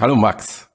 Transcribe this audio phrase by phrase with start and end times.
[0.00, 0.68] Hallo Max.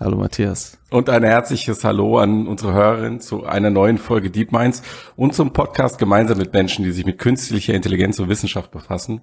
[0.00, 0.76] Hallo Matthias.
[0.90, 4.82] Und ein herzliches Hallo an unsere Hörerin zu einer neuen Folge Deep Minds
[5.14, 9.20] und zum Podcast gemeinsam mit Menschen, die sich mit künstlicher Intelligenz und Wissenschaft befassen.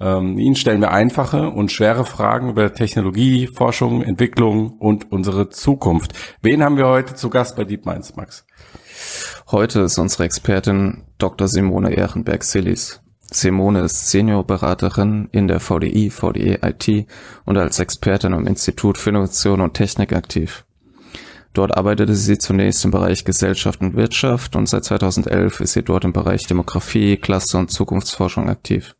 [0.00, 6.14] Ähm, Ihnen stellen wir einfache und schwere Fragen über Technologie, Forschung, Entwicklung und unsere Zukunft.
[6.42, 8.44] Wen haben wir heute zu Gast bei Deep Minds, Max?
[9.52, 11.46] Heute ist unsere Expertin Dr.
[11.46, 13.03] Simone Ehrenberg-Sillis.
[13.34, 17.06] Simone ist Seniorberaterin in der VDI, VDE IT
[17.44, 20.64] und als Expertin am Institut für Innovation und Technik aktiv.
[21.52, 26.04] Dort arbeitete sie zunächst im Bereich Gesellschaft und Wirtschaft und seit 2011 ist sie dort
[26.04, 28.94] im Bereich Demografie, Klasse und Zukunftsforschung aktiv.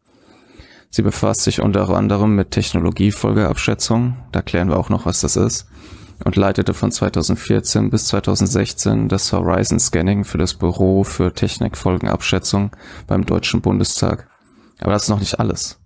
[0.91, 5.67] Sie befasst sich unter anderem mit Technologiefolgeabschätzung, da klären wir auch noch, was das ist,
[6.25, 12.71] und leitete von 2014 bis 2016 das Horizon Scanning für das Büro für Technikfolgenabschätzung
[13.07, 14.29] beim Deutschen Bundestag.
[14.81, 15.81] Aber das ist noch nicht alles.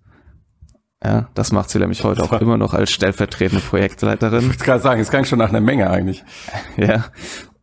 [1.02, 4.40] Ja, das macht sie nämlich heute auch immer noch als stellvertretende Projektleiterin.
[4.40, 6.24] Ich würde gerade sagen, es klang schon nach einer Menge eigentlich.
[6.76, 7.06] Ja,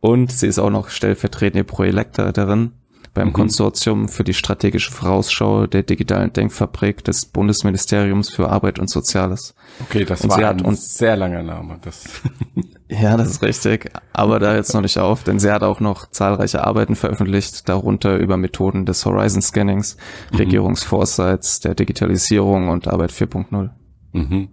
[0.00, 2.72] und sie ist auch noch stellvertretende Projektleiterin
[3.16, 3.32] beim mhm.
[3.32, 9.54] Konsortium für die strategische Vorausschau der digitalen Denkfabrik des Bundesministeriums für Arbeit und Soziales.
[9.80, 11.78] Okay, das und war ein sehr langer Name.
[11.80, 12.04] Das
[12.88, 13.90] ja, das ist richtig.
[14.12, 18.18] Aber da jetzt noch nicht auf, denn sie hat auch noch zahlreiche Arbeiten veröffentlicht, darunter
[18.18, 19.96] über Methoden des Horizon Scannings,
[20.32, 20.36] mhm.
[20.36, 23.70] Regierungsforesights, der Digitalisierung und Arbeit 4.0.
[24.12, 24.48] Mhm.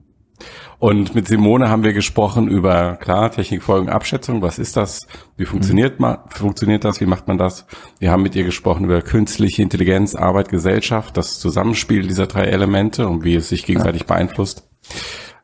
[0.80, 4.42] Und mit Simone haben wir gesprochen über, klar, Technikfolgenabschätzung.
[4.42, 5.08] Was ist das?
[5.38, 7.00] Wie funktioniert, man, funktioniert das?
[7.00, 7.66] Wie macht man das?
[8.00, 13.08] Wir haben mit ihr gesprochen über künstliche Intelligenz, Arbeit, Gesellschaft, das Zusammenspiel dieser drei Elemente
[13.08, 14.08] und wie es sich gegenseitig ja.
[14.08, 14.68] beeinflusst.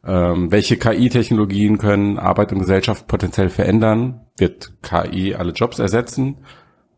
[0.06, 4.26] Ähm, welche KI-Technologien können Arbeit und Gesellschaft potenziell verändern?
[4.38, 6.38] Wird KI alle Jobs ersetzen?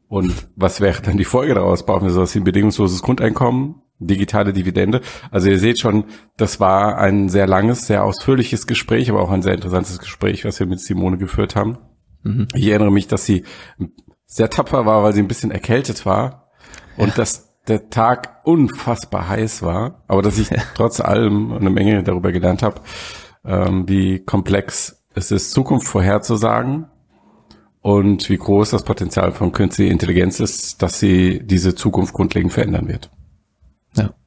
[0.07, 1.85] Und was wäre dann die Folge daraus?
[1.85, 3.75] Brauchen wir sowas wie ein bedingungsloses Grundeinkommen?
[4.07, 5.01] Digitale Dividende.
[5.29, 6.05] Also ihr seht schon,
[6.37, 10.59] das war ein sehr langes, sehr ausführliches Gespräch, aber auch ein sehr interessantes Gespräch, was
[10.59, 11.77] wir mit Simone geführt haben.
[12.23, 12.47] Mhm.
[12.53, 13.43] Ich erinnere mich, dass sie
[14.25, 16.51] sehr tapfer war, weil sie ein bisschen erkältet war
[16.97, 17.15] und ja.
[17.15, 20.57] dass der Tag unfassbar heiß war, aber dass ich ja.
[20.75, 22.81] trotz allem eine Menge darüber gelernt habe,
[23.45, 26.87] ähm, wie komplex es ist, Zukunft vorherzusagen
[27.81, 32.87] und wie groß das Potenzial von künstlicher Intelligenz ist, dass sie diese Zukunft grundlegend verändern
[32.87, 33.11] wird.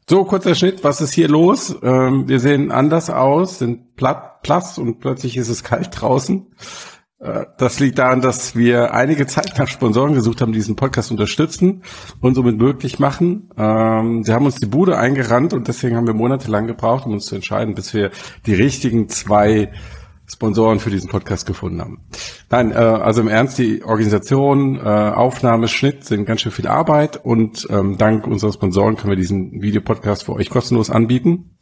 [0.07, 1.75] So, kurzer Schnitt, was ist hier los?
[1.83, 6.47] Ähm, wir sehen anders aus, sind platt, platt und plötzlich ist es kalt draußen.
[7.21, 11.11] Äh, das liegt daran, dass wir einige Zeit nach Sponsoren gesucht haben, die diesen Podcast
[11.11, 11.85] unterstützen
[12.21, 13.49] und somit möglich machen.
[13.57, 17.25] Ähm, sie haben uns die Bude eingerannt und deswegen haben wir monatelang gebraucht, um uns
[17.25, 18.11] zu entscheiden, bis wir
[18.45, 19.73] die richtigen zwei
[20.27, 22.01] Sponsoren für diesen Podcast gefunden haben.
[22.51, 27.25] Nein, äh, also im Ernst, die Organisation, äh, Aufnahme, Schnitt sind ganz schön viel Arbeit
[27.25, 31.54] und ähm, dank unserer Sponsoren können wir diesen Videopodcast für euch kostenlos anbieten.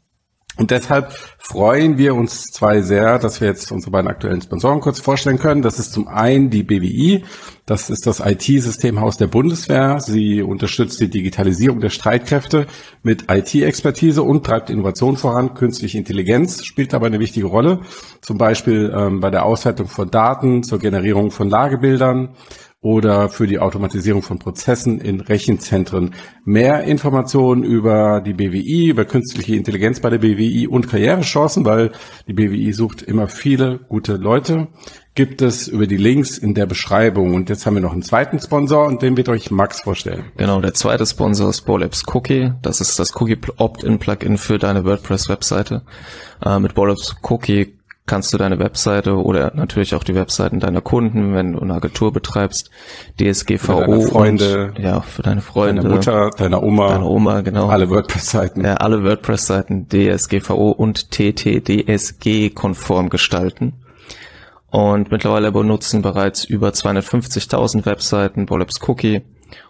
[0.57, 5.01] Und deshalb freuen wir uns zwei sehr, dass wir jetzt unsere beiden aktuellen Sponsoren kurz
[5.01, 5.63] vorstellen können.
[5.63, 7.25] Das ist zum einen die BWI.
[7.65, 9.99] Das ist das IT-Systemhaus der Bundeswehr.
[10.01, 12.67] Sie unterstützt die Digitalisierung der Streitkräfte
[13.03, 15.55] mit IT-Expertise und treibt Innovation voran.
[15.55, 17.81] Künstliche Intelligenz spielt dabei eine wichtige Rolle.
[18.21, 22.31] Zum Beispiel ähm, bei der Auswertung von Daten, zur Generierung von Lagebildern
[22.83, 26.15] oder für die Automatisierung von Prozessen in Rechenzentren.
[26.45, 31.93] Mehr Informationen über die BWI, über künstliche Intelligenz bei der BWI und Karrierechancen, weil
[32.27, 34.67] die BWI sucht immer viele gute Leute,
[35.15, 37.35] gibt es über die Links in der Beschreibung.
[37.35, 40.25] Und jetzt haben wir noch einen zweiten Sponsor und den wird euch Max vorstellen.
[40.37, 42.53] Genau, der zweite Sponsor ist Bolabs Cookie.
[42.63, 45.83] Das ist das Cookie Opt-in Plugin für deine WordPress-Webseite.
[46.45, 47.75] Äh, mit Bolabs Cookie
[48.07, 52.13] kannst du deine Webseite oder natürlich auch die Webseiten deiner Kunden, wenn du eine Agentur
[52.13, 52.71] betreibst,
[53.21, 57.41] DSGVO für deine Freunde, und, ja, für deine Freunde, deine Mutter, deine Oma, deine Oma,
[57.43, 63.75] genau, alle WordPress-Seiten, ja, alle WordPress-Seiten DSGVO und TTDSG konform gestalten.
[64.71, 69.21] Und mittlerweile benutzen bereits über 250.000 Webseiten Bollabs Cookie.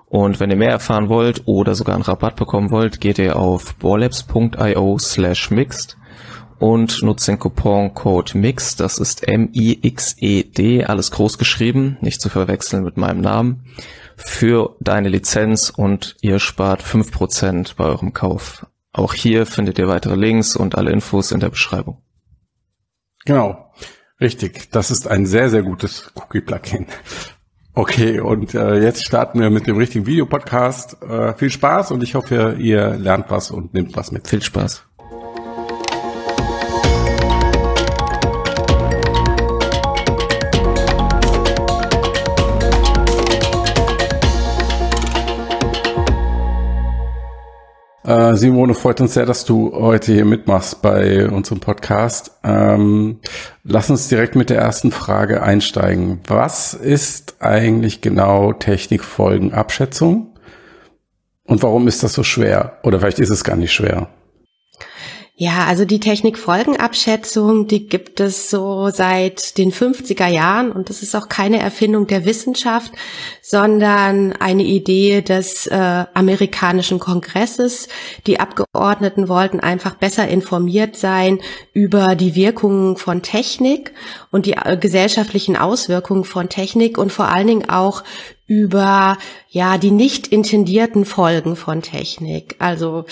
[0.06, 3.75] Und wenn ihr mehr erfahren wollt oder sogar einen Rabatt bekommen wollt, geht ihr auf
[3.76, 5.97] borlabs.io slash mixed
[6.62, 12.97] und nutzt den Couponcode MIX, das ist M-I-X-E-D, alles groß geschrieben, nicht zu verwechseln mit
[12.97, 13.64] meinem Namen,
[14.14, 18.64] für deine Lizenz und ihr spart fünf Prozent bei eurem Kauf.
[18.93, 22.00] Auch hier findet ihr weitere Links und alle Infos in der Beschreibung.
[23.25, 23.73] Genau,
[24.20, 24.70] richtig.
[24.70, 26.87] Das ist ein sehr, sehr gutes Cookie-Plugin.
[27.75, 31.03] Okay, und äh, jetzt starten wir mit dem richtigen Videopodcast.
[31.03, 34.29] Äh, viel Spaß und ich hoffe, ihr lernt was und nehmt was mit.
[34.29, 34.85] Viel Spaß.
[48.12, 52.32] Äh, Simone, freut uns sehr, dass du heute hier mitmachst bei unserem Podcast.
[52.44, 53.20] Ähm,
[53.64, 56.20] Lass uns direkt mit der ersten Frage einsteigen.
[56.26, 60.37] Was ist eigentlich genau Technikfolgenabschätzung?
[61.44, 62.81] Und warum ist das so schwer?
[62.82, 64.09] Oder vielleicht ist es gar nicht schwer.
[65.34, 71.17] Ja, also die Technikfolgenabschätzung, die gibt es so seit den 50er Jahren und das ist
[71.17, 72.93] auch keine Erfindung der Wissenschaft,
[73.40, 77.88] sondern eine Idee des äh, amerikanischen Kongresses.
[78.26, 81.40] Die Abgeordneten wollten einfach besser informiert sein
[81.73, 83.94] über die Wirkungen von Technik
[84.31, 88.05] und die äh, gesellschaftlichen Auswirkungen von Technik und vor allen Dingen auch
[88.46, 89.17] über
[89.49, 92.56] ja die nicht intendierten Folgen von Technik.
[92.58, 93.06] Also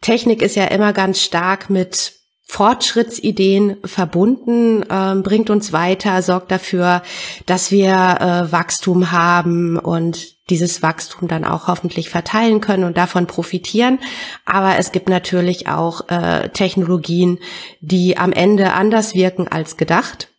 [0.00, 2.14] Technik ist ja immer ganz stark mit
[2.46, 7.02] Fortschrittsideen verbunden, äh, bringt uns weiter, sorgt dafür,
[7.46, 13.28] dass wir äh, Wachstum haben und dieses Wachstum dann auch hoffentlich verteilen können und davon
[13.28, 14.00] profitieren.
[14.46, 17.38] Aber es gibt natürlich auch äh, Technologien,
[17.80, 20.29] die am Ende anders wirken als gedacht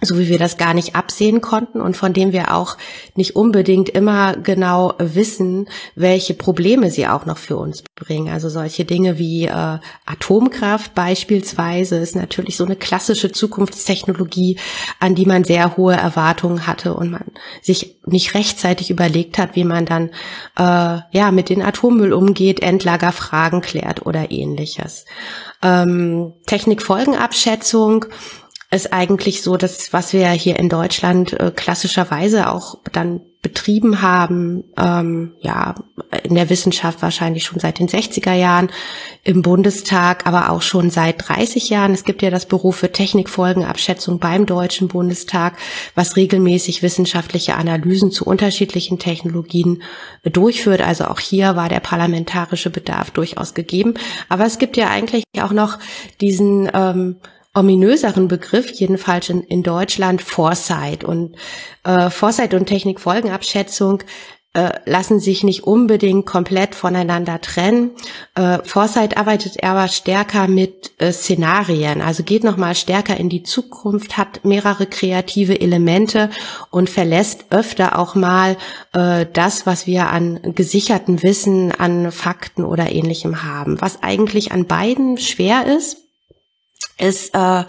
[0.00, 2.76] so wie wir das gar nicht absehen konnten und von dem wir auch
[3.16, 8.32] nicht unbedingt immer genau wissen, welche Probleme sie auch noch für uns bringen.
[8.32, 14.58] Also solche Dinge wie äh, Atomkraft beispielsweise ist natürlich so eine klassische Zukunftstechnologie,
[15.00, 17.24] an die man sehr hohe Erwartungen hatte und man
[17.60, 20.10] sich nicht rechtzeitig überlegt hat, wie man dann
[20.56, 25.06] äh, ja mit den Atommüll umgeht, Endlagerfragen klärt oder ähnliches.
[25.60, 28.06] Ähm, Technikfolgenabschätzung
[28.70, 34.64] ist eigentlich so, dass was wir hier in Deutschland äh, klassischerweise auch dann betrieben haben,
[34.76, 35.76] ähm, ja,
[36.24, 38.68] in der Wissenschaft wahrscheinlich schon seit den 60er Jahren,
[39.22, 41.94] im Bundestag aber auch schon seit 30 Jahren.
[41.94, 45.56] Es gibt ja das Büro für Technikfolgenabschätzung beim Deutschen Bundestag,
[45.94, 49.82] was regelmäßig wissenschaftliche Analysen zu unterschiedlichen Technologien
[50.24, 50.80] durchführt.
[50.80, 53.94] Also auch hier war der parlamentarische Bedarf durchaus gegeben.
[54.28, 55.78] Aber es gibt ja eigentlich auch noch
[56.20, 57.16] diesen ähm,
[57.54, 61.04] ominöseren Begriff, jedenfalls in, in Deutschland, Foresight.
[61.04, 61.36] Und
[61.84, 64.02] äh, Foresight und Technikfolgenabschätzung
[64.54, 67.90] äh, lassen sich nicht unbedingt komplett voneinander trennen.
[68.34, 74.16] Äh, Foresight arbeitet aber stärker mit äh, Szenarien, also geht nochmal stärker in die Zukunft,
[74.16, 76.30] hat mehrere kreative Elemente
[76.70, 78.56] und verlässt öfter auch mal
[78.94, 83.80] äh, das, was wir an gesicherten Wissen, an Fakten oder ähnlichem haben.
[83.80, 86.07] Was eigentlich an beiden schwer ist,
[86.98, 87.64] ist, äh,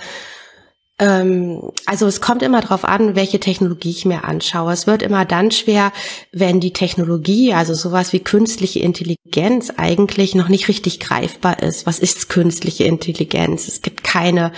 [0.99, 4.73] ähm, also es kommt immer darauf an, welche Technologie ich mir anschaue.
[4.73, 5.91] Es wird immer dann schwer,
[6.31, 11.85] wenn die Technologie, also sowas wie künstliche Intelligenz, eigentlich noch nicht richtig greifbar ist.
[11.85, 13.67] Was ist künstliche Intelligenz?
[13.67, 14.51] Es gibt keine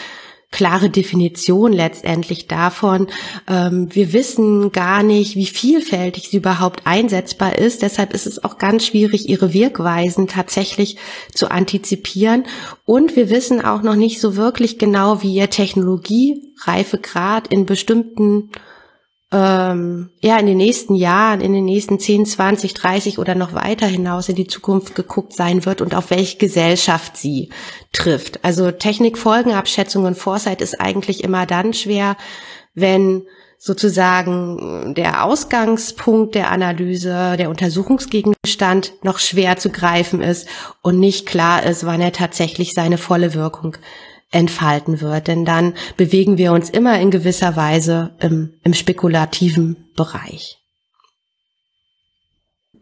[0.51, 3.07] klare Definition letztendlich davon.
[3.48, 7.81] Ähm, wir wissen gar nicht, wie vielfältig sie überhaupt einsetzbar ist.
[7.81, 10.98] Deshalb ist es auch ganz schwierig, ihre Wirkweisen tatsächlich
[11.33, 12.44] zu antizipieren.
[12.86, 18.51] Und wir wissen auch noch nicht so wirklich genau, wie ihr Technologiereifegrad in bestimmten
[19.31, 23.88] ähm, ja in den nächsten Jahren, in den nächsten 10, 20, 30 oder noch weiter
[23.88, 27.50] hinaus in die Zukunft geguckt sein wird und auf welche Gesellschaft sie
[27.94, 28.44] trifft.
[28.44, 32.18] Also Technikfolgenabschätzung und Foresight ist eigentlich immer dann schwer,
[32.74, 33.24] wenn
[33.57, 40.48] sozusagen der Ausgangspunkt der Analyse, der Untersuchungsgegenstand noch schwer zu greifen ist
[40.81, 43.77] und nicht klar ist, wann er tatsächlich seine volle Wirkung
[44.31, 45.28] entfalten wird.
[45.28, 50.61] Denn dann bewegen wir uns immer in gewisser Weise im, im spekulativen Bereich.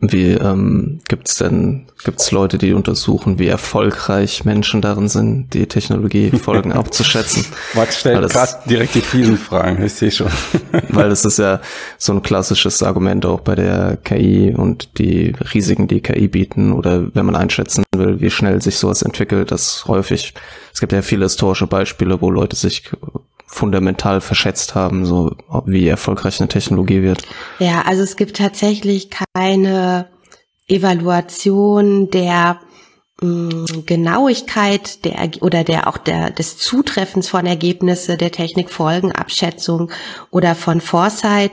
[0.01, 6.72] Wie ähm, gibt denn gibt's Leute, die untersuchen, wie erfolgreich Menschen darin sind, die Technologiefolgen
[6.74, 7.46] abzuschätzen?
[7.74, 10.32] Max stellt gerade direkt die vielen Fragen, ich sehe schon.
[10.89, 11.60] weil das ist ja
[11.98, 17.13] so ein klassisches Argument auch bei der KI und die Risiken, die KI bieten oder
[17.13, 20.34] wenn man einschätzen will, wie schnell sich sowas entwickelt, das häufig,
[20.74, 22.89] es gibt ja viele historische Beispiele, wo Leute sich
[23.50, 27.24] fundamental verschätzt haben, so wie erfolgreich eine Technologie wird?
[27.58, 30.08] Ja, also es gibt tatsächlich keine
[30.68, 32.60] Evaluation der
[33.21, 39.91] Genauigkeit der oder der auch der des Zutreffens von Ergebnisse der Technikfolgenabschätzung
[40.31, 41.51] oder von Foresight.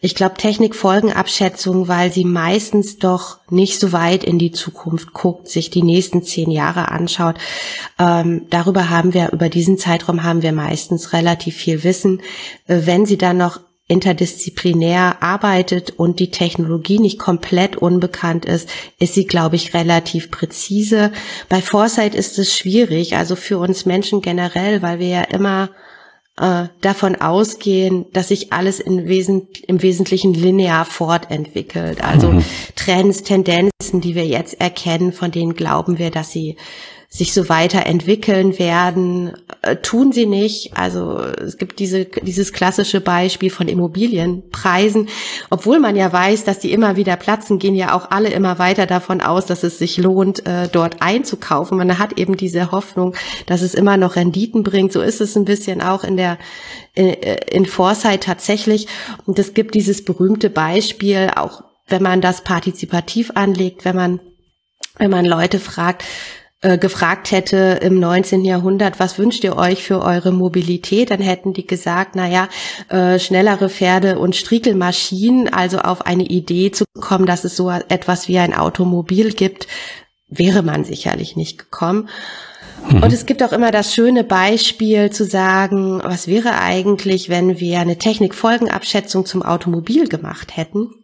[0.00, 5.70] Ich glaube Technikfolgenabschätzung, weil sie meistens doch nicht so weit in die Zukunft guckt, sich
[5.70, 7.36] die nächsten zehn Jahre anschaut.
[7.98, 12.22] Ähm, darüber haben wir über diesen Zeitraum haben wir meistens relativ viel Wissen.
[12.66, 19.14] Äh, wenn sie dann noch interdisziplinär arbeitet und die Technologie nicht komplett unbekannt ist, ist
[19.14, 21.12] sie, glaube ich, relativ präzise.
[21.48, 25.70] Bei Foresight ist es schwierig, also für uns Menschen generell, weil wir ja immer
[26.38, 32.02] äh, davon ausgehen, dass sich alles in Wesen, im Wesentlichen linear fortentwickelt.
[32.02, 32.44] Also mhm.
[32.76, 36.56] Trends, Tendenzen, die wir jetzt erkennen, von denen glauben wir, dass sie
[37.14, 40.76] sich so weiterentwickeln werden, äh, tun sie nicht.
[40.76, 45.08] Also es gibt diese, dieses klassische Beispiel von Immobilienpreisen.
[45.48, 48.86] Obwohl man ja weiß, dass die immer wieder platzen, gehen ja auch alle immer weiter
[48.86, 51.78] davon aus, dass es sich lohnt, äh, dort einzukaufen.
[51.78, 53.14] Man hat eben diese Hoffnung,
[53.46, 54.92] dass es immer noch Renditen bringt.
[54.92, 56.36] So ist es ein bisschen auch in der
[56.94, 58.88] in, äh, in Foresight tatsächlich.
[59.24, 64.20] Und es gibt dieses berühmte Beispiel, auch wenn man das partizipativ anlegt, wenn man
[64.98, 66.04] wenn man Leute fragt,
[66.64, 68.42] äh, gefragt hätte im 19.
[68.42, 72.48] Jahrhundert, was wünscht ihr euch für eure Mobilität, dann hätten die gesagt, na ja,
[72.88, 78.28] äh, schnellere Pferde und Striegelmaschinen, also auf eine Idee zu kommen, dass es so etwas
[78.28, 79.66] wie ein Automobil gibt,
[80.28, 82.08] wäre man sicherlich nicht gekommen.
[82.90, 83.02] Mhm.
[83.02, 87.78] Und es gibt auch immer das schöne Beispiel zu sagen, was wäre eigentlich, wenn wir
[87.78, 91.03] eine Technikfolgenabschätzung zum Automobil gemacht hätten?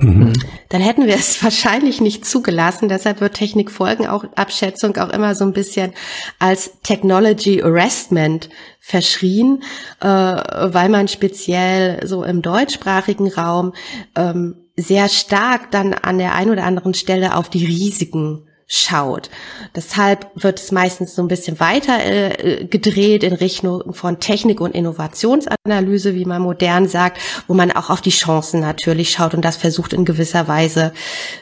[0.00, 2.88] Dann hätten wir es wahrscheinlich nicht zugelassen.
[2.88, 5.92] Deshalb wird Technikfolgenabschätzung auch immer so ein bisschen
[6.38, 8.48] als Technology Arrestment
[8.80, 9.62] verschrien,
[10.00, 13.72] äh, weil man speziell so im deutschsprachigen Raum
[14.14, 19.30] ähm, sehr stark dann an der einen oder anderen Stelle auf die Risiken schaut.
[19.74, 24.74] Deshalb wird es meistens so ein bisschen weiter äh, gedreht in Richtung von Technik- und
[24.74, 29.56] Innovationsanalyse, wie man modern sagt, wo man auch auf die Chancen natürlich schaut und das
[29.56, 30.92] versucht in gewisser Weise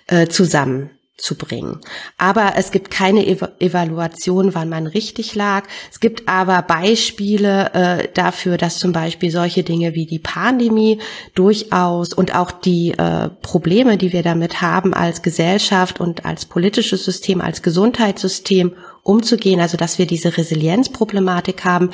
[0.06, 1.80] äh, zusammen zu bringen.
[2.18, 5.64] Aber es gibt keine Ev Evaluation, wann man richtig lag.
[5.90, 11.00] Es gibt aber Beispiele äh, dafür, dass zum Beispiel solche Dinge wie die Pandemie
[11.34, 17.04] durchaus und auch die äh, Probleme, die wir damit haben als Gesellschaft und als politisches
[17.04, 18.74] System, als Gesundheitssystem
[19.06, 21.90] umzugehen, also dass wir diese Resilienzproblematik haben.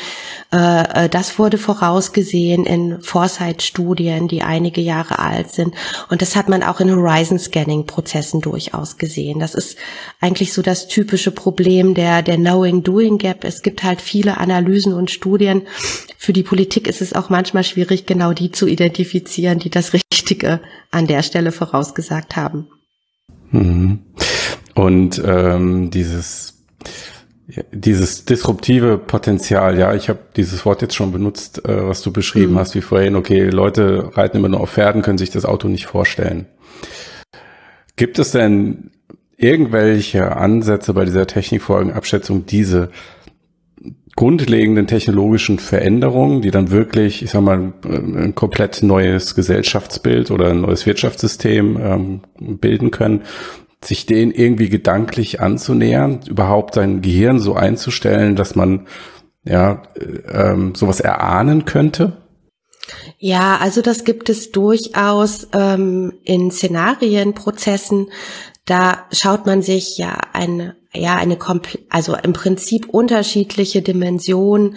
[0.53, 5.75] Äh, äh, das wurde vorausgesehen in Foresight-Studien, die einige Jahre alt sind.
[6.11, 9.39] Und das hat man auch in Horizon-Scanning-Prozessen durchaus gesehen.
[9.39, 9.77] Das ist
[10.21, 13.45] eigentlich so das typische Problem der, der Knowing-Doing-Gap.
[13.45, 15.63] Es gibt halt viele Analysen und Studien.
[16.17, 20.61] Für die Politik ist es auch manchmal schwierig, genau die zu identifizieren, die das Richtige
[20.91, 22.69] an der Stelle vorausgesagt haben.
[23.51, 24.01] Mhm.
[24.75, 26.62] Und ähm, dieses
[27.73, 32.53] dieses disruptive Potenzial, ja, ich habe dieses Wort jetzt schon benutzt, äh, was du beschrieben
[32.53, 32.59] mhm.
[32.59, 35.87] hast, wie vorhin, okay, Leute reiten immer nur auf Pferden, können sich das Auto nicht
[35.87, 36.47] vorstellen.
[37.97, 38.91] Gibt es denn
[39.37, 42.91] irgendwelche Ansätze bei dieser Technikfolgenabschätzung, diese
[44.15, 50.61] grundlegenden technologischen Veränderungen, die dann wirklich, ich sag mal, ein komplett neues Gesellschaftsbild oder ein
[50.61, 53.23] neues Wirtschaftssystem ähm, bilden können,
[53.85, 58.87] sich den irgendwie gedanklich anzunähern, überhaupt sein Gehirn so einzustellen, dass man
[59.45, 59.83] ja
[60.31, 62.23] ähm, sowas erahnen könnte?
[63.19, 68.09] Ja, also das gibt es durchaus ähm, in Szenarienprozessen.
[68.65, 71.39] Da schaut man sich ja eine, ja eine
[71.89, 74.77] also im Prinzip unterschiedliche Dimensionen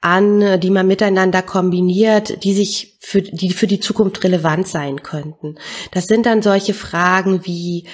[0.00, 5.56] an, die man miteinander kombiniert, die sich für die für die Zukunft relevant sein könnten.
[5.92, 7.86] Das sind dann solche Fragen wie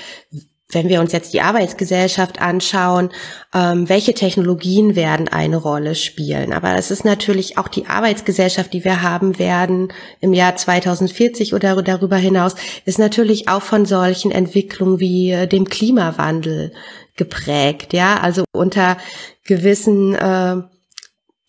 [0.73, 3.11] wenn wir uns jetzt die Arbeitsgesellschaft anschauen,
[3.55, 6.53] ähm, welche Technologien werden eine Rolle spielen.
[6.53, 11.81] Aber es ist natürlich auch die Arbeitsgesellschaft, die wir haben werden im Jahr 2040 oder
[11.83, 16.73] darüber hinaus, ist natürlich auch von solchen Entwicklungen wie äh, dem Klimawandel
[17.17, 17.93] geprägt.
[17.93, 18.97] Ja, also unter
[19.45, 20.63] gewissen äh,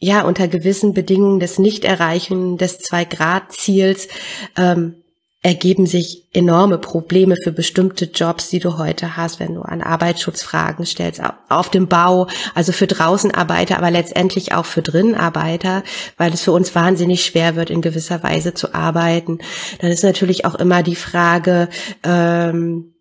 [0.03, 4.10] ja, unter gewissen Bedingungen des Nichterreichen des Zwei-Grad-Ziels
[4.58, 5.02] ähm,
[5.43, 10.85] ergeben sich enorme Probleme für bestimmte Jobs, die du heute hast, wenn du an Arbeitsschutzfragen
[10.85, 15.83] stellst, auf dem Bau, also für Draußenarbeiter, aber letztendlich auch für Drinnenarbeiter,
[16.17, 19.39] weil es für uns wahnsinnig schwer wird, in gewisser Weise zu arbeiten.
[19.79, 21.67] Dann ist natürlich auch immer die Frage,
[22.03, 22.92] ähm,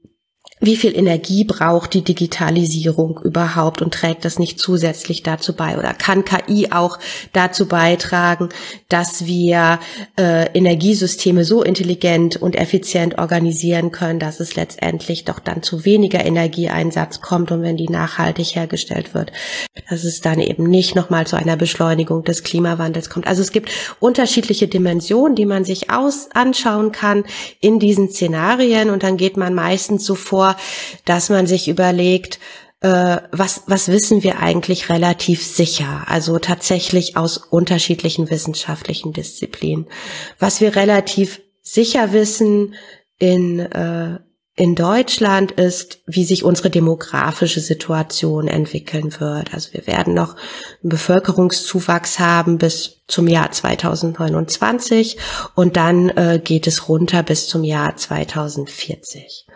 [0.62, 5.76] wie viel Energie braucht die Digitalisierung überhaupt und trägt das nicht zusätzlich dazu bei?
[5.76, 7.00] Oder kann KI auch
[7.32, 8.48] dazu beitragen,
[8.88, 9.80] dass wir
[10.16, 16.24] äh, Energiesysteme so intelligent und effizient organisieren können, dass es letztendlich doch dann zu weniger
[16.24, 19.32] Energieeinsatz kommt und wenn die nachhaltig hergestellt wird,
[19.90, 23.26] dass es dann eben nicht nochmal zu einer Beschleunigung des Klimawandels kommt.
[23.26, 27.24] Also es gibt unterschiedliche Dimensionen, die man sich aus anschauen kann
[27.58, 30.51] in diesen Szenarien und dann geht man meistens so vor,
[31.04, 32.38] dass man sich überlegt,
[32.82, 36.04] äh, was, was wissen wir eigentlich relativ sicher?
[36.06, 39.86] Also tatsächlich aus unterschiedlichen wissenschaftlichen Disziplinen.
[40.38, 42.74] Was wir relativ sicher wissen
[43.18, 44.18] in, äh,
[44.54, 49.54] in Deutschland ist, wie sich unsere demografische Situation entwickeln wird.
[49.54, 50.36] Also wir werden noch
[50.82, 55.16] einen Bevölkerungszuwachs haben bis zum Jahr 2029
[55.54, 59.46] und dann äh, geht es runter bis zum Jahr 2040.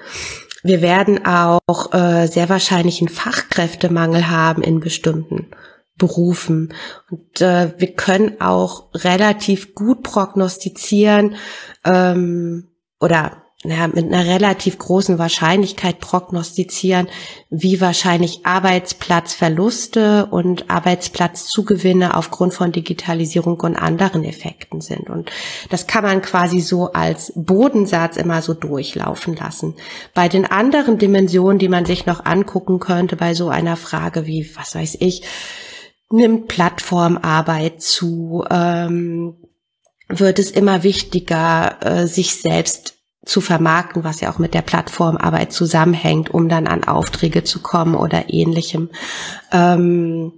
[0.67, 5.49] wir werden auch äh, sehr wahrscheinlich einen Fachkräftemangel haben in bestimmten
[5.97, 6.75] Berufen.
[7.11, 11.37] Und äh, wir können auch relativ gut prognostizieren
[11.85, 12.69] ähm,
[13.01, 17.09] oder naja, mit einer relativ großen Wahrscheinlichkeit prognostizieren,
[17.51, 25.11] wie wahrscheinlich Arbeitsplatzverluste und Arbeitsplatzzugewinne aufgrund von Digitalisierung und anderen Effekten sind.
[25.11, 25.31] Und
[25.71, 29.75] das kann man quasi so als Bodensatz immer so durchlaufen lassen.
[30.15, 34.51] Bei den anderen Dimensionen, die man sich noch angucken könnte, bei so einer Frage wie,
[34.55, 35.23] was weiß ich,
[36.11, 39.37] nimmt Plattformarbeit zu, ähm,
[40.09, 42.96] wird es immer wichtiger, äh, sich selbst
[43.27, 47.95] zu vermarkten, was ja auch mit der Plattformarbeit zusammenhängt, um dann an Aufträge zu kommen
[47.95, 48.89] oder ähnlichem.
[49.53, 50.33] Ähm,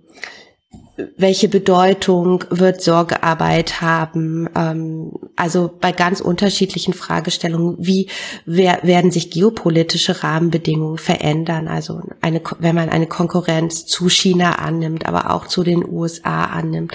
[1.16, 4.48] welche Bedeutung wird Sorgearbeit haben?
[4.56, 8.08] Ähm, also bei ganz unterschiedlichen Fragestellungen, wie
[8.46, 11.68] wer, werden sich geopolitische Rahmenbedingungen verändern?
[11.68, 16.92] Also eine, wenn man eine Konkurrenz zu China annimmt, aber auch zu den USA annimmt,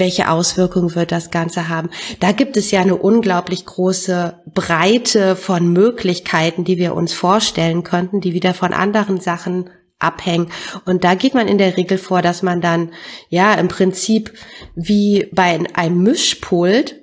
[0.00, 1.90] welche Auswirkungen wird das Ganze haben.
[2.18, 8.20] Da gibt es ja eine unglaublich große Breite von Möglichkeiten, die wir uns vorstellen könnten,
[8.20, 10.50] die wieder von anderen Sachen abhängen.
[10.86, 12.90] Und da geht man in der Regel vor, dass man dann
[13.28, 14.32] ja im Prinzip
[14.74, 16.96] wie bei einem Mischpult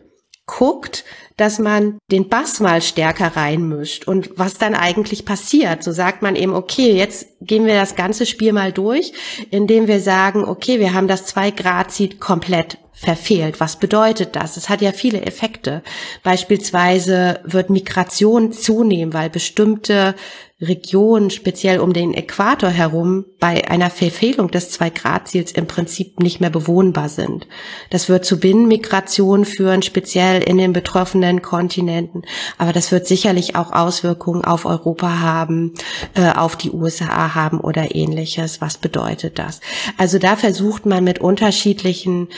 [0.48, 5.84] guckt, dass man den Bass mal stärker reinmischt und was dann eigentlich passiert.
[5.84, 9.14] So sagt man eben, okay, jetzt gehen wir das ganze Spiel mal durch,
[9.52, 13.60] indem wir sagen, okay, wir haben das 2 Grad Seed komplett verfehlt.
[13.60, 14.58] Was bedeutet das?
[14.58, 15.84] Es hat ja viele Effekte.
[16.24, 20.16] Beispielsweise wird Migration zunehmen, weil bestimmte
[20.60, 26.50] Regionen, speziell um den Äquator herum, bei einer Verfehlung des Zwei-Grad-Ziels im Prinzip nicht mehr
[26.50, 27.48] bewohnbar sind.
[27.92, 32.24] Das wird zu Binnenmigration führen, speziell in den betroffenen Kontinenten.
[32.58, 35.76] Aber das wird sicherlich auch Auswirkungen auf Europa haben,
[36.16, 38.60] äh, auf die USA haben oder ähnliches.
[38.60, 39.62] Was bedeutet das?
[39.98, 42.30] Also da versucht man mit unterschiedlichen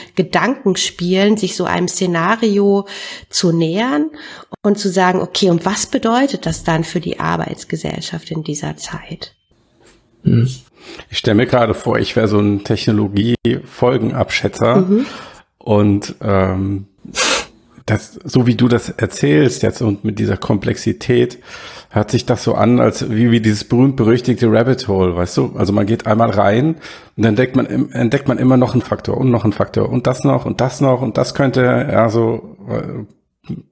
[0.50, 2.86] Gedankenspielen, sich so einem Szenario
[3.28, 4.10] zu nähern
[4.62, 9.34] und zu sagen, okay, und was bedeutet das dann für die Arbeitsgesellschaft in dieser Zeit?
[10.24, 10.48] Hm.
[11.08, 15.06] Ich stelle mir gerade vor, ich wäre so ein Technologie-Folgenabschätzer mhm.
[15.58, 16.86] und ähm,
[17.86, 21.38] das, so wie du das erzählst jetzt und mit dieser Komplexität,
[21.92, 25.52] hört sich das so an, als wie, wie dieses berühmt-berüchtigte Rabbit Hole, weißt du?
[25.56, 26.78] Also man geht einmal rein und
[27.16, 30.22] dann entdeckt man, entdeckt man immer noch einen Faktor und noch einen Faktor und das
[30.24, 33.04] noch und das noch und das könnte ja so äh,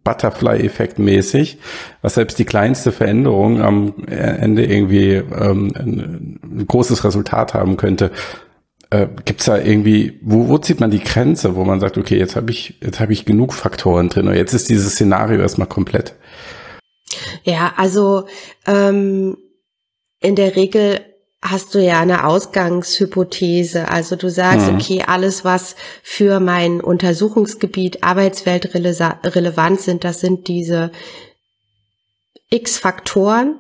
[0.02, 1.58] Butterfly-Effekt mäßig,
[2.02, 8.10] was selbst die kleinste Veränderung am Ende irgendwie ähm, ein, ein großes Resultat haben könnte.
[8.90, 12.18] Äh, Gibt es da irgendwie, wo, wo zieht man die Grenze, wo man sagt, okay,
[12.18, 15.68] jetzt habe ich, jetzt habe ich genug Faktoren drin oder jetzt ist dieses Szenario erstmal
[15.68, 16.14] komplett?
[17.44, 18.26] Ja, also
[18.66, 19.36] ähm,
[20.20, 21.00] in der Regel
[21.40, 23.88] hast du ja eine Ausgangshypothese.
[23.88, 24.76] Also du sagst, mhm.
[24.76, 30.90] okay, alles, was für mein Untersuchungsgebiet Arbeitswelt relevant sind, das sind diese
[32.50, 33.56] X Faktoren.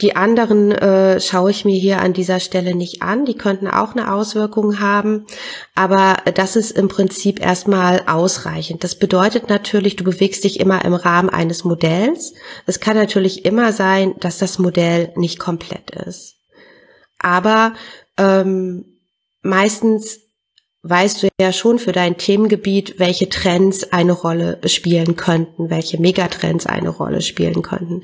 [0.00, 3.24] Die anderen äh, schaue ich mir hier an dieser Stelle nicht an.
[3.24, 5.26] Die könnten auch eine Auswirkung haben.
[5.74, 8.84] Aber das ist im Prinzip erstmal ausreichend.
[8.84, 12.34] Das bedeutet natürlich, du bewegst dich immer im Rahmen eines Modells.
[12.66, 16.36] Es kann natürlich immer sein, dass das Modell nicht komplett ist.
[17.18, 17.72] Aber
[18.16, 18.84] ähm,
[19.42, 20.20] meistens
[20.82, 26.66] weißt du ja schon für dein Themengebiet, welche Trends eine Rolle spielen könnten, welche Megatrends
[26.66, 28.02] eine Rolle spielen könnten.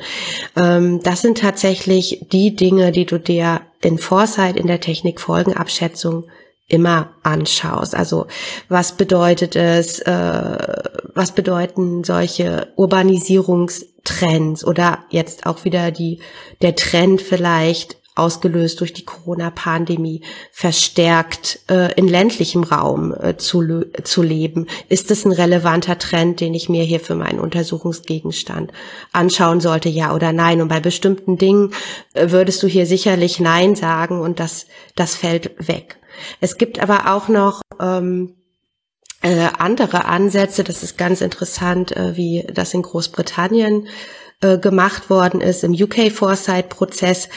[0.56, 6.26] Ähm, das sind tatsächlich die Dinge, die du dir in Foresight in der Technikfolgenabschätzung
[6.66, 7.94] immer anschaust.
[7.94, 8.26] Also
[8.68, 10.82] was bedeutet es, äh,
[11.14, 16.20] was bedeuten solche Urbanisierungstrends oder jetzt auch wieder die,
[16.62, 20.22] der Trend vielleicht ausgelöst durch die Corona-Pandemie,
[20.52, 24.66] verstärkt äh, in ländlichem Raum äh, zu, zu leben?
[24.88, 28.72] Ist es ein relevanter Trend, den ich mir hier für meinen Untersuchungsgegenstand
[29.12, 30.60] anschauen sollte, ja oder nein?
[30.60, 31.72] Und bei bestimmten Dingen
[32.12, 35.98] äh, würdest du hier sicherlich Nein sagen und das, das fällt weg.
[36.40, 38.36] Es gibt aber auch noch ähm,
[39.22, 43.88] äh, andere Ansätze, das ist ganz interessant, äh, wie das in Großbritannien
[44.42, 47.28] äh, gemacht worden ist im UK Foresight Prozess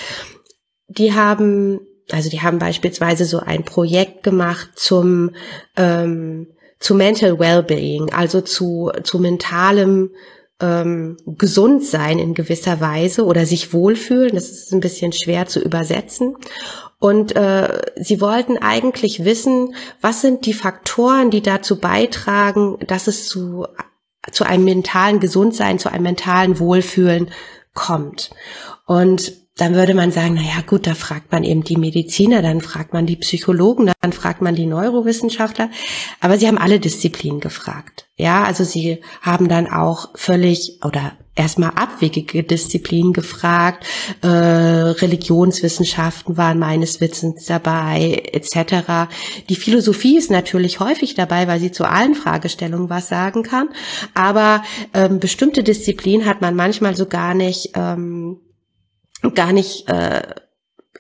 [0.88, 1.80] die haben,
[2.12, 5.32] also die haben beispielsweise so ein Projekt gemacht zum
[5.76, 6.48] ähm,
[6.80, 10.12] zu Mental Wellbeing, also zu zu mentalem
[10.60, 14.34] ähm, gesund sein in gewisser Weise oder sich wohlfühlen.
[14.34, 16.36] Das ist ein bisschen schwer zu übersetzen.
[17.00, 23.28] Und äh, sie wollten eigentlich wissen, was sind die Faktoren, die dazu beitragen, dass es
[23.28, 23.68] zu,
[24.32, 27.30] zu einem mentalen Gesundsein, zu einem mentalen Wohlfühlen
[27.76, 28.32] kommt.
[28.88, 32.62] Und dann würde man sagen, na ja, gut, da fragt man eben die Mediziner, dann
[32.62, 35.70] fragt man die Psychologen, dann fragt man die Neurowissenschaftler.
[36.22, 38.08] Aber sie haben alle Disziplinen gefragt.
[38.18, 43.86] Ja, also sie haben dann auch völlig oder erstmal abwegige Disziplinen gefragt.
[44.22, 49.10] Äh, Religionswissenschaften waren meines Wissens dabei, etc.
[49.50, 53.70] Die Philosophie ist natürlich häufig dabei, weil sie zu allen Fragestellungen was sagen kann.
[54.14, 57.72] Aber ähm, bestimmte Disziplinen hat man manchmal so gar nicht.
[57.76, 58.40] Ähm,
[59.34, 60.22] gar nicht, äh,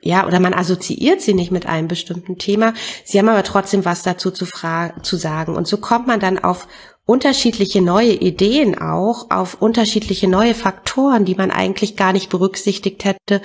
[0.02, 2.74] ja, oder man assoziiert sie nicht mit einem bestimmten Thema.
[3.04, 4.46] Sie haben aber trotzdem was dazu zu,
[5.02, 5.56] zu sagen.
[5.56, 6.68] Und so kommt man dann auf
[7.08, 13.42] unterschiedliche neue Ideen auch, auf unterschiedliche neue Faktoren, die man eigentlich gar nicht berücksichtigt hätte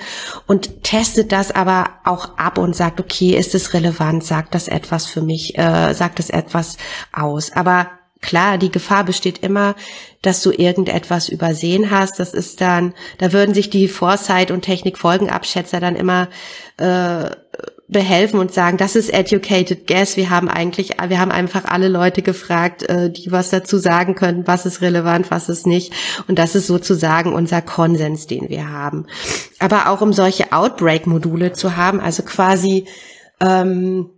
[0.47, 5.05] und testet das aber auch ab und sagt, okay, ist es relevant, sagt das etwas
[5.05, 6.77] für mich, äh, sagt es etwas
[7.13, 7.53] aus.
[7.53, 7.89] Aber
[8.23, 9.75] klar, die Gefahr besteht immer,
[10.23, 12.19] dass du irgendetwas übersehen hast.
[12.19, 16.29] Das ist dann, da würden sich die Foresight- und Technikfolgenabschätzer dann immer
[16.77, 17.29] äh,
[17.87, 20.17] behelfen und sagen, das ist educated guess.
[20.17, 24.47] Wir haben eigentlich, wir haben einfach alle Leute gefragt, äh, die was dazu sagen können,
[24.47, 25.93] was ist relevant, was ist nicht.
[26.27, 29.05] Und das ist sozusagen unser Konsens, den wir haben.
[29.59, 32.87] Aber auch um solche Outbreak-Module zu haben, also quasi
[33.39, 34.09] ähm,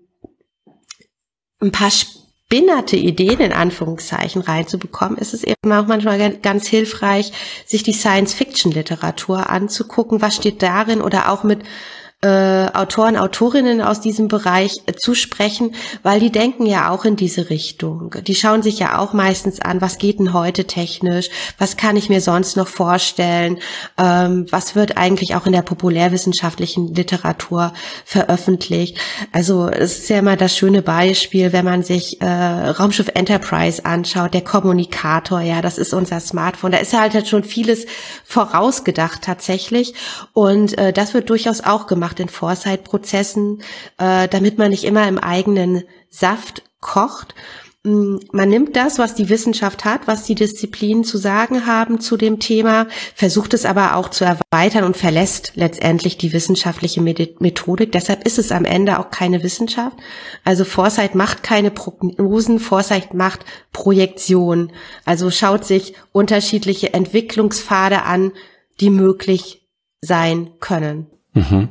[1.60, 1.92] ein paar
[2.48, 7.32] spinnerte Ideen in Anführungszeichen reinzubekommen, ist es eben auch manchmal ganz hilfreich,
[7.66, 11.64] sich die Science-Fiction-Literatur anzugucken, was steht darin oder auch mit
[12.26, 17.16] äh, Autoren, Autorinnen aus diesem Bereich äh, zu sprechen, weil die denken ja auch in
[17.16, 18.16] diese Richtung.
[18.26, 22.10] Die schauen sich ja auch meistens an, was geht denn heute technisch, was kann ich
[22.10, 23.60] mir sonst noch vorstellen,
[24.00, 27.74] ähm, was wird eigentlich auch in der populärwissenschaftlichen Literatur
[28.06, 28.98] veröffentlicht.
[29.32, 34.34] Also es ist ja immer das schöne Beispiel, wenn man sich äh, Raumschiff Enterprise anschaut,
[34.34, 36.72] der Kommunikator, ja, das ist unser Smartphone.
[36.72, 37.86] Da ist halt, halt schon vieles
[38.24, 39.94] vorausgedacht tatsächlich
[40.34, 43.62] und äh, das wird durchaus auch gemacht gemacht in Foresight-Prozessen,
[43.98, 47.36] äh, damit man nicht immer im eigenen Saft kocht.
[47.84, 52.18] Mm, man nimmt das, was die Wissenschaft hat, was die Disziplinen zu sagen haben zu
[52.18, 57.92] dem Thema, versucht es aber auch zu erweitern und verlässt letztendlich die wissenschaftliche Methodik.
[57.92, 59.98] Deshalb ist es am Ende auch keine Wissenschaft.
[60.44, 64.72] Also Foresight macht keine Prognosen, Foresight macht Projektion.
[65.06, 68.32] Also schaut sich unterschiedliche Entwicklungspfade an,
[68.80, 69.66] die möglich
[70.02, 71.08] sein können.
[71.34, 71.70] Mhm.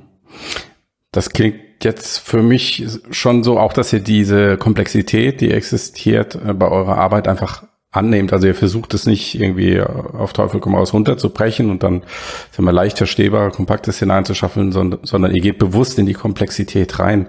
[1.12, 6.52] Das klingt jetzt für mich schon so auch, dass ihr diese Komplexität, die existiert, äh,
[6.52, 8.32] bei eurer Arbeit einfach annehmt.
[8.32, 12.02] Also ihr versucht es nicht irgendwie auf Teufel komm raus runterzubrechen und dann
[12.50, 17.28] sagen wir, leicht verstehbare, kompaktes hineinzuschaffen, sondern, sondern ihr geht bewusst in die Komplexität rein.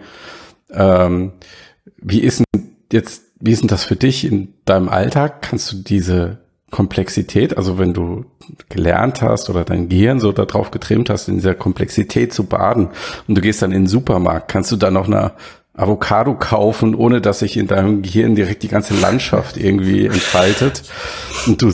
[0.71, 1.33] Ähm,
[1.97, 5.41] wie ist denn jetzt, wie ist denn das für dich in deinem Alltag?
[5.43, 8.25] Kannst du diese Komplexität, also wenn du
[8.69, 12.89] gelernt hast oder dein Gehirn so darauf getrimmt hast, in dieser Komplexität zu baden
[13.27, 15.33] und du gehst dann in den Supermarkt, kannst du dann noch eine
[15.73, 20.83] Avocado kaufen, ohne dass sich in deinem Gehirn direkt die ganze Landschaft irgendwie entfaltet
[21.47, 21.71] und du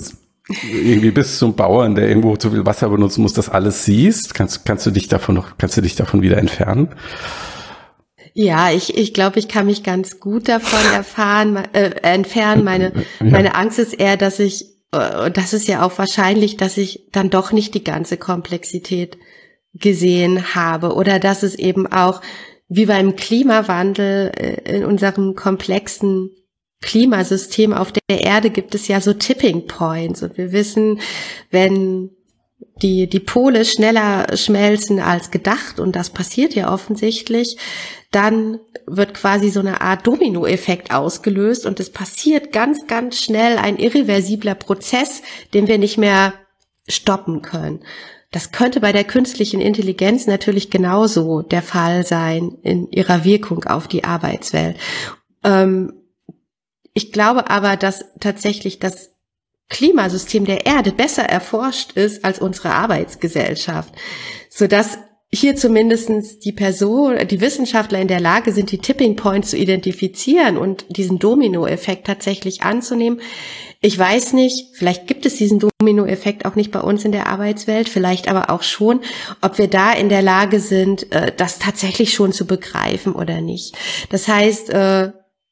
[0.70, 4.66] irgendwie bist zum Bauern, der irgendwo zu viel Wasser benutzen muss, das alles siehst, kannst,
[4.66, 6.90] kannst du dich davon noch, kannst du dich davon wieder entfernen?
[8.34, 12.64] Ja, ich, ich glaube, ich kann mich ganz gut davon erfahren, äh, entfernen.
[12.64, 13.26] Meine, ja.
[13.26, 17.30] meine Angst ist eher, dass ich und das ist ja auch wahrscheinlich, dass ich dann
[17.30, 19.18] doch nicht die ganze Komplexität
[19.74, 20.94] gesehen habe.
[20.96, 22.22] Oder dass es eben auch
[22.68, 26.32] wie beim Klimawandel äh, in unserem komplexen
[26.82, 30.24] Klimasystem auf der Erde gibt es ja so Tipping Points.
[30.24, 31.00] Und wir wissen,
[31.52, 32.10] wenn
[32.82, 37.58] die, die Pole schneller schmelzen als gedacht und das passiert ja offensichtlich,
[38.12, 43.78] dann wird quasi so eine Art Dominoeffekt ausgelöst und es passiert ganz, ganz schnell ein
[43.78, 45.22] irreversibler Prozess,
[45.54, 46.34] den wir nicht mehr
[46.88, 47.84] stoppen können.
[48.32, 53.88] Das könnte bei der künstlichen Intelligenz natürlich genauso der Fall sein in ihrer Wirkung auf
[53.88, 54.78] die Arbeitswelt.
[55.44, 55.94] Ähm,
[56.94, 59.12] ich glaube aber, dass tatsächlich das
[59.72, 63.94] Klimasystem der Erde besser erforscht ist als unsere Arbeitsgesellschaft,
[64.50, 65.00] sodass
[65.34, 70.58] hier zumindestens die Person, die Wissenschaftler in der Lage sind, die Tipping Points zu identifizieren
[70.58, 73.22] und diesen Domino-Effekt tatsächlich anzunehmen.
[73.80, 77.88] Ich weiß nicht, vielleicht gibt es diesen Domino-Effekt auch nicht bei uns in der Arbeitswelt,
[77.88, 79.00] vielleicht aber auch schon,
[79.42, 83.78] ob wir da in der Lage sind, äh, das tatsächlich schon zu begreifen oder nicht.
[84.10, 85.04] Das heißt, äh,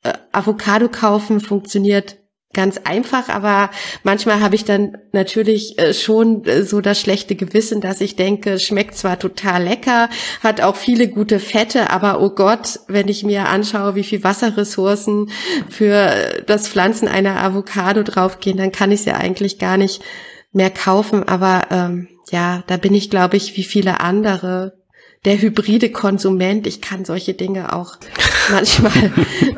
[0.04, 2.18] äh, Avocado kaufen funktioniert
[2.54, 3.70] ganz einfach, aber
[4.04, 8.58] manchmal habe ich dann natürlich äh, schon äh, so das schlechte Gewissen, dass ich denke,
[8.58, 10.10] schmeckt zwar total lecker,
[10.42, 15.30] hat auch viele gute Fette, aber oh Gott, wenn ich mir anschaue, wie viel Wasserressourcen
[15.70, 20.02] für das Pflanzen einer Avocado draufgehen, dann kann ich es ja eigentlich gar nicht
[20.52, 21.28] mehr kaufen.
[21.28, 24.74] Aber ähm, ja, da bin ich, glaube ich, wie viele andere
[25.26, 26.66] der hybride Konsument.
[26.66, 27.98] Ich kann solche Dinge auch
[28.52, 29.12] manchmal,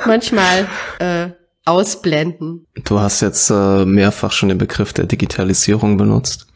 [0.05, 0.67] manchmal
[0.99, 2.65] äh, ausblenden.
[2.85, 6.47] Du hast jetzt äh, mehrfach schon den Begriff der Digitalisierung benutzt.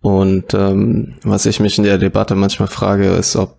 [0.00, 3.56] Und ähm, was ich mich in der Debatte manchmal frage, ist, ob,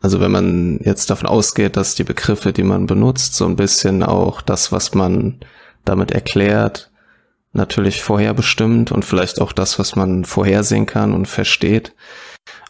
[0.00, 4.04] also wenn man jetzt davon ausgeht, dass die Begriffe, die man benutzt, so ein bisschen
[4.04, 5.40] auch das, was man
[5.84, 6.90] damit erklärt,
[7.52, 11.94] natürlich vorherbestimmt und vielleicht auch das, was man vorhersehen kann und versteht,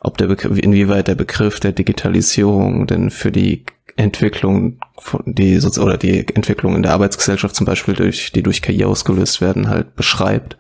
[0.01, 3.65] ob der Begriff, inwieweit der Begriff der Digitalisierung denn für die
[3.97, 8.85] Entwicklung von die oder die Entwicklung in der Arbeitsgesellschaft zum Beispiel durch die durch KI
[8.85, 10.57] ausgelöst werden halt beschreibt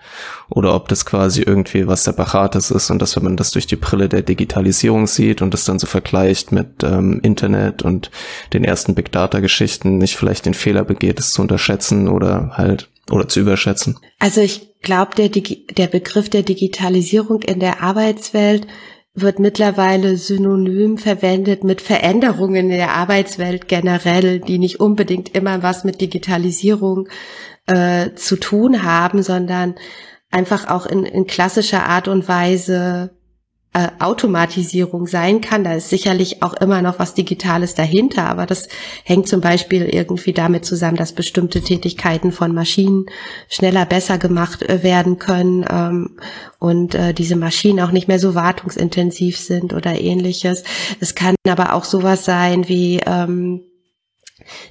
[0.49, 3.77] oder ob das quasi irgendwie was separates ist und dass wenn man das durch die
[3.77, 8.11] Brille der Digitalisierung sieht und das dann so vergleicht mit ähm, Internet und
[8.53, 12.89] den ersten Big Data Geschichten nicht vielleicht den Fehler begeht es zu unterschätzen oder halt
[13.11, 13.99] oder zu überschätzen.
[14.19, 18.67] Also ich glaube der der Begriff der Digitalisierung in der Arbeitswelt
[19.15, 25.85] wird mittlerweile synonym verwendet mit Veränderungen in der Arbeitswelt generell, die nicht unbedingt immer was
[25.85, 27.09] mit Digitalisierung
[27.67, 29.77] äh, zu tun haben, sondern
[30.31, 33.17] einfach auch in, in klassischer Art und Weise
[33.75, 35.65] äh, Automatisierung sein kann.
[35.65, 38.69] Da ist sicherlich auch immer noch was Digitales dahinter, aber das
[39.03, 43.07] hängt zum Beispiel irgendwie damit zusammen, dass bestimmte Tätigkeiten von Maschinen
[43.49, 46.17] schneller, besser gemacht äh, werden können ähm,
[46.61, 50.63] und äh, diese Maschinen auch nicht mehr so wartungsintensiv sind oder ähnliches.
[51.01, 53.63] Es kann aber auch sowas sein wie, ähm,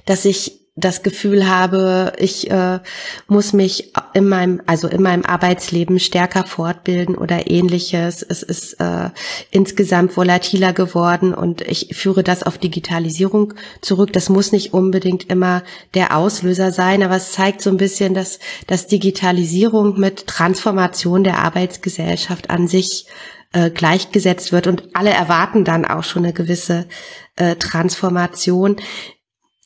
[0.06, 2.80] dass ich das Gefühl habe, ich äh,
[3.28, 8.22] muss mich in meinem, also in meinem Arbeitsleben stärker fortbilden oder ähnliches.
[8.22, 9.10] Es ist äh,
[9.52, 14.12] insgesamt volatiler geworden und ich führe das auf Digitalisierung zurück.
[14.12, 15.62] Das muss nicht unbedingt immer
[15.94, 21.38] der Auslöser sein, aber es zeigt so ein bisschen, dass, dass Digitalisierung mit Transformation der
[21.38, 23.06] Arbeitsgesellschaft an sich
[23.52, 26.88] äh, gleichgesetzt wird und alle erwarten dann auch schon eine gewisse
[27.36, 28.74] äh, Transformation.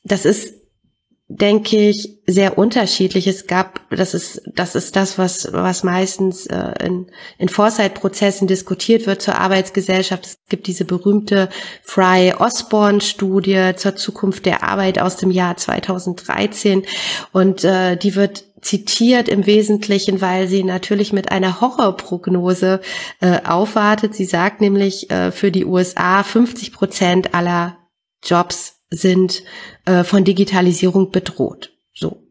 [0.04, 0.57] Das ist
[1.28, 3.26] denke ich, sehr unterschiedlich.
[3.26, 9.06] Es gab, das ist, das ist das, was, was meistens äh, in, in Foresight-Prozessen diskutiert
[9.06, 10.24] wird zur Arbeitsgesellschaft.
[10.24, 11.50] Es gibt diese berühmte
[11.82, 16.84] Fry-Osborne-Studie zur Zukunft der Arbeit aus dem Jahr 2013
[17.32, 22.80] und äh, die wird zitiert im Wesentlichen, weil sie natürlich mit einer Horrorprognose
[23.20, 24.14] äh, aufwartet.
[24.14, 27.76] Sie sagt nämlich äh, für die USA 50 Prozent aller
[28.24, 29.42] Jobs sind
[29.84, 31.72] äh, von Digitalisierung bedroht.
[31.94, 32.22] So.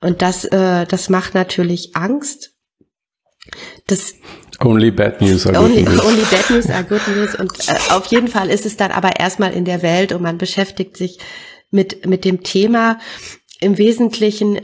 [0.00, 2.54] Und das, äh, das macht natürlich Angst.
[3.86, 4.14] Das
[4.60, 6.04] Only bad news are only, good news.
[6.04, 7.34] Only bad news are good news.
[7.34, 10.38] Und äh, auf jeden Fall ist es dann aber erstmal in der Welt und man
[10.38, 11.18] beschäftigt sich
[11.70, 12.98] mit, mit dem Thema.
[13.60, 14.62] Im Wesentlichen äh,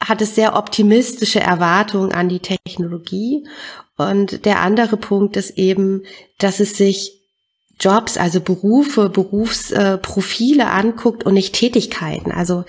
[0.00, 3.46] hat es sehr optimistische Erwartungen an die Technologie.
[3.96, 6.02] Und der andere Punkt ist eben,
[6.38, 7.17] dass es sich
[7.80, 12.32] Jobs, also Berufe, Berufsprofile äh, anguckt und nicht Tätigkeiten.
[12.32, 12.64] Also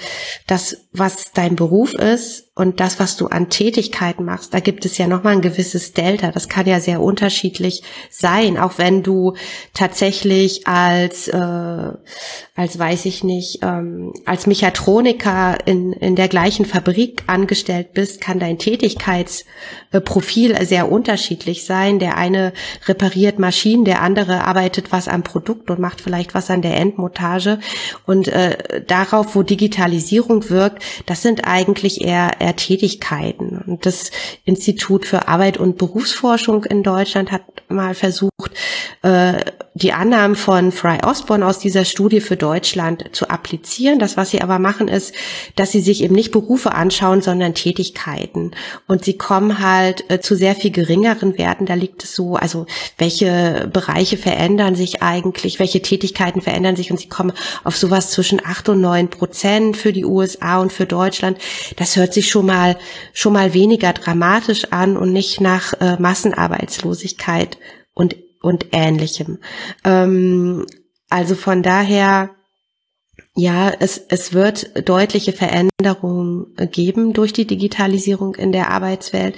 [0.45, 4.97] das, was dein Beruf ist und das, was du an Tätigkeiten machst, da gibt es
[4.97, 6.31] ja nochmal ein gewisses Delta.
[6.31, 9.35] Das kann ja sehr unterschiedlich sein, auch wenn du
[9.73, 17.23] tatsächlich als, äh, als weiß ich nicht, ähm, als Mechatroniker in, in der gleichen Fabrik
[17.27, 21.99] angestellt bist, kann dein Tätigkeitsprofil sehr unterschiedlich sein.
[21.99, 22.51] Der eine
[22.87, 27.59] repariert Maschinen, der andere arbeitet was am Produkt und macht vielleicht was an der Endmontage.
[28.05, 33.61] Und äh, darauf, wo Digitalisierung wirkt, das sind eigentlich eher, eher Tätigkeiten.
[33.65, 34.11] Und das
[34.45, 38.51] Institut für Arbeit und Berufsforschung in Deutschland hat mal versucht,
[39.01, 39.43] äh,
[39.81, 43.99] die Annahmen von Fry Osborne aus dieser Studie für Deutschland zu applizieren.
[43.99, 45.13] Das, was sie aber machen, ist,
[45.55, 48.51] dass sie sich eben nicht Berufe anschauen, sondern Tätigkeiten.
[48.87, 51.65] Und sie kommen halt äh, zu sehr viel geringeren Werten.
[51.65, 52.65] Da liegt es so, also
[52.97, 57.31] welche Bereiche verändern sich eigentlich, welche Tätigkeiten verändern sich und sie kommen
[57.63, 61.37] auf sowas zwischen acht und neun Prozent für die USA und für Deutschland.
[61.77, 62.77] Das hört sich schon mal,
[63.13, 67.57] schon mal weniger dramatisch an und nicht nach äh, Massenarbeitslosigkeit
[67.93, 69.39] und und ähnlichem.
[69.83, 70.65] Ähm,
[71.09, 72.31] also von daher,
[73.35, 79.35] ja, es, es wird deutliche Veränderungen geben durch die Digitalisierung in der Arbeitswelt.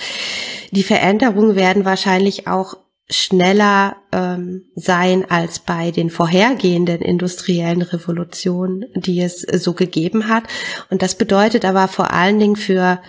[0.72, 2.76] Die Veränderungen werden wahrscheinlich auch
[3.12, 10.44] schneller ähm, sein als bei den vorhergehenden industriellen Revolutionen, die es so gegeben hat.
[10.90, 13.02] Und das bedeutet aber vor allen Dingen für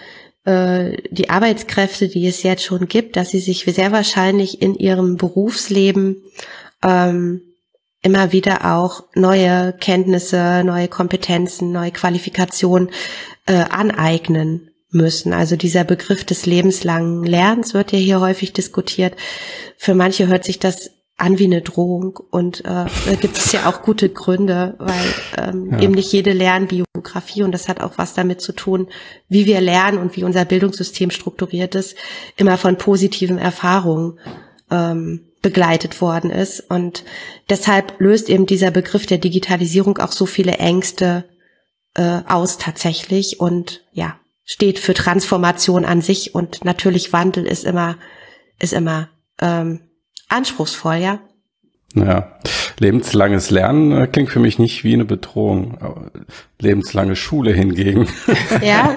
[0.44, 6.22] die Arbeitskräfte, die es jetzt schon gibt, dass sie sich sehr wahrscheinlich in ihrem Berufsleben
[6.82, 7.42] ähm,
[8.02, 12.90] immer wieder auch neue Kenntnisse, neue Kompetenzen, neue Qualifikationen
[13.46, 15.32] äh, aneignen müssen.
[15.32, 19.14] Also dieser Begriff des lebenslangen Lernens wird ja hier häufig diskutiert.
[19.76, 20.90] Für manche hört sich das
[21.22, 25.70] an wie eine Drohung und äh, da gibt es ja auch gute Gründe, weil ähm,
[25.70, 25.78] ja.
[25.78, 28.88] eben nicht jede Lernbiografie und das hat auch was damit zu tun,
[29.28, 31.96] wie wir lernen und wie unser Bildungssystem strukturiert ist,
[32.36, 34.18] immer von positiven Erfahrungen
[34.68, 37.04] ähm, begleitet worden ist und
[37.48, 41.24] deshalb löst eben dieser Begriff der Digitalisierung auch so viele Ängste
[41.94, 47.96] äh, aus tatsächlich und ja steht für Transformation an sich und natürlich Wandel ist immer
[48.58, 49.08] ist immer
[49.40, 49.82] ähm,
[50.32, 51.20] anspruchsvoll, ja.
[51.94, 52.38] Ja,
[52.78, 55.76] lebenslanges Lernen äh, klingt für mich nicht wie eine Bedrohung.
[56.58, 58.06] Lebenslange Schule hingegen.
[58.62, 58.96] Ja.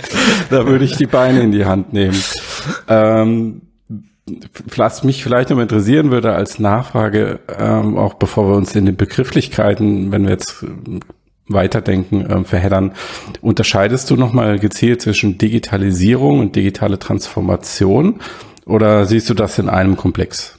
[0.50, 2.20] da würde ich die Beine in die Hand nehmen.
[2.88, 3.62] Ähm,
[4.74, 8.96] was mich vielleicht noch interessieren würde als Nachfrage, ähm, auch bevor wir uns in den
[8.96, 11.00] Begrifflichkeiten, wenn wir jetzt äh,
[11.48, 12.92] weiterdenken, äh, verheddern,
[13.40, 18.20] unterscheidest du nochmal gezielt zwischen Digitalisierung und digitale Transformation
[18.64, 20.58] oder siehst du das in einem Komplex?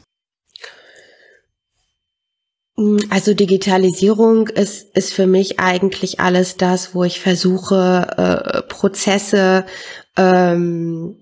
[3.09, 9.65] Also Digitalisierung ist, ist für mich eigentlich alles das, wo ich versuche, äh, Prozesse
[10.15, 11.17] ähm,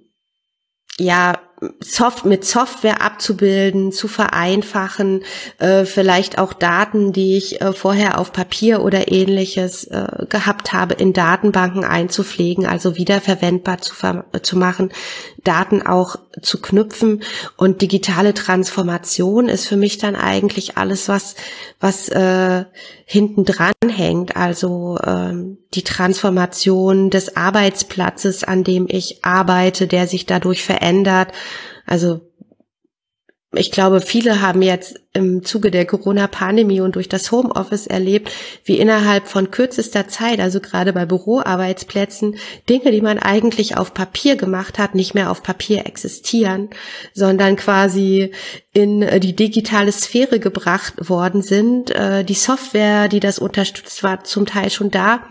[0.97, 1.39] ja
[1.79, 5.23] Soft mit Software abzubilden, zu vereinfachen,
[5.57, 10.95] äh, vielleicht auch Daten, die ich äh, vorher auf Papier oder ähnliches äh, gehabt habe,
[10.95, 13.95] in Datenbanken einzupflegen, also wiederverwendbar zu,
[14.41, 14.91] zu machen,
[15.45, 17.23] Daten auch zu knüpfen.
[17.55, 21.35] Und digitale Transformation ist für mich dann eigentlich alles, was,
[21.79, 22.65] was äh,
[23.05, 24.35] hinten dran hängt.
[24.35, 31.31] Also ähm, die Transformation des Arbeitsplatzes, an dem ich arbeite, der sich dadurch verändert.
[31.85, 32.21] Also
[33.57, 38.31] ich glaube, viele haben jetzt im Zuge der Corona-Pandemie und durch das Homeoffice erlebt,
[38.63, 42.35] wie innerhalb von kürzester Zeit, also gerade bei Büroarbeitsplätzen,
[42.69, 46.69] Dinge, die man eigentlich auf Papier gemacht hat, nicht mehr auf Papier existieren,
[47.13, 48.31] sondern quasi
[48.73, 51.91] in die digitale Sphäre gebracht worden sind.
[51.91, 55.21] Äh, die Software, die das unterstützt, war zum Teil schon da,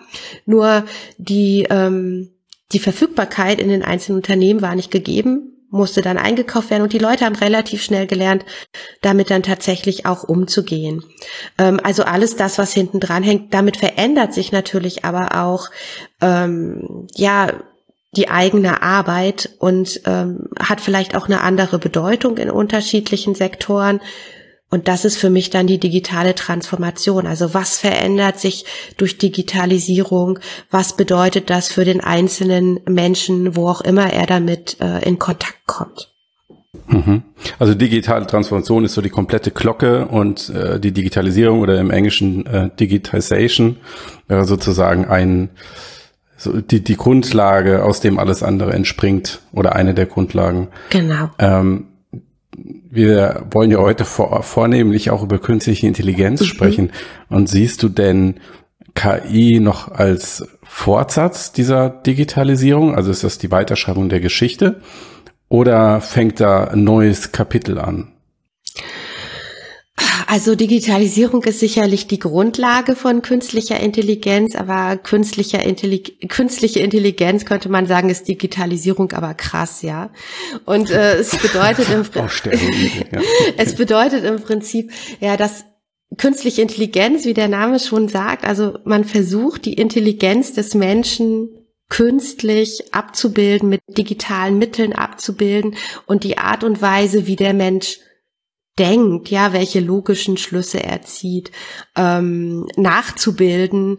[0.46, 0.84] nur
[1.18, 2.30] die ähm,
[2.72, 6.98] die Verfügbarkeit in den einzelnen Unternehmen war nicht gegeben musste dann eingekauft werden und die
[6.98, 8.44] Leute haben relativ schnell gelernt,
[9.02, 11.04] damit dann tatsächlich auch umzugehen.
[11.58, 15.68] Ähm, also alles das, was hinten dran hängt, damit verändert sich natürlich aber auch,
[16.20, 17.48] ähm, ja,
[18.16, 24.00] die eigene Arbeit und ähm, hat vielleicht auch eine andere Bedeutung in unterschiedlichen Sektoren.
[24.74, 27.28] Und das ist für mich dann die digitale Transformation.
[27.28, 28.64] Also was verändert sich
[28.96, 30.40] durch Digitalisierung?
[30.68, 35.60] Was bedeutet das für den einzelnen Menschen, wo auch immer er damit äh, in Kontakt
[35.66, 36.12] kommt?
[36.88, 37.22] Mhm.
[37.60, 42.44] Also digitale Transformation ist so die komplette Glocke und äh, die Digitalisierung oder im Englischen
[42.46, 43.76] äh, Digitization
[44.26, 45.50] wäre sozusagen ein
[46.36, 50.66] so die, die Grundlage, aus dem alles andere entspringt oder eine der Grundlagen.
[50.90, 51.30] Genau.
[51.38, 51.86] Ähm,
[52.56, 56.46] wir wollen ja heute vor, vornehmlich auch über künstliche Intelligenz mhm.
[56.46, 56.92] sprechen.
[57.28, 58.40] Und siehst du denn
[58.94, 62.94] KI noch als Fortsatz dieser Digitalisierung?
[62.94, 64.80] Also ist das die Weiterschreibung der Geschichte?
[65.48, 68.13] Oder fängt da ein neues Kapitel an?
[70.34, 77.68] Also Digitalisierung ist sicherlich die Grundlage von künstlicher Intelligenz, aber künstlicher Intellig künstliche Intelligenz könnte
[77.68, 80.10] man sagen, ist Digitalisierung aber krass, ja.
[80.64, 83.20] Und äh, es bedeutet im ja.
[83.58, 85.66] es bedeutet im Prinzip ja, dass
[86.18, 91.48] künstliche Intelligenz, wie der Name schon sagt, also man versucht die Intelligenz des Menschen
[91.88, 98.00] künstlich abzubilden, mit digitalen Mitteln abzubilden und die Art und Weise, wie der Mensch
[98.78, 101.52] denkt, ja, welche logischen Schlüsse er zieht,
[101.96, 103.98] ähm, nachzubilden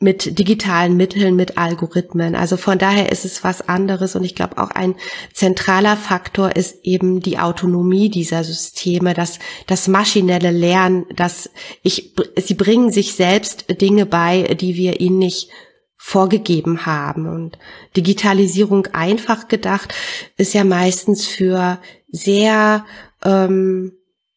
[0.00, 2.36] mit digitalen Mitteln, mit Algorithmen.
[2.36, 4.94] Also von daher ist es was anderes und ich glaube auch ein
[5.34, 11.50] zentraler Faktor ist eben die Autonomie dieser Systeme, das, das maschinelle Lernen, dass
[11.82, 15.50] ich, sie bringen sich selbst Dinge bei, die wir ihnen nicht
[15.96, 17.26] vorgegeben haben.
[17.26, 17.58] Und
[17.96, 19.92] Digitalisierung einfach gedacht
[20.36, 22.86] ist ja meistens für sehr
[23.24, 23.92] ähm,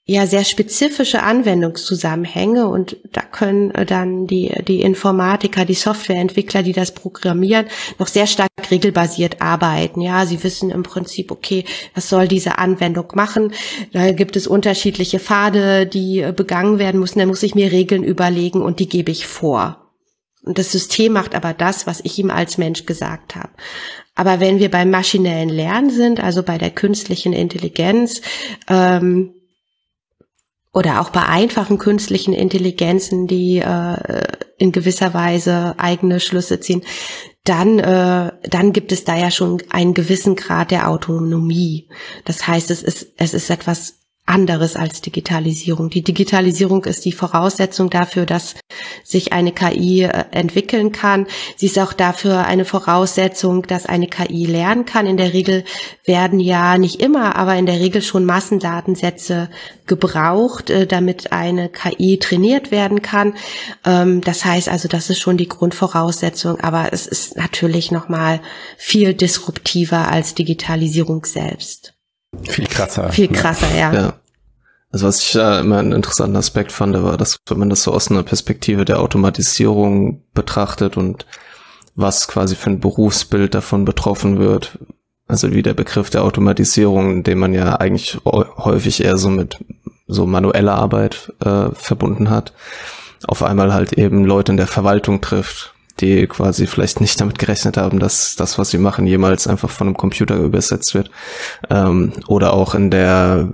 [0.05, 6.73] ja sehr spezifische Anwendungszusammenhänge und da können äh, dann die, die Informatiker, die Softwareentwickler, die
[6.73, 7.67] das programmieren,
[7.99, 10.01] noch sehr stark regelbasiert arbeiten.
[10.01, 13.53] Ja, sie wissen im Prinzip, okay, was soll diese Anwendung machen?
[13.93, 17.19] Da gibt es unterschiedliche Pfade, die äh, begangen werden müssen.
[17.19, 19.77] Da muss ich mir Regeln überlegen und die gebe ich vor.
[20.43, 23.51] Und das System macht aber das, was ich ihm als Mensch gesagt habe.
[24.15, 28.21] Aber wenn wir beim maschinellen Lernen sind, also bei der künstlichen Intelligenz,
[28.67, 29.33] ähm,
[30.73, 34.23] oder auch bei einfachen künstlichen Intelligenzen, die äh,
[34.57, 36.83] in gewisser Weise eigene Schlüsse ziehen,
[37.43, 41.89] dann, äh, dann gibt es da ja schon einen gewissen Grad der Autonomie.
[42.23, 45.89] Das heißt, es ist, es ist etwas anderes als Digitalisierung.
[45.89, 48.55] Die Digitalisierung ist die Voraussetzung dafür, dass
[49.03, 51.27] sich eine KI äh, entwickeln kann.
[51.57, 55.07] Sie ist auch dafür eine Voraussetzung, dass eine KI lernen kann.
[55.07, 55.65] In der Regel
[56.05, 59.49] werden ja nicht immer, aber in der Regel schon Massendatensätze
[59.85, 63.33] gebraucht, äh, damit eine KI trainiert werden kann.
[63.85, 68.39] Ähm, das heißt also, das ist schon die Grundvoraussetzung, aber es ist natürlich noch mal
[68.77, 71.95] viel disruptiver als Digitalisierung selbst.
[72.47, 73.09] Viel krasser.
[73.09, 73.93] Viel krasser, ja.
[73.93, 74.13] ja.
[74.91, 77.93] Also was ich da immer einen interessanten Aspekt fand, war, dass wenn man das so
[77.93, 81.25] aus einer Perspektive der Automatisierung betrachtet und
[81.95, 84.79] was quasi für ein Berufsbild davon betroffen wird,
[85.27, 89.63] also wie der Begriff der Automatisierung, den man ja eigentlich häufig eher so mit
[90.07, 92.53] so manueller Arbeit äh, verbunden hat,
[93.27, 97.77] auf einmal halt eben Leute in der Verwaltung trifft, die quasi vielleicht nicht damit gerechnet
[97.77, 101.11] haben, dass das, was sie machen, jemals einfach von einem Computer übersetzt wird.
[101.69, 103.49] Ähm, oder auch in der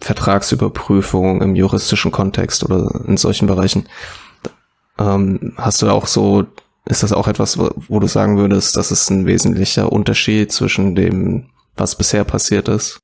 [0.00, 3.88] Vertragsüberprüfung im juristischen Kontext oder in solchen Bereichen.
[4.98, 6.44] Ähm, hast du auch so,
[6.84, 11.46] ist das auch etwas, wo, du sagen würdest, das ist ein wesentlicher Unterschied zwischen dem,
[11.76, 13.00] was bisher passiert ist?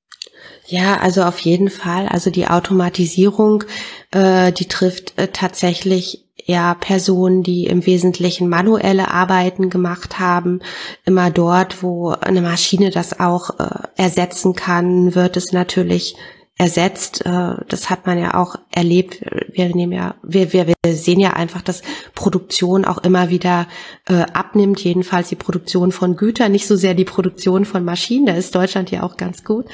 [0.66, 2.08] Ja, also auf jeden Fall.
[2.08, 3.64] Also die Automatisierung,
[4.12, 10.60] äh, die trifft äh, tatsächlich ja Personen, die im Wesentlichen manuelle Arbeiten gemacht haben.
[11.04, 16.16] Immer dort, wo eine Maschine das auch äh, ersetzen kann, wird es natürlich
[16.58, 17.24] ersetzt.
[17.24, 19.24] Äh, das hat man ja auch erlebt.
[19.52, 21.82] Wir nehmen ja, wir, wir, wir sehen ja einfach, dass
[22.14, 23.66] Produktion auch immer wieder
[24.08, 28.34] äh, abnimmt, jedenfalls die Produktion von Gütern, nicht so sehr die Produktion von Maschinen, da
[28.34, 29.66] ist Deutschland ja auch ganz gut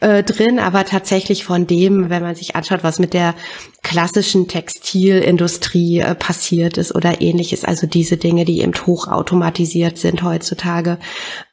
[0.00, 3.34] äh, drin, aber tatsächlich von dem, wenn man sich anschaut, was mit der
[3.82, 10.98] klassischen Textilindustrie äh, passiert ist oder ähnliches, also diese Dinge, die eben hochautomatisiert sind heutzutage.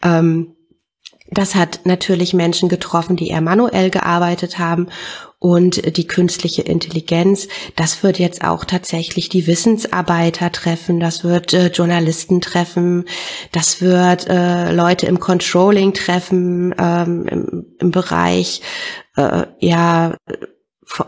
[0.03, 0.55] Ähm,
[1.33, 4.87] das hat natürlich Menschen getroffen, die eher manuell gearbeitet haben
[5.39, 7.49] und die künstliche Intelligenz.
[7.75, 13.05] Das wird jetzt auch tatsächlich die Wissensarbeiter treffen, das wird äh, Journalisten treffen,
[13.51, 18.61] das wird äh, Leute im Controlling treffen, ähm, im, im, Bereich
[19.17, 20.15] äh, ja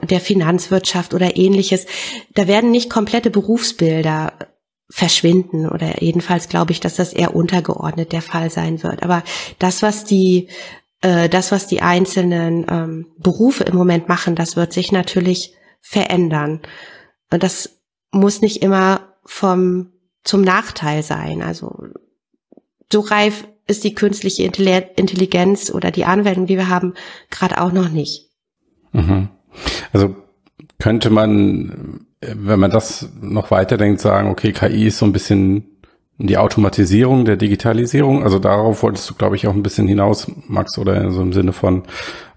[0.02, 1.86] der Finanzwirtschaft oder ähnliches.
[2.34, 4.34] Da werden nicht komplette Berufsbilder
[4.90, 9.04] verschwinden oder jedenfalls glaube ich, dass das eher untergeordnet der Fall sein wird.
[9.04, 9.24] Aber
[9.60, 10.50] das, was die
[11.02, 16.62] äh, das, was die einzelnen ähm, Berufe im Moment machen, das wird sich natürlich verändern.
[17.32, 17.82] Und das
[18.12, 19.92] muss nicht immer vom
[20.24, 21.42] zum Nachteil sein.
[21.42, 21.88] Also
[22.92, 26.94] so reif ist die künstliche Intelligenz oder die Anwendung, die wir haben,
[27.30, 28.30] gerade auch noch nicht.
[28.92, 29.30] Mhm.
[29.92, 30.16] Also
[30.78, 35.66] könnte man wenn man das noch weiterdenkt, sagen, okay, KI ist so ein bisschen
[36.18, 38.24] die Automatisierung der Digitalisierung.
[38.24, 41.54] Also darauf wolltest du, glaube ich, auch ein bisschen hinaus, Max, oder so im Sinne
[41.54, 41.84] von,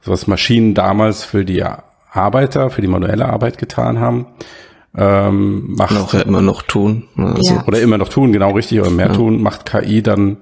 [0.05, 1.65] was Maschinen damals für die
[2.11, 4.27] Arbeiter, für die manuelle Arbeit getan haben.
[4.97, 7.05] Ähm, macht auch ja immer noch tun.
[7.17, 7.65] Also, ja.
[7.67, 9.13] Oder immer noch tun, genau richtig, oder mehr ja.
[9.13, 10.39] tun, macht KI dann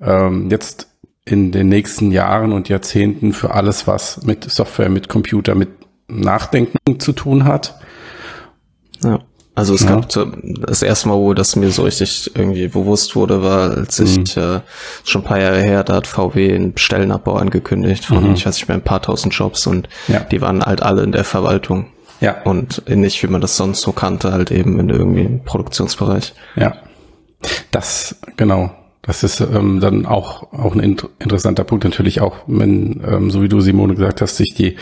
[0.00, 0.88] ähm, jetzt
[1.24, 5.70] in den nächsten Jahren und Jahrzehnten für alles, was mit Software, mit Computer, mit
[6.08, 7.76] Nachdenken zu tun hat.
[9.02, 9.20] Ja.
[9.56, 9.96] Also es ja.
[9.96, 14.24] gab das erste Mal, wo das mir so richtig irgendwie bewusst wurde, war, als mhm.
[14.24, 14.60] ich äh,
[15.02, 18.34] schon ein paar Jahre her, da hat VW einen Stellenabbau angekündigt von, mhm.
[18.34, 20.20] ich weiß nicht mehr, ein paar tausend Jobs und ja.
[20.20, 21.86] die waren halt alle in der Verwaltung.
[22.20, 22.42] Ja.
[22.42, 26.34] Und nicht, wie man das sonst so kannte, halt eben in irgendwie im Produktionsbereich.
[26.56, 26.76] Ja.
[27.70, 28.70] Das, genau.
[29.00, 31.84] Das ist ähm, dann auch, auch ein int interessanter Punkt.
[31.84, 34.76] Natürlich auch, wenn, ähm, so wie du, Simone, gesagt hast, sich die,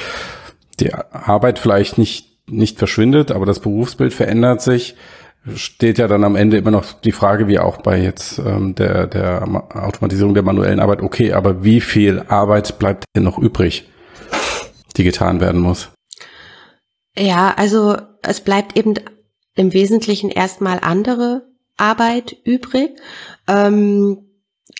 [0.76, 4.96] die Arbeit vielleicht nicht nicht verschwindet, aber das Berufsbild verändert sich,
[5.54, 9.06] steht ja dann am Ende immer noch die Frage, wie auch bei jetzt ähm, der,
[9.06, 9.42] der
[9.74, 13.88] Automatisierung der manuellen Arbeit, okay, aber wie viel Arbeit bleibt denn noch übrig,
[14.96, 15.90] die getan werden muss?
[17.16, 18.94] Ja, also es bleibt eben
[19.54, 21.46] im Wesentlichen erstmal andere
[21.76, 22.90] Arbeit übrig.
[23.46, 24.18] Ähm,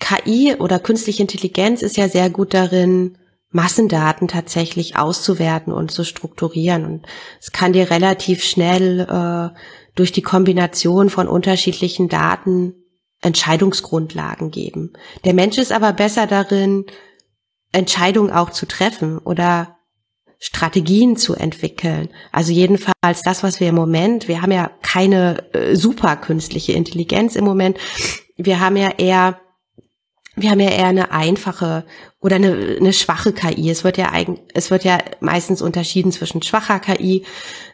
[0.01, 3.19] KI oder künstliche Intelligenz ist ja sehr gut darin,
[3.55, 6.85] Massendaten tatsächlich auszuwerten und zu strukturieren.
[6.85, 7.07] Und
[7.41, 9.57] es kann dir relativ schnell äh,
[9.95, 12.75] durch die Kombination von unterschiedlichen Daten
[13.21, 14.93] Entscheidungsgrundlagen geben.
[15.25, 16.85] Der Mensch ist aber besser darin,
[17.71, 19.79] Entscheidungen auch zu treffen oder
[20.41, 22.09] Strategien zu entwickeln.
[22.33, 27.37] Also jedenfalls das, was wir im Moment, wir haben ja keine äh, super künstliche Intelligenz
[27.37, 27.79] im Moment.
[28.37, 29.41] Wir haben ja eher
[30.37, 31.85] wir haben ja eher eine einfache
[32.21, 33.71] oder eine, eine schwache KI.
[33.71, 37.25] Es wird ja eigen, es wird ja meistens unterschieden zwischen schwacher KI,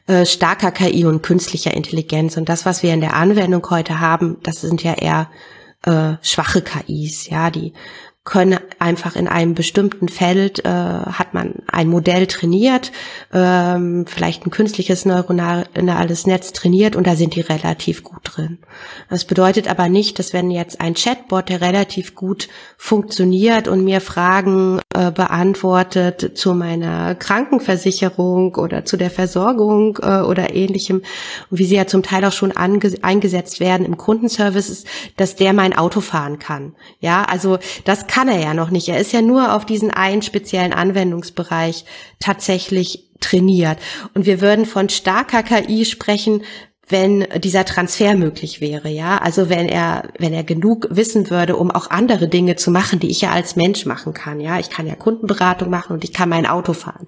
[0.07, 2.37] äh, starker KI und künstlicher Intelligenz.
[2.37, 5.31] Und das, was wir in der Anwendung heute haben, das sind ja eher
[5.85, 7.73] äh, schwache KIs, ja, die
[8.25, 12.93] können einfach in einem bestimmten Feld, äh, hat man ein Modell trainiert,
[13.33, 18.59] ähm, vielleicht ein künstliches neuronales Netz trainiert und da sind die relativ gut drin.
[19.09, 24.03] Das bedeutet aber nicht, dass wenn jetzt ein Chatbot, der relativ gut funktioniert und mir
[24.03, 31.03] Fragen äh, beantwortet zu meiner Krankenversicherung oder zu der Versorgung äh, oder ähnlichem,
[31.51, 34.85] wie sie ja zum Teil auch schon eingesetzt werden im Kundenservice,
[35.17, 36.75] dass der mein Auto fahren kann.
[37.01, 38.89] Ja, also das kann er ja noch nicht.
[38.89, 41.85] Er ist ja nur auf diesen einen speziellen Anwendungsbereich
[42.19, 43.79] tatsächlich trainiert.
[44.15, 46.43] Und wir würden von starker KI sprechen,
[46.91, 49.19] wenn dieser Transfer möglich wäre, ja.
[49.19, 53.11] Also wenn er, wenn er genug wissen würde, um auch andere Dinge zu machen, die
[53.11, 54.59] ich ja als Mensch machen kann, ja.
[54.59, 57.07] Ich kann ja Kundenberatung machen und ich kann mein Auto fahren.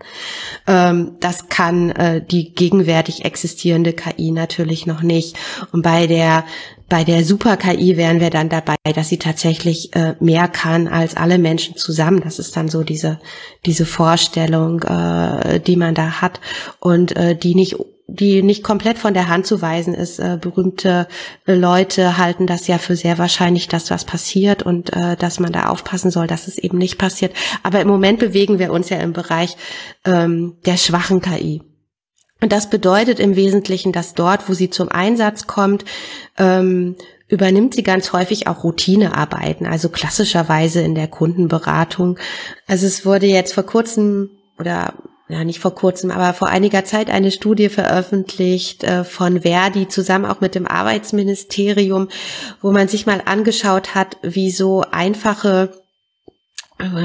[0.66, 5.37] Ähm, das kann äh, die gegenwärtig existierende KI natürlich noch nicht.
[5.72, 6.45] Und bei der
[6.93, 11.39] bei der Super-KI wären wir dann dabei, dass sie tatsächlich äh, mehr kann als alle
[11.39, 12.20] Menschen zusammen.
[12.22, 13.18] Das ist dann so diese,
[13.64, 16.39] diese Vorstellung, äh, die man da hat
[16.80, 17.76] und äh, die nicht
[18.07, 20.19] die nicht komplett von der Hand zu weisen ist.
[20.19, 21.09] Äh, berühmte
[21.47, 25.67] Leute halten das ja für sehr wahrscheinlich, dass was passiert und äh, dass man da
[25.67, 27.33] aufpassen soll, dass es eben nicht passiert.
[27.63, 29.57] Aber im Moment bewegen wir uns ja im Bereich
[30.05, 31.63] ähm, der schwachen KI.
[32.41, 35.85] Und das bedeutet im Wesentlichen, dass dort, wo sie zum Einsatz kommt,
[36.37, 36.97] ähm,
[37.29, 42.19] übernimmt sie ganz häufig auch Routinearbeiten, also klassischerweise in der Kundenberatung.
[42.67, 44.93] Also es wurde jetzt vor kurzem oder
[45.33, 50.24] ja nicht vor kurzem, aber vor einiger Zeit eine Studie veröffentlicht äh, von Verdi zusammen
[50.24, 52.09] auch mit dem Arbeitsministerium,
[52.61, 55.70] wo man sich mal angeschaut hat, wie so einfache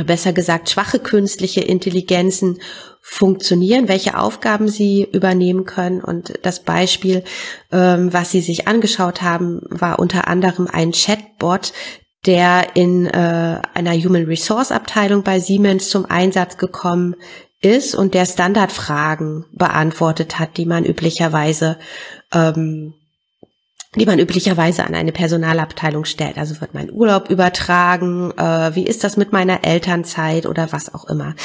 [0.05, 2.59] besser gesagt schwache künstliche Intelligenzen
[3.01, 6.01] funktionieren, welche Aufgaben sie übernehmen können.
[6.01, 7.23] Und das Beispiel,
[7.71, 11.73] ähm, was sie sich angeschaut haben, war unter anderem ein Chatbot,
[12.25, 17.15] der in äh, einer Human Resource Abteilung bei Siemens zum Einsatz gekommen
[17.61, 21.79] ist und der Standardfragen beantwortet hat, die man üblicherweise
[22.33, 22.93] ähm,
[23.97, 26.37] die man üblicherweise an eine Personalabteilung stellt.
[26.37, 31.05] Also wird mein Urlaub übertragen, äh, wie ist das mit meiner Elternzeit oder was auch
[31.05, 31.35] immer.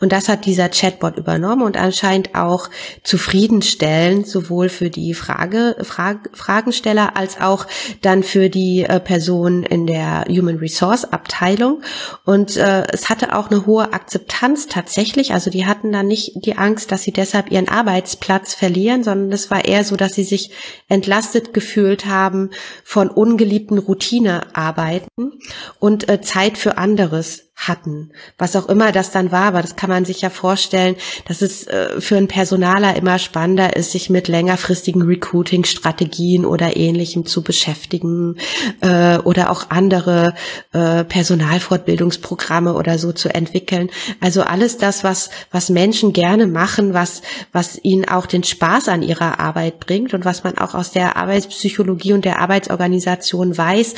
[0.00, 2.68] Und das hat dieser Chatbot übernommen und anscheinend auch
[3.02, 7.66] zufriedenstellend, sowohl für die Frage, Frage Fragensteller als auch
[8.02, 11.82] dann für die äh, Person in der Human Resource Abteilung.
[12.24, 15.32] Und äh, es hatte auch eine hohe Akzeptanz tatsächlich.
[15.32, 19.50] Also die hatten dann nicht die Angst, dass sie deshalb ihren Arbeitsplatz verlieren, sondern es
[19.50, 20.50] war eher so, dass sie sich
[20.88, 22.50] entlastet gefühlt gefühlt haben
[22.84, 25.40] von ungeliebten Routinearbeiten
[25.78, 29.88] und äh, Zeit für anderes hatten, was auch immer das dann war, aber das kann
[29.88, 30.94] man sich ja vorstellen,
[31.26, 37.24] dass es äh, für einen Personaler immer spannender ist, sich mit längerfristigen Recruiting-Strategien oder ähnlichem
[37.24, 38.36] zu beschäftigen
[38.82, 40.34] äh, oder auch andere
[40.72, 43.88] äh, Personalfortbildungsprogramme oder so zu entwickeln.
[44.20, 49.02] Also alles das, was was Menschen gerne machen, was was ihnen auch den Spaß an
[49.02, 53.94] ihrer Arbeit bringt und was man auch aus der Arbeitspsychologie und der Arbeitsorganisation weiß,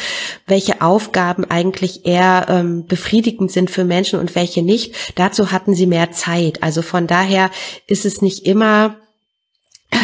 [0.47, 4.95] welche Aufgaben eigentlich eher ähm, befriedigen befriedigend sind für Menschen und welche nicht.
[5.17, 6.63] Dazu hatten sie mehr Zeit.
[6.63, 7.51] Also von daher
[7.87, 8.97] ist es nicht immer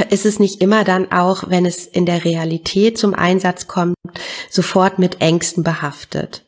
[0.08, 3.96] ist es nicht immer dann auch, wenn es in der Realität zum Einsatz kommt,
[4.50, 6.42] sofort mit Ängsten behaftet.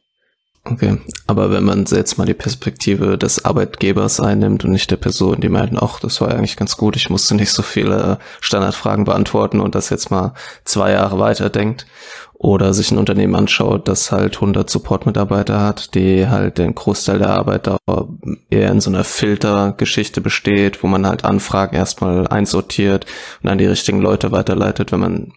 [0.64, 5.40] Okay, aber wenn man jetzt mal die Perspektive des Arbeitgebers einnimmt und nicht der Person,
[5.40, 9.60] die meinten, ach, das war eigentlich ganz gut, ich musste nicht so viele Standardfragen beantworten
[9.60, 10.32] und das jetzt mal
[10.64, 11.86] zwei Jahre weiterdenkt
[12.38, 17.30] oder sich ein Unternehmen anschaut, das halt 100 Support-Mitarbeiter hat, die halt den Großteil der
[17.30, 17.78] Arbeit da
[18.50, 23.06] eher in so einer Filtergeschichte besteht, wo man halt Anfragen erstmal einsortiert
[23.42, 25.32] und dann die richtigen Leute weiterleitet, wenn man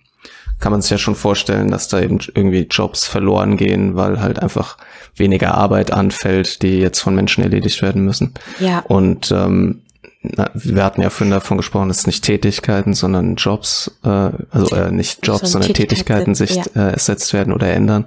[0.59, 4.41] kann man sich ja schon vorstellen, dass da eben irgendwie Jobs verloren gehen, weil halt
[4.41, 4.77] einfach
[5.15, 8.33] weniger Arbeit anfällt, die jetzt von Menschen erledigt werden müssen.
[8.59, 8.79] Ja.
[8.79, 9.83] Und ähm,
[10.21, 14.91] na, wir hatten ja vorhin davon gesprochen, dass nicht Tätigkeiten, sondern Jobs, äh, also äh,
[14.91, 16.63] nicht Jobs, so sondern Tätigkeiten sich ja.
[16.75, 18.05] äh, ersetzt werden oder ändern.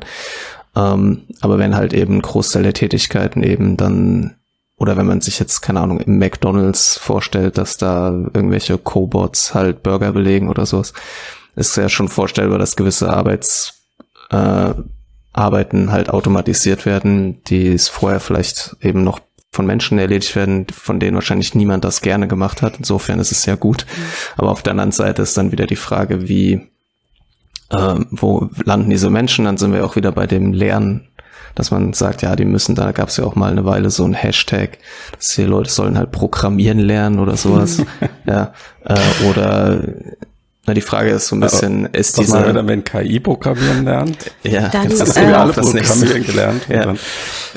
[0.76, 4.36] Ähm, aber wenn halt eben ein Großteil der Tätigkeiten eben dann
[4.82, 9.82] oder wenn man sich jetzt, keine Ahnung, im McDonalds vorstellt, dass da irgendwelche Cobots halt
[9.84, 10.92] Burger belegen oder sowas,
[11.54, 13.74] ist ja schon vorstellbar, dass gewisse Arbeits,
[14.30, 14.74] äh,
[15.32, 19.20] Arbeiten halt automatisiert werden, die es vorher vielleicht eben noch
[19.52, 22.78] von Menschen erledigt werden, von denen wahrscheinlich niemand das gerne gemacht hat.
[22.78, 23.86] Insofern ist es sehr gut.
[24.36, 26.70] Aber auf der anderen Seite ist dann wieder die Frage, wie,
[27.68, 29.44] äh, wo landen diese Menschen?
[29.44, 31.08] Dann sind wir auch wieder bei dem Lernen,
[31.54, 34.06] dass man sagt, ja, die müssen, da gab es ja auch mal eine Weile so
[34.06, 34.78] ein Hashtag,
[35.16, 37.82] dass die Leute sollen halt programmieren lernen oder sowas.
[38.26, 38.54] ja,
[38.86, 38.98] äh,
[39.28, 39.82] oder
[40.66, 42.36] Na, die Frage ist so ein bisschen, Aber ist was diese...
[42.36, 44.30] machen wir dann, wenn KI programmieren lernt?
[44.44, 45.94] Ja, Dann, das ist haben wir ja alle auch das nächste.
[45.98, 46.62] programmieren gelernt.
[46.68, 46.84] Ja.
[46.84, 46.98] dann-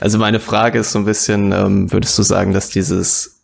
[0.02, 3.42] Also meine Frage ist so ein bisschen, ähm, würdest du sagen, dass dieses,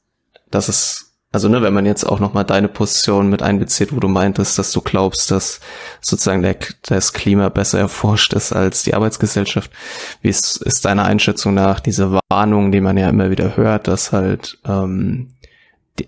[0.50, 4.08] dass es, also ne, wenn man jetzt auch nochmal deine Position mit einbezieht, wo du
[4.08, 5.60] meintest, dass du glaubst, dass
[6.02, 6.56] sozusagen der,
[6.88, 9.70] das Klima besser erforscht ist als die Arbeitsgesellschaft,
[10.24, 14.12] wie ist, ist deiner Einschätzung nach diese Warnung, die man ja immer wieder hört, dass
[14.12, 15.36] halt ähm,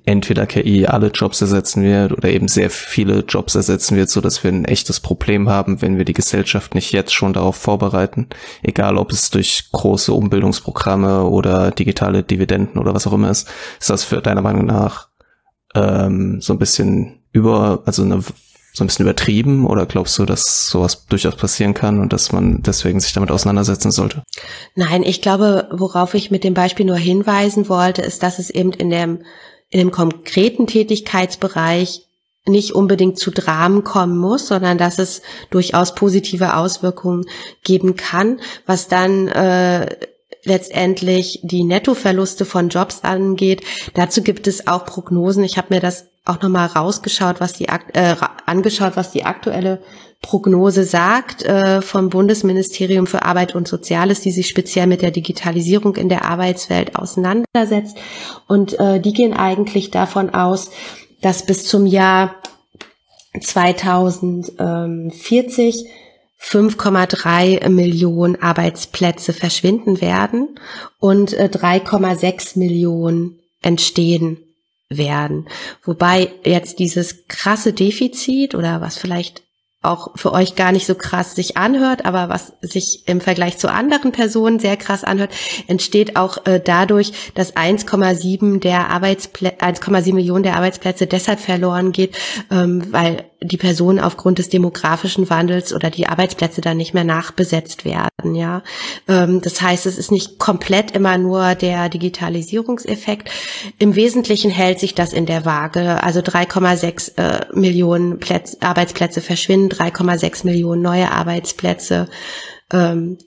[0.05, 4.43] entweder KI alle Jobs ersetzen wird oder eben sehr viele Jobs ersetzen wird, so dass
[4.43, 8.27] wir ein echtes Problem haben, wenn wir die Gesellschaft nicht jetzt schon darauf vorbereiten,
[8.61, 13.89] egal ob es durch große Umbildungsprogramme oder digitale Dividenden oder was auch immer ist, ist
[13.89, 15.09] das für deiner Meinung nach
[15.75, 18.21] ähm, so ein bisschen über, also eine,
[18.73, 22.61] so ein bisschen übertrieben oder glaubst du, dass sowas durchaus passieren kann und dass man
[22.63, 24.23] deswegen sich damit auseinandersetzen sollte?
[24.75, 28.71] Nein, ich glaube, worauf ich mit dem Beispiel nur hinweisen wollte, ist, dass es eben
[28.71, 29.19] in dem,
[29.73, 32.05] in dem konkreten Tätigkeitsbereich
[32.45, 37.25] nicht unbedingt zu Dramen kommen muss, sondern dass es durchaus positive Auswirkungen
[37.63, 39.95] geben kann, was dann äh,
[40.43, 43.63] letztendlich die Nettoverluste von Jobs angeht.
[43.95, 45.43] Dazu gibt es auch Prognosen.
[45.43, 48.15] Ich habe mir das auch nochmal rausgeschaut, was die äh,
[48.45, 49.81] angeschaut, was die aktuelle
[50.23, 55.95] Prognose sagt äh, vom Bundesministerium für Arbeit und Soziales, die sich speziell mit der Digitalisierung
[55.97, 57.95] in der Arbeitswelt auseinandersetzt.
[58.47, 60.71] Und äh, die gehen eigentlich davon aus,
[61.21, 62.33] dass bis zum Jahr
[63.39, 65.85] 2040
[66.41, 70.59] 5,3 Millionen Arbeitsplätze verschwinden werden
[70.99, 74.39] und äh, 3,6 Millionen entstehen
[74.89, 75.47] werden.
[75.83, 79.43] Wobei jetzt dieses krasse Defizit oder was vielleicht
[79.83, 83.69] auch für euch gar nicht so krass sich anhört, aber was sich im Vergleich zu
[83.69, 85.31] anderen Personen sehr krass anhört,
[85.67, 92.17] entsteht auch äh, dadurch, dass 1,7 der Arbeitsplätze, 1,7 Millionen der Arbeitsplätze deshalb verloren geht,
[92.49, 97.85] ähm, weil die Personen aufgrund des demografischen Wandels oder die Arbeitsplätze dann nicht mehr nachbesetzt
[97.85, 98.63] werden, ja.
[99.07, 103.29] Ähm, das heißt, es ist nicht komplett immer nur der Digitalisierungseffekt.
[103.79, 106.03] Im Wesentlichen hält sich das in der Waage.
[106.03, 112.07] Also 3,6 äh, Millionen Plätze, Arbeitsplätze verschwinden, 3,6 Millionen neue Arbeitsplätze
[112.71, 113.17] ähm,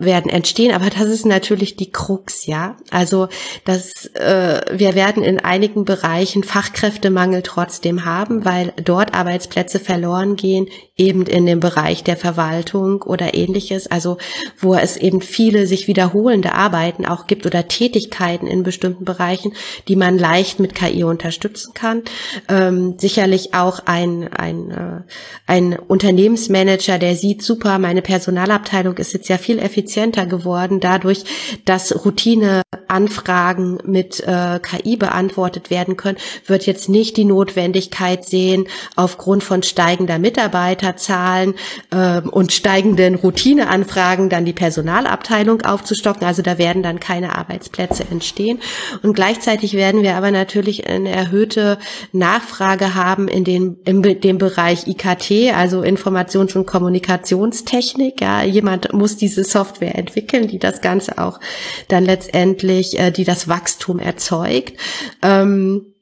[0.00, 2.76] werden entstehen, aber das ist natürlich die Krux, ja.
[2.90, 3.28] Also
[3.64, 10.68] das, äh, wir werden in einigen Bereichen Fachkräftemangel trotzdem haben, weil dort Arbeitsplätze verloren gehen,
[10.96, 14.18] eben in dem Bereich der Verwaltung oder ähnliches, also
[14.56, 19.52] wo es eben viele sich wiederholende Arbeiten auch gibt oder Tätigkeiten in bestimmten Bereichen,
[19.88, 22.02] die man leicht mit KI unterstützen kann.
[22.48, 25.00] Ähm, sicherlich auch ein, ein, äh,
[25.48, 31.24] ein Unternehmensmanager, der sieht, super, meine Personalabteilung ist jetzt ja viel effizienter geworden, dadurch,
[31.64, 38.66] dass Routineanfragen mit äh, KI beantwortet werden können, wird jetzt nicht die Notwendigkeit sehen,
[38.96, 41.54] aufgrund von steigender Mitarbeiterzahlen
[41.90, 46.26] äh, und steigenden Routineanfragen dann die Personalabteilung aufzustocken.
[46.26, 48.58] Also da werden dann keine Arbeitsplätze entstehen.
[49.02, 51.78] Und gleichzeitig werden wir aber natürlich eine erhöhte
[52.12, 58.20] Nachfrage haben in den, in dem Bereich IKT, also Informations- und Kommunikationstechnik.
[58.20, 61.40] Ja, jemand muss diese Software entwickeln, die das Ganze auch
[61.88, 64.78] dann letztendlich, äh, die das Wachstum erzeugt.
[65.22, 65.94] Ähm,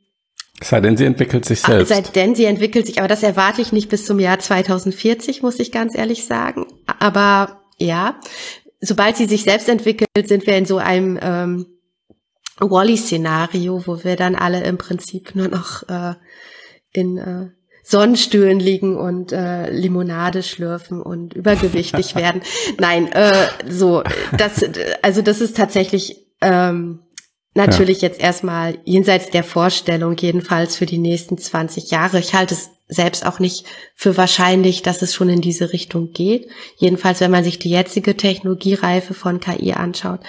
[0.60, 1.88] sei denn, sie entwickelt sich selbst.
[1.88, 5.72] Seitdem sie entwickelt sich, aber das erwarte ich nicht bis zum Jahr 2040, muss ich
[5.72, 6.66] ganz ehrlich sagen.
[6.98, 8.18] Aber ja,
[8.80, 11.66] sobald sie sich selbst entwickelt, sind wir in so einem ähm,
[12.58, 16.14] Wally-Szenario, wo wir dann alle im Prinzip nur noch äh,
[16.92, 17.50] in äh,
[17.88, 22.42] Sonnenstühlen liegen und äh, Limonade schlürfen und übergewichtig werden.
[22.78, 24.02] Nein, äh, so
[24.36, 24.64] das,
[25.02, 26.98] also das ist tatsächlich ähm,
[27.54, 32.18] natürlich jetzt erstmal jenseits der Vorstellung, jedenfalls für die nächsten 20 Jahre.
[32.18, 36.48] Ich halte es selbst auch nicht für wahrscheinlich, dass es schon in diese Richtung geht.
[36.78, 40.20] Jedenfalls, wenn man sich die jetzige Technologiereife von KI anschaut.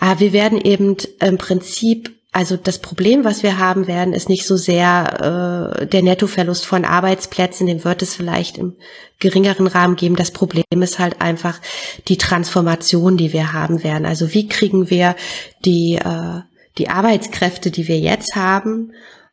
[0.00, 4.46] Aber wir werden eben im Prinzip also das Problem, was wir haben werden, ist nicht
[4.46, 8.76] so sehr äh, der Nettoverlust von Arbeitsplätzen, den wird es vielleicht im
[9.18, 10.14] geringeren Rahmen geben.
[10.14, 11.58] Das Problem ist halt einfach
[12.06, 14.04] die Transformation, die wir haben werden.
[14.04, 15.16] Also wie kriegen wir
[15.64, 16.42] die, äh,
[16.76, 18.92] die Arbeitskräfte, die wir jetzt haben,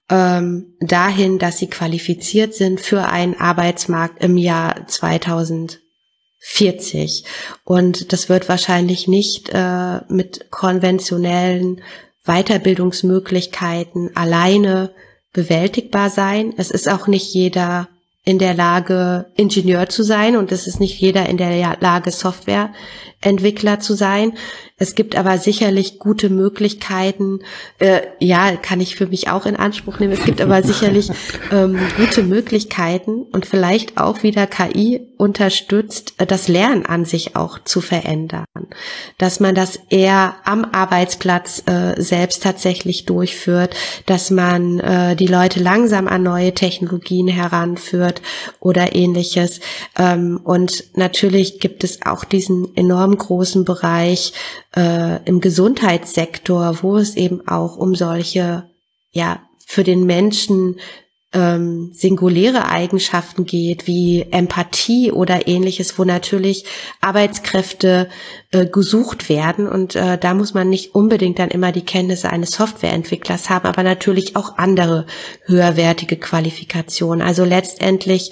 [0.09, 7.25] ähm, dahin, dass sie qualifiziert sind für einen Arbeitsmarkt im Jahr 2040.
[7.65, 11.81] Und das wird wahrscheinlich nicht äh, mit konventionellen
[12.25, 14.91] Weiterbildungsmöglichkeiten alleine
[15.33, 16.53] bewältigbar sein.
[16.57, 17.87] Es ist auch nicht jeder
[18.23, 22.73] in der Lage, Ingenieur zu sein und es ist nicht jeder in der Lage, Software
[23.25, 24.33] Entwickler zu sein.
[24.77, 27.39] Es gibt aber sicherlich gute Möglichkeiten,
[27.79, 30.11] äh, ja, kann ich für mich auch in Anspruch nehmen.
[30.11, 31.09] Es gibt aber sicherlich
[31.49, 37.59] ähm, gute Möglichkeiten und vielleicht auch wieder KI unterstützt, äh, das Lernen an sich auch
[37.63, 38.43] zu verändern.
[39.17, 43.75] Dass man das eher am Arbeitsplatz äh, selbst tatsächlich durchführt,
[44.07, 48.21] dass man äh, die Leute langsam an neue Technologien heranführt
[48.59, 49.61] oder ähnliches.
[49.97, 54.33] Ähm, und natürlich gibt es auch diesen enorm großen Bereich
[54.75, 58.69] äh, im Gesundheitssektor, wo es eben auch um solche,
[59.11, 60.77] ja, für den Menschen
[61.35, 66.63] ähm, singuläre Eigenschaften geht, wie Empathie oder ähnliches, wo natürlich
[67.01, 68.07] Arbeitskräfte
[68.51, 69.67] äh, gesucht werden.
[69.67, 73.83] Und äh, da muss man nicht unbedingt dann immer die Kenntnisse eines Softwareentwicklers haben, aber
[73.83, 75.05] natürlich auch andere
[75.43, 77.21] höherwertige Qualifikationen.
[77.21, 78.31] Also letztendlich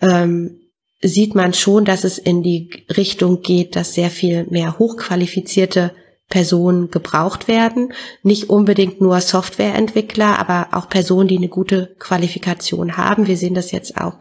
[0.00, 0.58] ähm,
[1.00, 5.92] sieht man schon, dass es in die Richtung geht, dass sehr viel mehr hochqualifizierte
[6.28, 7.92] Personen gebraucht werden.
[8.22, 13.26] Nicht unbedingt nur Softwareentwickler, aber auch Personen, die eine gute Qualifikation haben.
[13.26, 14.14] Wir sehen das jetzt auch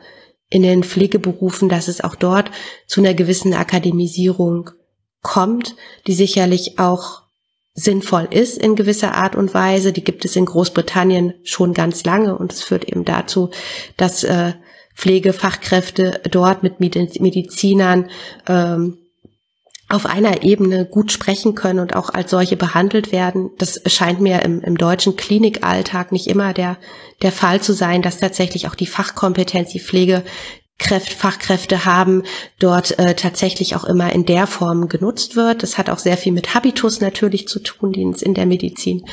[0.50, 2.52] in den Pflegeberufen, dass es auch dort
[2.86, 4.70] zu einer gewissen Akademisierung
[5.22, 5.76] kommt,
[6.06, 7.24] die sicherlich auch
[7.74, 9.92] sinnvoll ist in gewisser Art und Weise.
[9.92, 13.50] Die gibt es in Großbritannien schon ganz lange und es führt eben dazu,
[13.98, 14.54] dass äh,
[14.98, 18.10] Pflegefachkräfte dort mit Medizinern
[18.48, 18.98] ähm,
[19.90, 23.52] auf einer Ebene gut sprechen können und auch als solche behandelt werden.
[23.60, 26.78] Das scheint mir im, im deutschen Klinikalltag nicht immer der,
[27.22, 30.24] der Fall zu sein, dass tatsächlich auch die Fachkompetenz, die Pflege
[30.80, 32.24] Kräfte, Fachkräfte haben,
[32.60, 35.64] dort äh, tatsächlich auch immer in der Form genutzt wird.
[35.64, 39.04] Das hat auch sehr viel mit Habitus natürlich zu tun, den es in der Medizin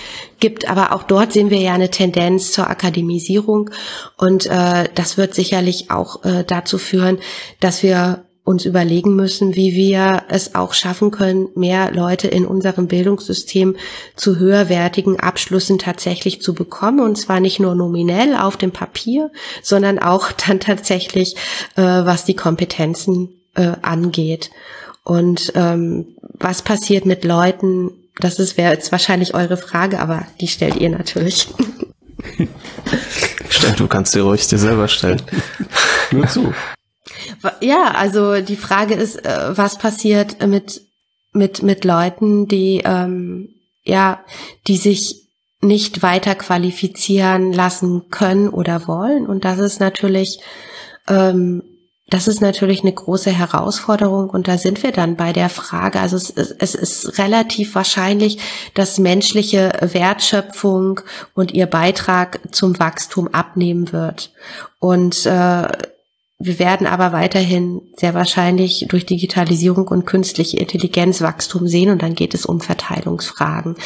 [0.40, 0.68] gibt.
[0.68, 3.70] Aber auch dort sehen wir ja eine Tendenz zur Akademisierung.
[4.18, 7.18] Und äh, das wird sicherlich auch äh, dazu führen,
[7.60, 12.88] dass wir uns überlegen müssen, wie wir es auch schaffen können, mehr Leute in unserem
[12.88, 13.76] Bildungssystem
[14.16, 17.00] zu höherwertigen Abschlüssen tatsächlich zu bekommen.
[17.00, 19.30] Und zwar nicht nur nominell auf dem Papier,
[19.62, 21.36] sondern auch dann tatsächlich,
[21.76, 24.50] äh, was die Kompetenzen äh, angeht.
[25.04, 30.48] Und ähm, was passiert mit Leuten, das ist wäre jetzt wahrscheinlich eure Frage, aber die
[30.48, 31.48] stellt ihr natürlich.
[33.48, 35.22] Stell, du kannst sie ruhig dir selber stellen.
[36.10, 36.52] Nur zu.
[37.60, 40.82] Ja, also die Frage ist, äh, was passiert mit
[41.32, 43.48] mit mit Leuten, die ähm,
[43.82, 44.24] ja,
[44.66, 45.22] die sich
[45.60, 49.26] nicht weiter qualifizieren lassen können oder wollen.
[49.26, 50.40] Und das ist natürlich
[51.08, 51.62] ähm,
[52.08, 56.16] das ist natürlich eine große Herausforderung und da sind wir dann bei der Frage, also
[56.16, 58.38] es, es, ist relativ wahrscheinlich,
[58.74, 61.00] dass menschliche Wertschöpfung
[61.34, 64.32] und ihr Beitrag zum Wachstum abnehmen wird.
[64.78, 65.68] Und äh,
[66.38, 72.14] wir werden aber weiterhin sehr wahrscheinlich durch Digitalisierung und künstliche Intelligenz Wachstum sehen und dann
[72.14, 73.76] geht es um Verteilungsfragen.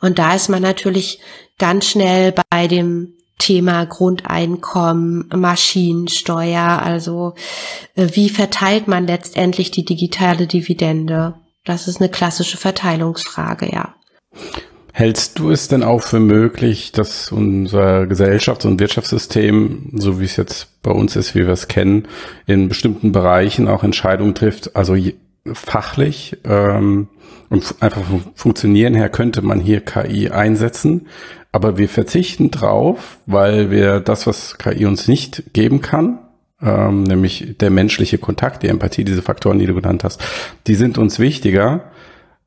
[0.00, 1.20] Und da ist man natürlich
[1.58, 7.34] ganz schnell bei dem Thema Grundeinkommen, Maschinensteuer, also
[7.94, 11.34] äh, wie verteilt man letztendlich die digitale Dividende?
[11.64, 13.94] Das ist eine klassische Verteilungsfrage, ja.
[14.94, 20.36] Hältst du es denn auch für möglich, dass unser Gesellschafts- und Wirtschaftssystem, so wie es
[20.36, 22.08] jetzt bei uns ist, wie wir es kennen,
[22.46, 24.94] in bestimmten Bereichen auch Entscheidungen trifft, also
[25.46, 27.08] fachlich ähm,
[27.48, 31.08] und einfach vom Funktionieren her könnte man hier KI einsetzen,
[31.52, 36.18] aber wir verzichten drauf, weil wir das, was KI uns nicht geben kann,
[36.62, 40.22] ähm, nämlich der menschliche Kontakt, die Empathie, diese Faktoren, die du genannt hast,
[40.66, 41.90] die sind uns wichtiger.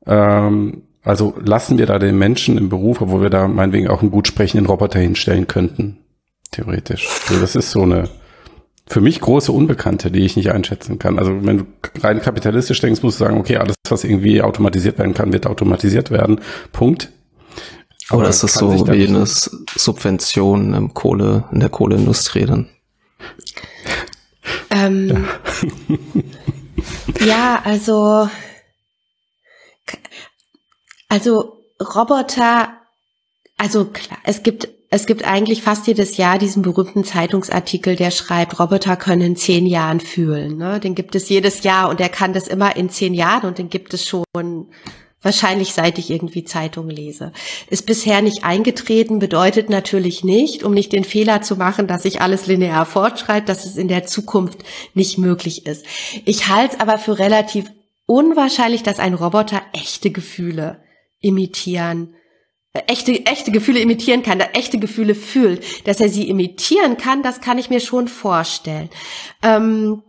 [0.06, 4.10] Ähm, also lassen wir da den Menschen im Beruf, obwohl wir da meinetwegen auch einen
[4.10, 5.98] gut sprechenden Roboter hinstellen könnten.
[6.50, 7.08] Theoretisch.
[7.28, 8.08] Also das ist so eine
[8.88, 11.18] für mich große Unbekannte, die ich nicht einschätzen kann.
[11.18, 11.64] Also wenn du
[12.02, 16.10] rein kapitalistisch denkst, musst du sagen, okay, alles, was irgendwie automatisiert werden kann, wird automatisiert
[16.10, 16.40] werden.
[16.72, 17.10] Punkt.
[18.08, 22.68] Aber Oder ist das so wie eine Subvention im Kohle, in der Kohleindustrie dann?
[24.70, 25.26] Ähm,
[27.18, 27.26] ja.
[27.26, 28.28] ja, also
[31.08, 32.72] also Roboter,
[33.56, 38.60] also klar, es gibt es gibt eigentlich fast jedes Jahr diesen berühmten Zeitungsartikel, der schreibt,
[38.60, 40.56] Roboter können in zehn Jahren fühlen.
[40.56, 40.78] Ne?
[40.78, 43.68] Den gibt es jedes Jahr und er kann das immer in zehn Jahren und den
[43.68, 44.24] gibt es schon
[45.22, 47.32] wahrscheinlich seit ich irgendwie Zeitungen lese.
[47.68, 52.20] Ist bisher nicht eingetreten, bedeutet natürlich nicht, um nicht den Fehler zu machen, dass sich
[52.20, 54.60] alles linear fortschreibt, dass es in der Zukunft
[54.94, 55.84] nicht möglich ist.
[56.24, 57.70] Ich halte es aber für relativ
[58.06, 60.80] unwahrscheinlich, dass ein Roboter echte Gefühle
[61.26, 62.14] imitieren,
[62.72, 67.40] äh, echte, echte Gefühle imitieren kann, echte Gefühle fühlt, dass er sie imitieren kann, das
[67.40, 68.90] kann ich mir schon vorstellen.
[69.42, 70.02] Ähm,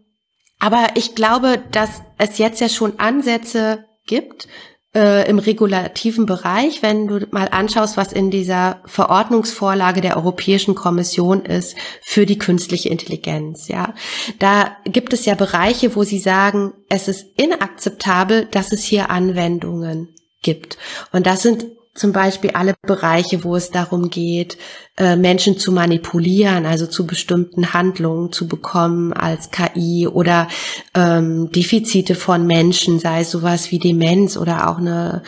[0.60, 4.48] aber ich glaube, dass es jetzt ja schon Ansätze gibt
[4.96, 11.46] äh, im regulativen Bereich, wenn du mal anschaust, was in dieser Verordnungsvorlage der Europäischen Kommission
[11.46, 13.68] ist für die künstliche Intelligenz.
[13.68, 13.94] Ja,
[14.40, 20.10] da gibt es ja Bereiche, wo sie sagen, es ist inakzeptabel, dass es hier Anwendungen
[20.42, 20.78] gibt.
[21.12, 21.66] Und das sind
[21.98, 24.58] zum Beispiel alle Bereiche, wo es darum geht,
[24.98, 30.48] äh, Menschen zu manipulieren, also zu bestimmten Handlungen zu bekommen als KI oder
[30.94, 35.24] ähm, Defizite von Menschen, sei es sowas wie Demenz oder auch eine,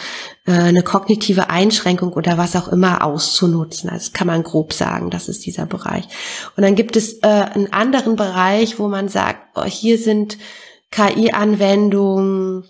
[0.46, 3.90] äh, eine kognitive Einschränkung oder was auch immer auszunutzen.
[3.92, 6.06] Das kann man grob sagen, das ist dieser Bereich.
[6.56, 10.38] Und dann gibt es äh, einen anderen Bereich, wo man sagt, oh, hier sind
[10.92, 12.64] KI-Anwendungen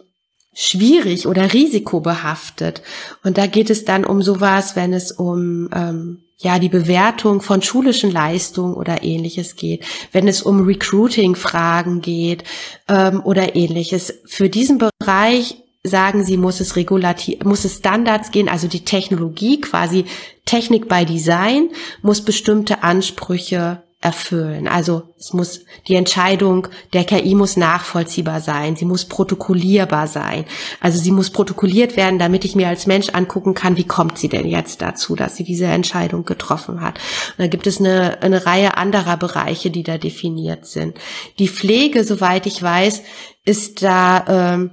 [0.59, 2.81] schwierig oder risikobehaftet.
[3.23, 7.61] Und da geht es dann um sowas, wenn es um ähm, ja die Bewertung von
[7.61, 12.43] schulischen Leistungen oder ähnliches geht, wenn es um Recruiting-Fragen geht
[12.89, 14.13] ähm, oder ähnliches.
[14.25, 19.61] Für diesen Bereich sagen sie, muss es regulativ, muss es Standards gehen, also die Technologie,
[19.61, 20.03] quasi
[20.43, 21.69] Technik by Design,
[22.01, 24.69] muss bestimmte Ansprüche erfüllen.
[24.69, 30.45] Also es muss die Entscheidung der KI muss nachvollziehbar sein, sie muss protokollierbar sein.
[30.79, 34.29] Also sie muss protokolliert werden, damit ich mir als Mensch angucken kann, wie kommt sie
[34.29, 36.97] denn jetzt dazu, dass sie diese Entscheidung getroffen hat.
[37.37, 40.97] Und da gibt es eine, eine Reihe anderer Bereiche, die da definiert sind.
[41.37, 43.03] Die Pflege, soweit ich weiß,
[43.43, 44.71] ist da ähm,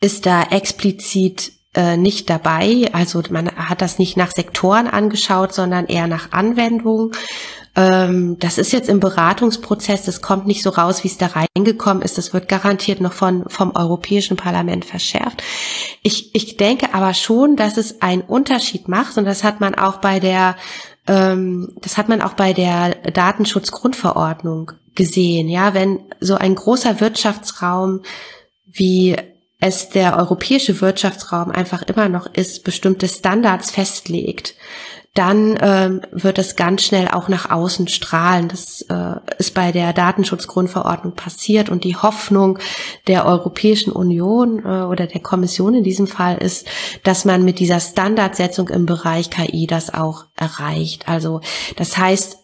[0.00, 2.90] ist da explizit äh, nicht dabei.
[2.92, 7.12] Also man hat das nicht nach Sektoren angeschaut, sondern eher nach Anwendungen.
[7.76, 12.02] Ähm, das ist jetzt im Beratungsprozess, das kommt nicht so raus, wie es da reingekommen
[12.02, 12.18] ist.
[12.18, 15.42] Das wird garantiert noch von, vom Europäischen Parlament verschärft.
[16.02, 19.96] Ich, ich denke aber schon, dass es einen Unterschied macht und das hat man auch
[19.96, 20.56] bei der
[21.06, 25.48] ähm, das hat man auch bei der Datenschutzgrundverordnung gesehen.
[25.48, 28.00] Ja, wenn so ein großer Wirtschaftsraum
[28.74, 29.16] wie
[29.60, 34.54] es der europäische Wirtschaftsraum einfach immer noch ist, bestimmte Standards festlegt,
[35.14, 38.48] dann ähm, wird es ganz schnell auch nach außen strahlen.
[38.48, 42.58] Das äh, ist bei der Datenschutzgrundverordnung passiert und die Hoffnung
[43.06, 46.66] der Europäischen Union äh, oder der Kommission in diesem Fall ist,
[47.04, 51.08] dass man mit dieser Standardsetzung im Bereich KI das auch erreicht.
[51.08, 51.40] Also
[51.76, 52.38] das heißt,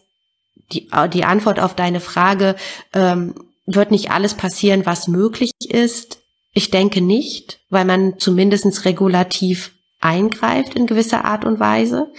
[0.71, 2.55] die, die Antwort auf deine Frage
[2.93, 6.19] ähm, wird nicht alles passieren, was möglich ist.
[6.53, 12.11] Ich denke nicht, weil man zumindestens regulativ eingreift in gewisser Art und Weise.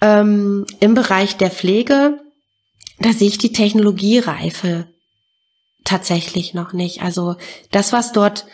[0.00, 2.20] Ähm, Im Bereich der Pflege,
[2.98, 4.86] da sehe ich die Technologiereife
[5.84, 7.02] tatsächlich noch nicht.
[7.02, 7.36] Also
[7.70, 8.46] das, was dort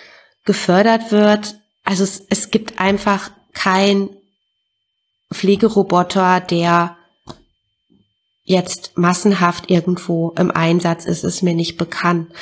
[0.45, 4.11] gefördert wird, also es, es gibt einfach kein
[5.33, 6.97] Pflegeroboter, der
[8.45, 12.33] jetzt massenhaft irgendwo im Einsatz ist, ist mir nicht bekannt.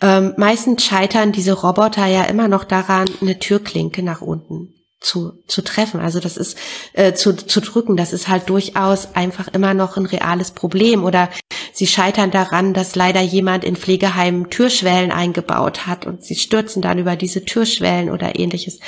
[0.00, 5.62] Ähm, meistens scheitern diese Roboter ja immer noch daran, eine Türklinke nach unten zu, zu
[5.62, 5.98] treffen.
[5.98, 6.58] Also das ist
[6.92, 11.04] äh, zu, zu drücken, das ist halt durchaus einfach immer noch ein reales Problem.
[11.04, 11.30] Oder
[11.72, 16.98] sie scheitern daran, dass leider jemand in Pflegeheimen Türschwellen eingebaut hat und sie stürzen dann
[16.98, 18.78] über diese Türschwellen oder ähnliches.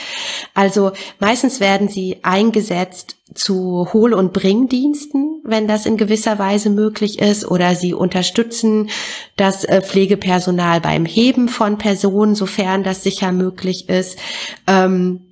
[0.52, 7.18] Also meistens werden sie eingesetzt zu Hohl- und Bringdiensten, wenn das in gewisser Weise möglich
[7.20, 8.90] ist, oder sie unterstützen
[9.36, 14.18] das äh, Pflegepersonal beim Heben von Personen, sofern das sicher möglich ist.
[14.66, 15.22] Ähm,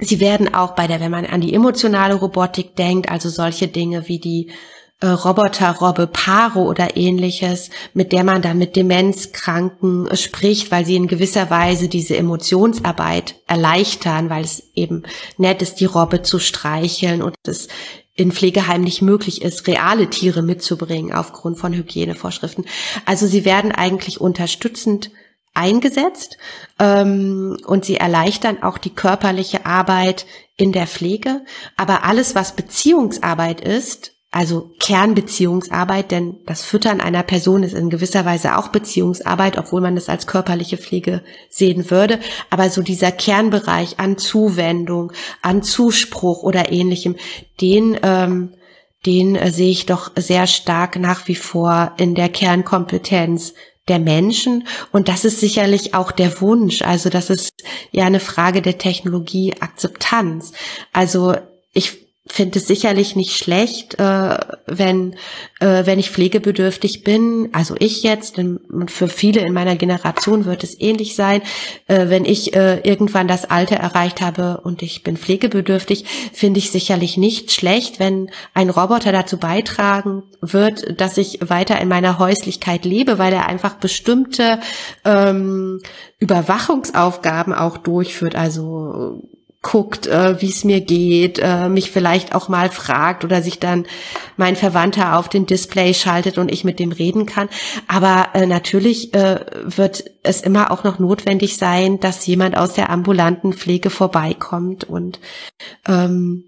[0.00, 4.08] Sie werden auch bei der, wenn man an die emotionale Robotik denkt, also solche Dinge
[4.08, 4.50] wie die
[5.00, 10.96] äh, Roboterrobbe Paro oder ähnliches, mit der man dann mit Demenzkranken äh, spricht, weil sie
[10.96, 15.04] in gewisser Weise diese Emotionsarbeit erleichtern, weil es eben
[15.38, 17.68] nett ist, die Robbe zu streicheln und es
[18.14, 22.66] in Pflegeheimen nicht möglich ist, reale Tiere mitzubringen aufgrund von Hygienevorschriften.
[23.06, 25.10] Also sie werden eigentlich unterstützend
[25.54, 26.38] eingesetzt
[26.78, 30.26] ähm, und sie erleichtern auch die körperliche Arbeit
[30.56, 31.42] in der Pflege.
[31.76, 38.24] Aber alles, was Beziehungsarbeit ist, also Kernbeziehungsarbeit, denn das Füttern einer Person ist in gewisser
[38.24, 42.20] Weise auch Beziehungsarbeit, obwohl man es als körperliche Pflege sehen würde.
[42.48, 47.16] Aber so dieser Kernbereich an Zuwendung, an Zuspruch oder ähnlichem,
[47.60, 48.54] den ähm,
[49.06, 53.54] den äh, sehe ich doch sehr stark nach wie vor in der Kernkompetenz
[53.90, 54.66] der Menschen.
[54.92, 56.82] Und das ist sicherlich auch der Wunsch.
[56.82, 57.50] Also das ist
[57.90, 60.52] ja eine Frage der Technologieakzeptanz.
[60.92, 61.34] Also
[61.72, 65.14] ich finde es sicherlich nicht schlecht, äh, wenn,
[65.60, 70.64] äh, wenn ich pflegebedürftig bin, also ich jetzt, und für viele in meiner Generation wird
[70.64, 71.42] es ähnlich sein,
[71.86, 76.70] äh, wenn ich äh, irgendwann das Alter erreicht habe und ich bin pflegebedürftig, finde ich
[76.70, 82.84] sicherlich nicht schlecht, wenn ein Roboter dazu beitragen wird, dass ich weiter in meiner Häuslichkeit
[82.84, 84.60] lebe, weil er einfach bestimmte
[85.04, 85.80] ähm,
[86.18, 89.22] Überwachungsaufgaben auch durchführt, also
[89.62, 93.86] guckt, äh, wie es mir geht, äh, mich vielleicht auch mal fragt oder sich dann
[94.38, 97.50] mein Verwandter auf den Display schaltet und ich mit dem reden kann.
[97.86, 102.88] Aber äh, natürlich äh, wird es immer auch noch notwendig sein, dass jemand aus der
[102.88, 105.20] ambulanten Pflege vorbeikommt und
[105.86, 106.44] ähm,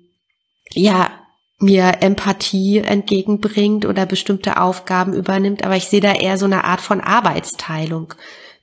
[0.72, 1.10] ja
[1.58, 5.64] mir Empathie entgegenbringt oder bestimmte Aufgaben übernimmt.
[5.64, 8.14] Aber ich sehe da eher so eine Art von Arbeitsteilung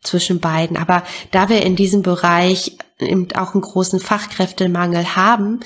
[0.02, 0.76] zwischen beiden.
[0.76, 5.62] Aber da wir in diesem Bereich eben auch einen großen Fachkräftemangel haben,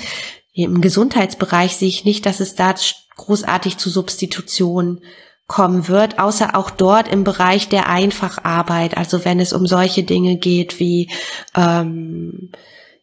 [0.54, 2.76] im Gesundheitsbereich sehe ich nicht, dass es da
[3.16, 5.02] großartig zu Substitution
[5.48, 10.38] kommen wird, außer auch dort im Bereich der Einfacharbeit, also wenn es um solche Dinge
[10.38, 11.10] geht wie
[11.56, 12.52] ähm,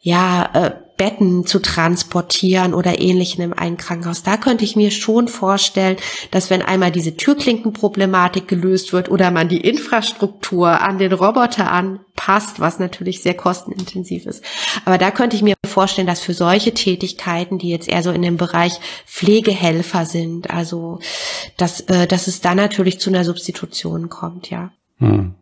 [0.00, 0.70] ja äh,
[1.00, 4.22] Betten zu transportieren oder ähnlichen im einen Krankenhaus.
[4.22, 5.96] Da könnte ich mir schon vorstellen,
[6.30, 12.60] dass wenn einmal diese Türklinkenproblematik gelöst wird oder man die Infrastruktur an den Roboter anpasst,
[12.60, 14.44] was natürlich sehr kostenintensiv ist.
[14.84, 18.20] Aber da könnte ich mir vorstellen, dass für solche Tätigkeiten, die jetzt eher so in
[18.20, 20.98] dem Bereich Pflegehelfer sind, also
[21.56, 24.70] dass, äh, dass es da natürlich zu einer Substitution kommt, ja.
[24.98, 25.34] Hm.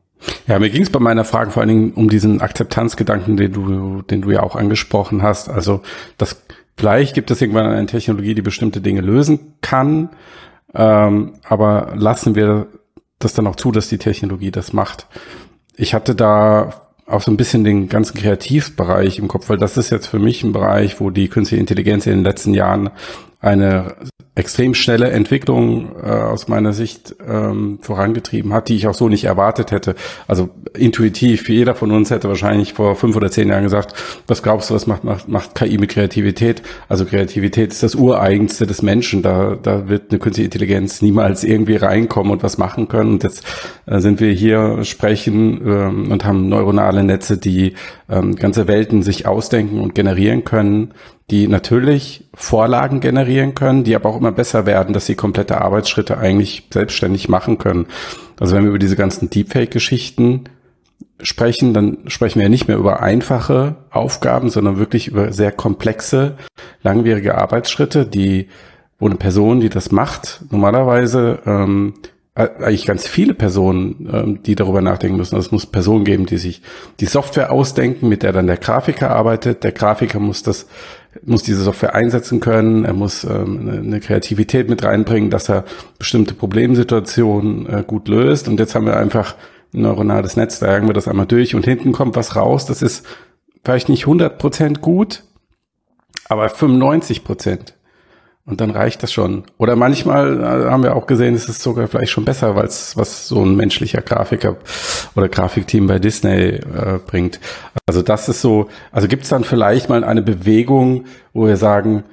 [0.47, 4.03] Ja, mir ging es bei meiner Frage vor allen Dingen um diesen Akzeptanzgedanken, den du,
[4.03, 5.49] den du ja auch angesprochen hast.
[5.49, 5.83] Also,
[6.17, 6.43] das
[6.77, 10.11] vielleicht gibt es irgendwann eine Technologie, die bestimmte Dinge lösen kann,
[10.75, 12.67] ähm, aber lassen wir
[13.19, 15.07] das dann auch zu, dass die Technologie das macht.
[15.77, 16.73] Ich hatte da
[17.07, 20.45] auch so ein bisschen den ganzen Kreativbereich im Kopf, weil das ist jetzt für mich
[20.45, 22.91] ein Bereich, wo die künstliche Intelligenz in den letzten Jahren
[23.41, 23.95] eine
[24.39, 29.25] extrem schnelle Entwicklung äh, aus meiner Sicht ähm, vorangetrieben hat, die ich auch so nicht
[29.25, 29.97] erwartet hätte.
[30.29, 33.95] Also intuitiv, jeder von uns hätte wahrscheinlich vor fünf oder zehn Jahren gesagt,
[34.29, 36.63] was glaubst du, was macht, macht, macht KI mit Kreativität?
[36.89, 39.23] Also Kreativität ist das Ureigenste des Menschen.
[39.23, 43.15] Da, da wird eine künstliche Intelligenz niemals irgendwie reinkommen und was machen können.
[43.15, 43.45] Und jetzt
[43.87, 47.75] äh, sind wir hier, sprechen ähm, und haben neuronale Netze, die
[48.09, 50.93] ähm, ganze Welten sich ausdenken und generieren können
[51.31, 56.19] die natürlich Vorlagen generieren können, die aber auch immer besser werden, dass sie komplette Arbeitsschritte
[56.19, 57.87] eigentlich selbstständig machen können.
[58.41, 60.45] Also wenn wir über diese ganzen Deepfake-Geschichten
[61.21, 66.37] sprechen, dann sprechen wir nicht mehr über einfache Aufgaben, sondern wirklich über sehr komplexe,
[66.83, 68.49] langwierige Arbeitsschritte, die,
[68.99, 71.95] wo eine Person, die das macht, normalerweise ähm,
[72.39, 75.35] eigentlich ganz viele Personen, ähm, die darüber nachdenken müssen.
[75.35, 76.63] Also es muss Personen geben, die sich
[77.01, 79.65] die Software ausdenken, mit der dann der Grafiker arbeitet.
[79.65, 80.69] Der Grafiker muss das
[81.25, 85.65] muss diese Software einsetzen können, er muss ähm, eine Kreativität mit reinbringen, dass er
[85.99, 88.49] bestimmte Problemsituationen äh, gut löst.
[88.49, 89.35] Und jetzt haben wir einfach
[89.75, 92.67] ein neuronales Netz, da jagen wir das einmal durch und hinten kommt was raus.
[92.67, 93.05] Das ist
[93.65, 95.25] vielleicht nicht 100% gut,
[96.29, 97.75] aber 95 Prozent.
[98.49, 99.45] Und dann reicht das schon.
[99.59, 102.97] Oder manchmal äh, haben wir auch gesehen, es ist sogar vielleicht schon besser, weil es
[102.97, 104.57] was so ein menschlicher Grafiker
[105.15, 107.41] oder Grafikteam bei Disney äh, bringt.
[107.85, 112.05] Also das ist so, also gibt es dann vielleicht mal eine Bewegung, wo wir sagen,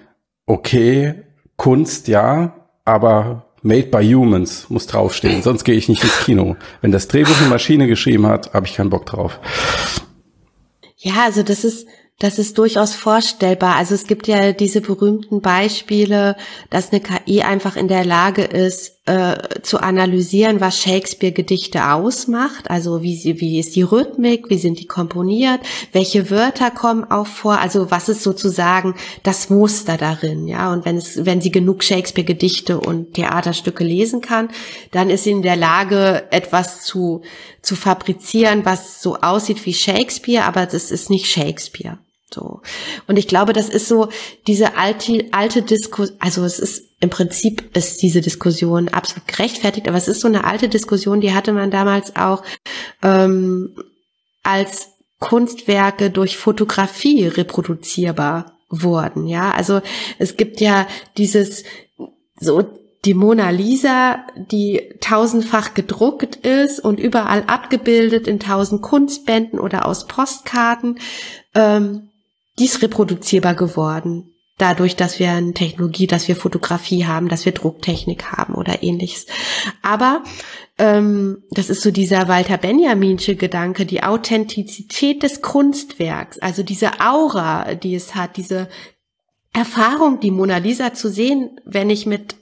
[0.46, 1.24] okay,
[1.56, 6.58] Kunst ja, aber made by humans muss draufstehen, sonst gehe ich nicht ins Kino.
[6.82, 9.40] Wenn das Drehbuch eine Maschine geschrieben hat, habe ich keinen Bock drauf.
[10.98, 11.88] Ja, also das ist,
[12.20, 13.76] das ist durchaus vorstellbar.
[13.76, 16.38] Also es gibt ja diese berühmten Beispiele,
[16.70, 22.72] dass eine KI einfach in der Lage ist, äh, zu analysieren, was Shakespeare-Gedichte ausmacht.
[22.72, 25.60] Also wie, sie, wie ist die Rhythmik, wie sind die komponiert,
[25.92, 27.60] welche Wörter kommen auch vor.
[27.60, 30.72] Also was ist sozusagen das Muster darin, ja.
[30.72, 34.50] Und wenn es, wenn sie genug Shakespeare-Gedichte und Theaterstücke lesen kann,
[34.92, 37.24] dann ist sie in der Lage, etwas zu
[37.62, 41.98] zu fabrizieren, was so aussieht wie Shakespeare, aber das ist nicht Shakespeare.
[42.34, 42.62] So.
[43.08, 44.10] Und ich glaube, das ist so
[44.48, 49.98] diese alte, alte Diskussion, also es ist im Prinzip ist diese Diskussion absolut gerechtfertigt, aber
[49.98, 52.44] es ist so eine alte Diskussion, die hatte man damals auch
[53.04, 53.76] ähm,
[54.44, 59.28] als Kunstwerke durch Fotografie reproduzierbar wurden.
[59.28, 59.82] Ja, also
[60.18, 61.64] es gibt ja dieses
[62.40, 62.64] so
[63.06, 70.08] die Mona Lisa, die tausendfach gedruckt ist und überall abgebildet in tausend Kunstbänden oder aus
[70.08, 71.00] Postkarten.
[71.54, 72.10] Ähm,
[72.60, 74.32] die ist reproduzierbar geworden.
[74.58, 79.26] Dadurch, dass wir eine Technologie, dass wir Fotografie haben, dass wir Drucktechnik haben oder ähnliches.
[79.82, 80.24] Aber
[80.78, 87.76] ähm, das ist so dieser Walter Benjaminsche Gedanke, die Authentizität des Kunstwerks, also diese Aura,
[87.76, 88.70] die es hat, diese
[89.52, 92.36] Erfahrung, die Mona Lisa zu sehen, wenn ich mit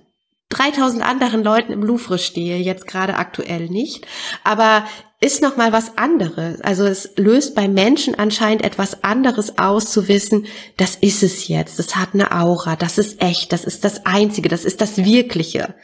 [0.53, 4.05] 3000 anderen Leuten im Louvre stehe, jetzt gerade aktuell nicht,
[4.43, 4.85] aber
[5.19, 6.59] ist noch mal was anderes.
[6.61, 10.45] Also es löst bei Menschen anscheinend etwas anderes aus zu wissen,
[10.77, 14.49] das ist es jetzt, das hat eine Aura, das ist echt, das ist das einzige,
[14.49, 15.75] das ist das wirkliche.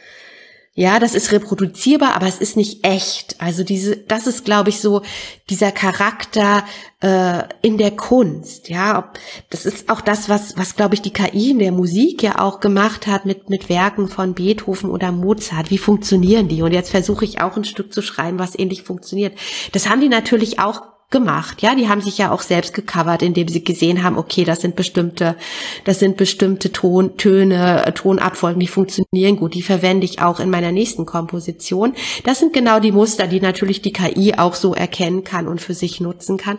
[0.80, 3.38] Ja, das ist reproduzierbar, aber es ist nicht echt.
[3.38, 5.02] Also diese, das ist, glaube ich, so
[5.50, 6.64] dieser Charakter
[7.02, 8.70] äh, in der Kunst.
[8.70, 9.12] Ja,
[9.50, 12.60] das ist auch das, was, was glaube ich die KI in der Musik ja auch
[12.60, 15.70] gemacht hat mit mit Werken von Beethoven oder Mozart.
[15.70, 16.62] Wie funktionieren die?
[16.62, 19.36] Und jetzt versuche ich auch ein Stück zu schreiben, was ähnlich funktioniert.
[19.72, 21.60] Das haben die natürlich auch gemacht.
[21.60, 24.76] Ja, die haben sich ja auch selbst gecovert, indem sie gesehen haben, okay, das sind
[24.76, 25.36] bestimmte,
[25.84, 29.54] das sind bestimmte Ton, Töne, Tonabfolgen, die funktionieren gut.
[29.54, 31.94] Die verwende ich auch in meiner nächsten Komposition.
[32.24, 35.74] Das sind genau die Muster, die natürlich die KI auch so erkennen kann und für
[35.74, 36.58] sich nutzen kann.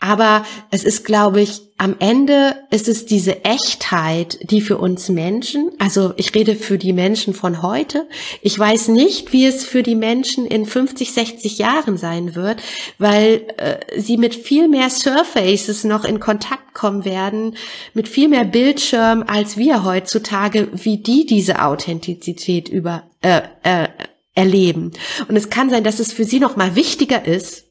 [0.00, 5.72] Aber es ist, glaube ich, am Ende ist es diese Echtheit, die für uns Menschen,
[5.80, 8.06] also ich rede für die Menschen von heute,
[8.42, 12.62] ich weiß nicht, wie es für die Menschen in 50, 60 Jahren sein wird,
[12.98, 17.56] weil äh, sie mit viel mehr Surfaces noch in Kontakt kommen werden,
[17.92, 23.88] mit viel mehr Bildschirm als wir heutzutage, wie die diese Authentizität über äh, äh,
[24.34, 24.92] erleben.
[25.28, 27.63] Und es kann sein, dass es für sie noch mal wichtiger ist,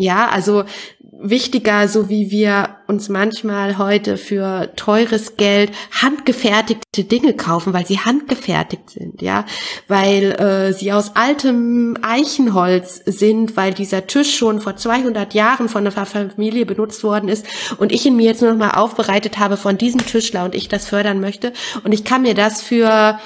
[0.00, 0.64] ja, also
[1.22, 7.98] wichtiger, so wie wir uns manchmal heute für teures Geld handgefertigte Dinge kaufen, weil sie
[7.98, 9.44] handgefertigt sind, ja,
[9.86, 15.86] weil äh, sie aus altem Eichenholz sind, weil dieser Tisch schon vor 200 Jahren von
[15.86, 17.44] einer Familie benutzt worden ist
[17.76, 20.68] und ich ihn mir jetzt nur noch mal aufbereitet habe von diesem Tischler und ich
[20.68, 21.52] das fördern möchte.
[21.84, 23.18] Und ich kann mir das für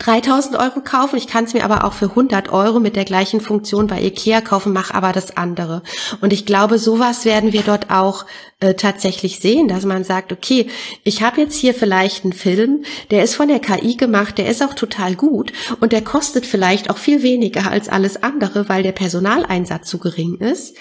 [0.00, 1.16] 3000 Euro kaufen.
[1.16, 4.40] Ich kann es mir aber auch für 100 Euro mit der gleichen Funktion bei Ikea
[4.40, 5.82] kaufen, mache aber das andere.
[6.20, 8.24] Und ich glaube, sowas werden wir dort auch
[8.60, 10.68] äh, tatsächlich sehen, dass man sagt, okay,
[11.04, 14.62] ich habe jetzt hier vielleicht einen Film, der ist von der KI gemacht, der ist
[14.62, 18.92] auch total gut und der kostet vielleicht auch viel weniger als alles andere, weil der
[18.92, 20.76] Personaleinsatz zu gering ist.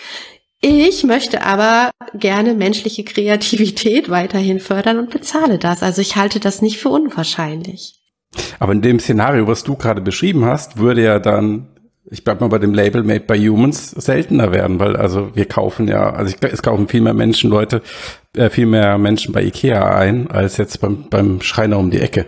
[0.62, 5.84] Ich möchte aber gerne menschliche Kreativität weiterhin fördern und bezahle das.
[5.84, 7.99] Also ich halte das nicht für unwahrscheinlich.
[8.60, 11.68] Aber in dem Szenario, was du gerade beschrieben hast, würde ja dann,
[12.06, 15.88] ich bleib mal bei dem Label Made by Humans, seltener werden, weil also wir kaufen
[15.88, 17.82] ja, also ich, es kaufen viel mehr Menschen, Leute,
[18.36, 22.26] äh, viel mehr Menschen bei Ikea ein, als jetzt beim, beim Schreiner um die Ecke.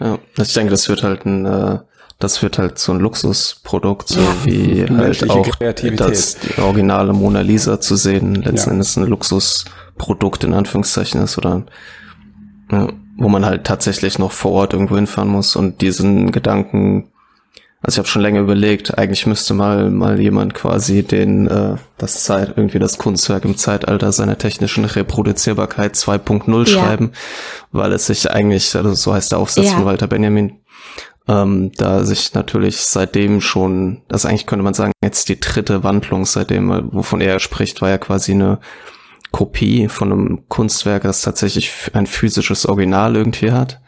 [0.00, 1.78] Ja, also ich denke, das wird halt ein, äh,
[2.18, 5.48] das wird halt so ein Luxusprodukt, so wie halt auch
[5.96, 8.74] das die originale Mona Lisa zu sehen, letzten ja.
[8.74, 11.64] Endes ein Luxusprodukt in Anführungszeichen ist oder
[12.72, 12.88] ja
[13.18, 17.10] wo man halt tatsächlich noch vor Ort irgendwo hinfahren muss und diesen Gedanken,
[17.82, 22.22] also ich habe schon länger überlegt, eigentlich müsste mal mal jemand quasi den äh, das
[22.22, 26.66] Zeit irgendwie das Kunstwerk im Zeitalter seiner technischen Reproduzierbarkeit 2.0 ja.
[26.66, 27.12] schreiben,
[27.72, 29.72] weil es sich eigentlich, also so heißt der Aufsatz ja.
[29.72, 30.60] von Walter Benjamin,
[31.26, 36.24] ähm, da sich natürlich seitdem schon, das eigentlich könnte man sagen, jetzt die dritte Wandlung
[36.24, 38.60] seitdem, wovon er spricht, war ja quasi eine
[39.30, 43.80] Kopie von einem Kunstwerk, das tatsächlich ein physisches Original irgendwie hat,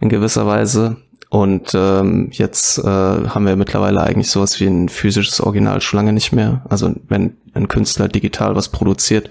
[0.00, 0.96] in gewisser Weise.
[1.30, 6.12] Und ähm, jetzt äh, haben wir mittlerweile eigentlich sowas wie ein physisches Original schon lange
[6.12, 6.62] nicht mehr.
[6.68, 9.30] Also wenn ein Künstler digital was produziert,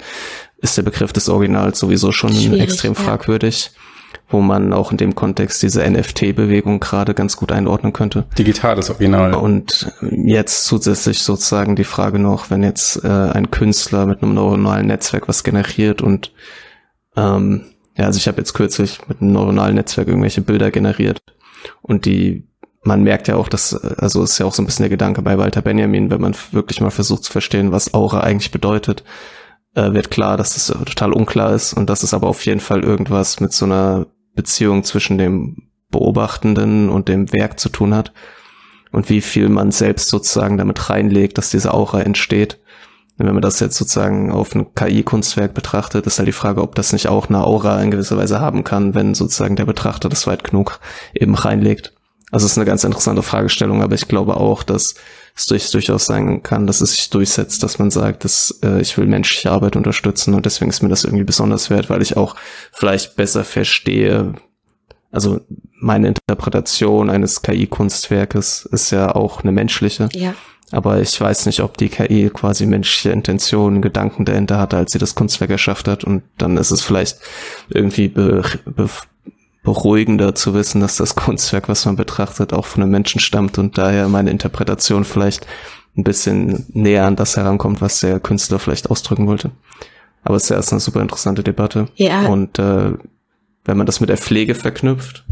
[0.58, 3.72] ist der Begriff des Originals sowieso schon Schwierig, extrem fragwürdig
[4.32, 8.26] wo man auch in dem Kontext diese NFT-Bewegung gerade ganz gut einordnen könnte.
[8.38, 9.34] Digitales Original.
[9.34, 14.88] Und jetzt zusätzlich sozusagen die Frage noch, wenn jetzt äh, ein Künstler mit einem neuronalen
[14.88, 16.32] Netzwerk was generiert und
[17.16, 17.66] ähm,
[17.98, 21.22] ja, also ich habe jetzt kürzlich mit einem neuronalen Netzwerk irgendwelche Bilder generiert
[21.82, 22.48] und die
[22.84, 25.38] man merkt ja auch, dass, also ist ja auch so ein bisschen der Gedanke bei
[25.38, 29.04] Walter Benjamin, wenn man wirklich mal versucht zu verstehen, was Aura eigentlich bedeutet,
[29.76, 32.84] äh, wird klar, dass das total unklar ist und dass es aber auf jeden Fall
[32.84, 38.14] irgendwas mit so einer Beziehung zwischen dem Beobachtenden und dem Werk zu tun hat
[38.92, 42.60] und wie viel man selbst sozusagen damit reinlegt, dass diese Aura entsteht.
[43.18, 46.76] Und wenn man das jetzt sozusagen auf ein KI-Kunstwerk betrachtet, ist halt die Frage, ob
[46.76, 50.28] das nicht auch eine Aura in gewisser Weise haben kann, wenn sozusagen der Betrachter das
[50.28, 50.80] weit genug
[51.14, 51.94] eben reinlegt.
[52.32, 54.96] Also es ist eine ganz interessante Fragestellung, aber ich glaube auch, dass
[55.36, 59.08] es durchaus sein kann, dass es sich durchsetzt, dass man sagt, dass äh, ich will
[59.08, 62.36] menschliche Arbeit unterstützen und deswegen ist mir das irgendwie besonders wert, weil ich auch
[62.72, 64.34] vielleicht besser verstehe,
[65.12, 65.42] also
[65.80, 70.10] meine Interpretation eines KI-Kunstwerkes ist ja auch eine menschliche.
[70.14, 70.34] Ja.
[70.72, 75.00] Aber ich weiß nicht, ob die KI quasi menschliche Intentionen, Gedanken dahinter hatte, als sie
[75.00, 76.06] das Kunstwerk erschafft hat.
[76.06, 77.18] Und dann ist es vielleicht
[77.70, 78.90] irgendwie be, be,
[79.64, 83.78] beruhigender zu wissen, dass das Kunstwerk, was man betrachtet, auch von einem Menschen stammt und
[83.78, 85.48] daher meine Interpretation vielleicht
[85.98, 89.52] ein bisschen näher an das herankommt, was der Künstler vielleicht ausdrücken wollte.
[90.24, 91.88] Aber es ist ja erst eine super interessante Debatte.
[91.96, 92.28] Ja.
[92.28, 92.94] Und äh,
[93.66, 95.26] wenn man das mit der Pflege verknüpft,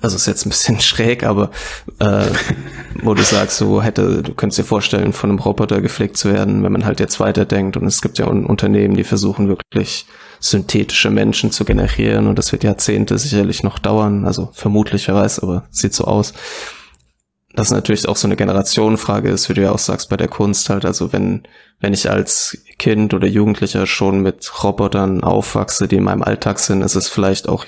[0.00, 1.50] also ist jetzt ein bisschen schräg, aber
[1.98, 2.26] äh,
[3.02, 6.62] wo du sagst, so hätte, du könntest dir vorstellen, von einem Roboter gepflegt zu werden,
[6.62, 7.76] wenn man halt jetzt weiterdenkt.
[7.76, 10.06] Und es gibt ja Unternehmen, die versuchen wirklich
[10.40, 12.26] synthetische Menschen zu generieren.
[12.26, 16.34] Und das wird Jahrzehnte sicherlich noch dauern, also vermutlich, wer weiß, aber sieht so aus
[17.54, 20.68] das natürlich auch so eine Generationenfrage ist, wie du ja auch sagst, bei der Kunst
[20.68, 20.84] halt.
[20.84, 21.44] Also wenn,
[21.80, 26.82] wenn ich als Kind oder Jugendlicher schon mit Robotern aufwachse, die in meinem Alltag sind,
[26.82, 27.64] ist es vielleicht auch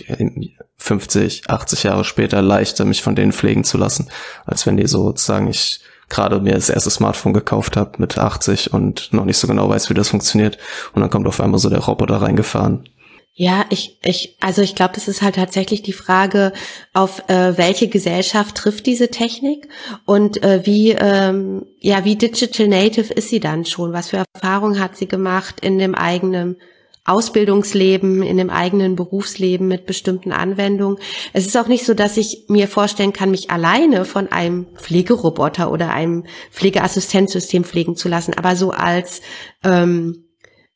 [0.77, 4.09] 50, 80 Jahre später leichter, mich von denen pflegen zu lassen,
[4.45, 5.81] als wenn die sozusagen ich
[6.11, 9.89] gerade mir das erste Smartphone gekauft habe mit 80 und noch nicht so genau weiß,
[9.89, 10.59] wie das funktioniert.
[10.93, 12.85] Und dann kommt auf einmal so der Roboter reingefahren.
[13.33, 16.53] Ja, ich, ich, also ich glaube, das ist halt tatsächlich die Frage,
[16.93, 19.69] auf äh, welche Gesellschaft trifft diese Technik
[20.05, 23.93] und äh, wie, ähm, ja, wie digital native ist sie dann schon?
[23.93, 26.57] Was für Erfahrungen hat sie gemacht in dem eigenen
[27.05, 30.99] Ausbildungsleben, in dem eigenen Berufsleben mit bestimmten Anwendungen.
[31.33, 35.73] Es ist auch nicht so, dass ich mir vorstellen kann, mich alleine von einem Pflegeroboter
[35.73, 39.23] oder einem Pflegeassistenzsystem pflegen zu lassen, aber so als
[39.65, 40.25] ähm,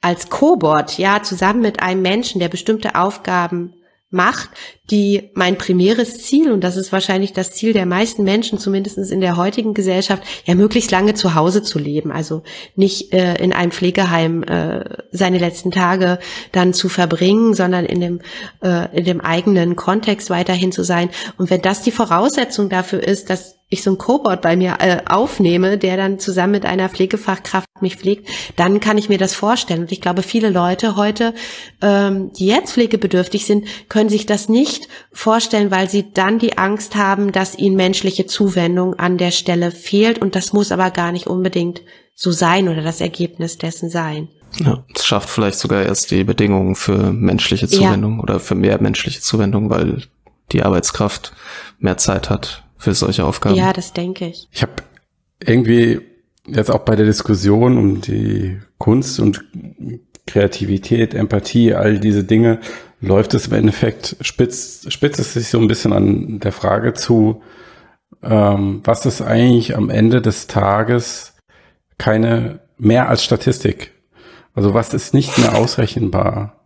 [0.05, 3.73] als Cobot, ja, zusammen mit einem Menschen, der bestimmte Aufgaben
[4.11, 4.51] macht,
[4.91, 9.21] die mein primäres Ziel, und das ist wahrscheinlich das Ziel der meisten Menschen, zumindest in
[9.23, 12.13] der heutigen Gesellschaft, ja, möglichst lange zu Hause zu leben.
[12.13, 12.43] Also
[12.77, 16.19] nicht äh, in einem Pflegeheim äh, seine letzten Tage
[16.53, 18.21] dann zu verbringen, sondern in dem,
[18.63, 21.09] äh, in dem eigenen Kontext weiterhin zu sein.
[21.39, 24.99] Und wenn das die Voraussetzung dafür ist, dass ich so ein Cobot bei mir äh,
[25.07, 29.83] aufnehme, der dann zusammen mit einer Pflegefachkraft mich pflegt, dann kann ich mir das vorstellen.
[29.83, 31.35] Und ich glaube, viele Leute heute,
[31.81, 36.95] ähm, die jetzt pflegebedürftig sind, können sich das nicht vorstellen, weil sie dann die Angst
[36.95, 40.19] haben, dass ihnen menschliche Zuwendung an der Stelle fehlt.
[40.19, 41.83] Und das muss aber gar nicht unbedingt
[42.15, 44.29] so sein oder das Ergebnis dessen sein.
[44.59, 48.23] Ja, es schafft vielleicht sogar erst die Bedingungen für menschliche Zuwendung ja.
[48.23, 50.05] oder für mehr menschliche Zuwendung, weil
[50.53, 51.33] die Arbeitskraft
[51.81, 53.57] mehr Zeit hat für solche Aufgaben.
[53.57, 54.49] Ja, das denke ich.
[54.53, 54.73] Ich habe
[55.41, 56.01] irgendwie
[56.47, 59.45] jetzt auch bei der Diskussion um die Kunst und
[60.27, 62.61] Kreativität, Empathie, all diese Dinge,
[63.01, 67.43] läuft es im Endeffekt, spitzt, spitzt es sich so ein bisschen an der Frage zu,
[68.23, 71.35] ähm, was ist eigentlich am Ende des Tages
[71.99, 73.93] keine mehr als Statistik?
[74.55, 76.64] Also was ist nicht mehr ausrechenbar?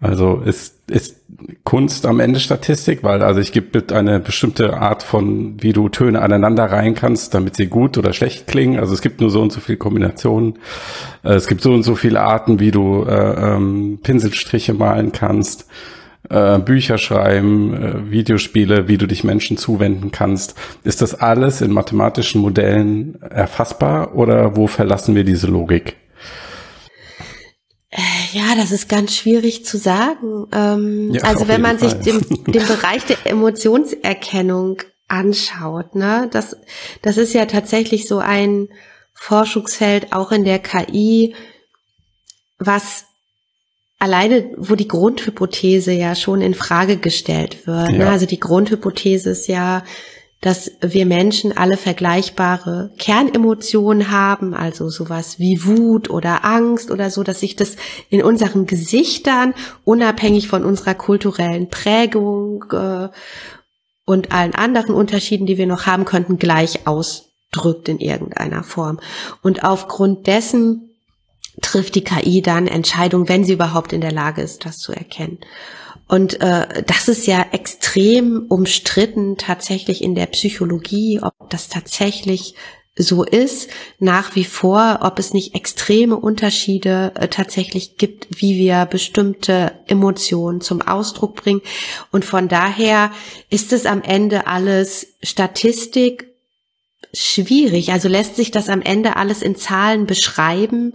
[0.00, 1.16] Also ist, ist
[1.64, 6.22] Kunst am Ende Statistik, weil also ich gibt eine bestimmte Art von, wie du Töne
[6.22, 8.78] aneinander rein kannst, damit sie gut oder schlecht klingen.
[8.78, 10.60] Also es gibt nur so und so viele Kombinationen.
[11.24, 15.66] Äh, es gibt so und so viele Arten, wie du äh, ähm, Pinselstriche malen kannst,
[16.30, 20.54] äh, Bücher schreiben, äh, Videospiele, wie du dich Menschen zuwenden kannst.
[20.84, 25.96] Ist das alles in mathematischen Modellen erfassbar oder wo verlassen wir diese Logik?
[28.32, 30.46] Ja, das ist ganz schwierig zu sagen.
[30.52, 31.90] Ähm, ja, also wenn man Fall.
[31.90, 36.56] sich den, den Bereich der Emotionserkennung anschaut, ne, das,
[37.02, 38.68] das ist ja tatsächlich so ein
[39.14, 41.34] Forschungsfeld auch in der KI,
[42.58, 43.04] was
[43.98, 47.90] alleine, wo die Grundhypothese ja schon in Frage gestellt wird.
[47.90, 47.98] Ne?
[47.98, 48.04] Ja.
[48.04, 48.10] Ne?
[48.10, 49.84] Also die Grundhypothese ist ja,
[50.40, 57.24] dass wir Menschen alle vergleichbare Kernemotionen haben, also sowas wie Wut oder Angst oder so,
[57.24, 57.76] dass sich das
[58.08, 59.52] in unseren Gesichtern
[59.84, 63.08] unabhängig von unserer kulturellen Prägung äh,
[64.04, 69.00] und allen anderen Unterschieden, die wir noch haben könnten, gleich ausdrückt in irgendeiner Form.
[69.42, 70.90] Und aufgrund dessen
[71.60, 75.38] trifft die KI dann Entscheidungen, wenn sie überhaupt in der Lage ist, das zu erkennen.
[76.08, 82.54] Und äh, das ist ja extrem umstritten tatsächlich in der Psychologie, ob das tatsächlich
[82.98, 88.86] so ist, nach wie vor, ob es nicht extreme Unterschiede äh, tatsächlich gibt, wie wir
[88.86, 91.62] bestimmte Emotionen zum Ausdruck bringen.
[92.10, 93.12] Und von daher
[93.50, 96.26] ist es am Ende alles Statistik
[97.14, 97.92] schwierig.
[97.92, 100.94] Also lässt sich das am Ende alles in Zahlen beschreiben.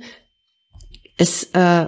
[1.18, 1.88] Es äh,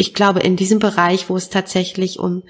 [0.00, 2.42] ich glaube, in diesem Bereich, wo es tatsächlich um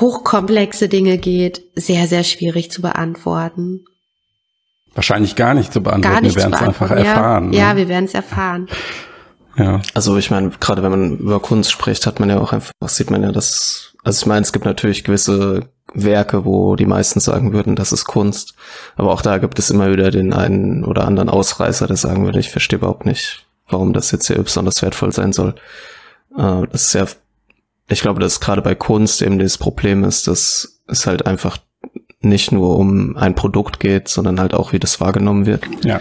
[0.00, 3.84] hochkomplexe Dinge geht, sehr, sehr schwierig zu beantworten.
[4.92, 6.14] Wahrscheinlich gar nicht zu beantworten.
[6.14, 7.50] Gar nicht wir werden es einfach ja, erfahren.
[7.50, 7.56] Ne?
[7.56, 8.68] Ja, wir werden es erfahren.
[9.56, 9.82] Ja.
[9.94, 13.12] Also ich meine, gerade wenn man über Kunst spricht, hat man ja auch einfach, sieht
[13.12, 17.52] man ja, dass, also ich meine, es gibt natürlich gewisse Werke, wo die meisten sagen
[17.52, 18.54] würden, das ist Kunst.
[18.96, 22.40] Aber auch da gibt es immer wieder den einen oder anderen Ausreißer, der sagen würde,
[22.40, 25.54] ich verstehe überhaupt nicht, warum das jetzt hier besonders wertvoll sein soll.
[26.36, 27.06] Äh, das ist ja,
[27.88, 31.58] ich glaube, dass gerade bei Kunst eben das Problem ist, dass es halt einfach
[32.20, 35.64] nicht nur um ein Produkt geht, sondern halt auch, wie das wahrgenommen wird.
[35.84, 36.00] Ja.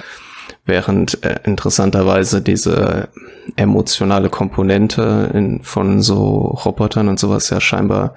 [0.65, 3.09] während äh, interessanterweise diese
[3.55, 8.15] emotionale Komponente in, von so Robotern und sowas ja scheinbar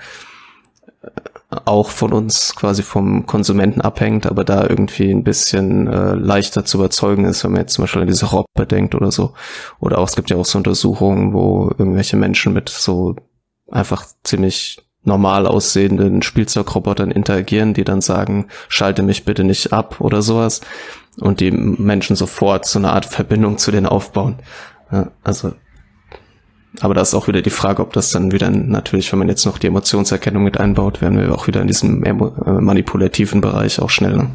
[1.48, 6.78] auch von uns quasi vom Konsumenten abhängt, aber da irgendwie ein bisschen äh, leichter zu
[6.78, 9.32] überzeugen ist, wenn man jetzt zum Beispiel an diese Robbe denkt oder so.
[9.78, 13.14] Oder auch, es gibt ja auch so Untersuchungen, wo irgendwelche Menschen mit so
[13.70, 20.22] einfach ziemlich normal aussehenden Spielzeugrobotern interagieren, die dann sagen, schalte mich bitte nicht ab oder
[20.22, 20.62] sowas.
[21.20, 24.40] Und die Menschen sofort so eine Art Verbindung zu denen aufbauen.
[24.90, 25.52] Ja, also,
[26.80, 29.44] aber da ist auch wieder die Frage, ob das dann wieder natürlich, wenn man jetzt
[29.46, 33.90] noch die Emotionserkennung mit einbaut, werden wir auch wieder in diesem äh, manipulativen Bereich auch
[33.90, 34.16] schnell.
[34.16, 34.30] Ne?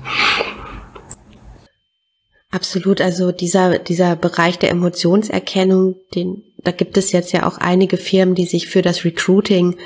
[2.51, 7.97] Absolut, also dieser, dieser Bereich der Emotionserkennung, den, da gibt es jetzt ja auch einige
[7.97, 9.77] Firmen, die sich für das Recruiting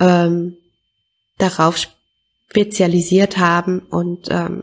[0.00, 0.56] ähm,
[1.38, 1.78] darauf
[2.48, 4.62] spezialisiert haben und ähm,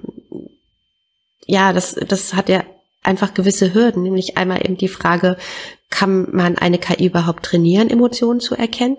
[1.45, 2.63] ja, das, das hat ja
[3.03, 5.37] einfach gewisse Hürden, nämlich einmal eben die Frage,
[5.93, 8.97] kann man eine KI überhaupt trainieren, Emotionen zu erkennen?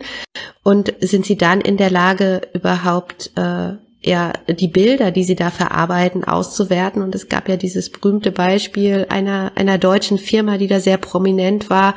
[0.62, 5.50] Und sind sie dann in der Lage, überhaupt äh, ja die Bilder, die sie da
[5.50, 7.02] verarbeiten, auszuwerten?
[7.02, 11.68] Und es gab ja dieses berühmte Beispiel einer einer deutschen Firma, die da sehr prominent
[11.68, 11.96] war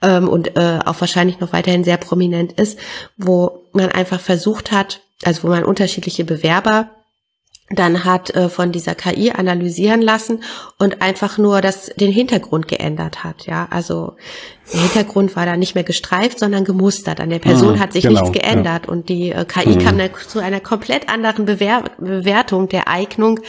[0.00, 2.78] ähm, und äh, auch wahrscheinlich noch weiterhin sehr prominent ist,
[3.16, 6.90] wo man einfach versucht hat, also wo man unterschiedliche Bewerber
[7.68, 10.44] dann hat äh, von dieser KI analysieren lassen
[10.78, 13.46] und einfach nur das den Hintergrund geändert hat.
[13.46, 14.14] Ja, also
[14.72, 17.20] der Hintergrund war da nicht mehr gestreift, sondern gemustert.
[17.20, 18.92] An der Person mhm, hat sich genau, nichts geändert ja.
[18.92, 19.78] und die äh, KI mhm.
[19.80, 23.40] kam zu einer komplett anderen Bewer Bewertung der Eignung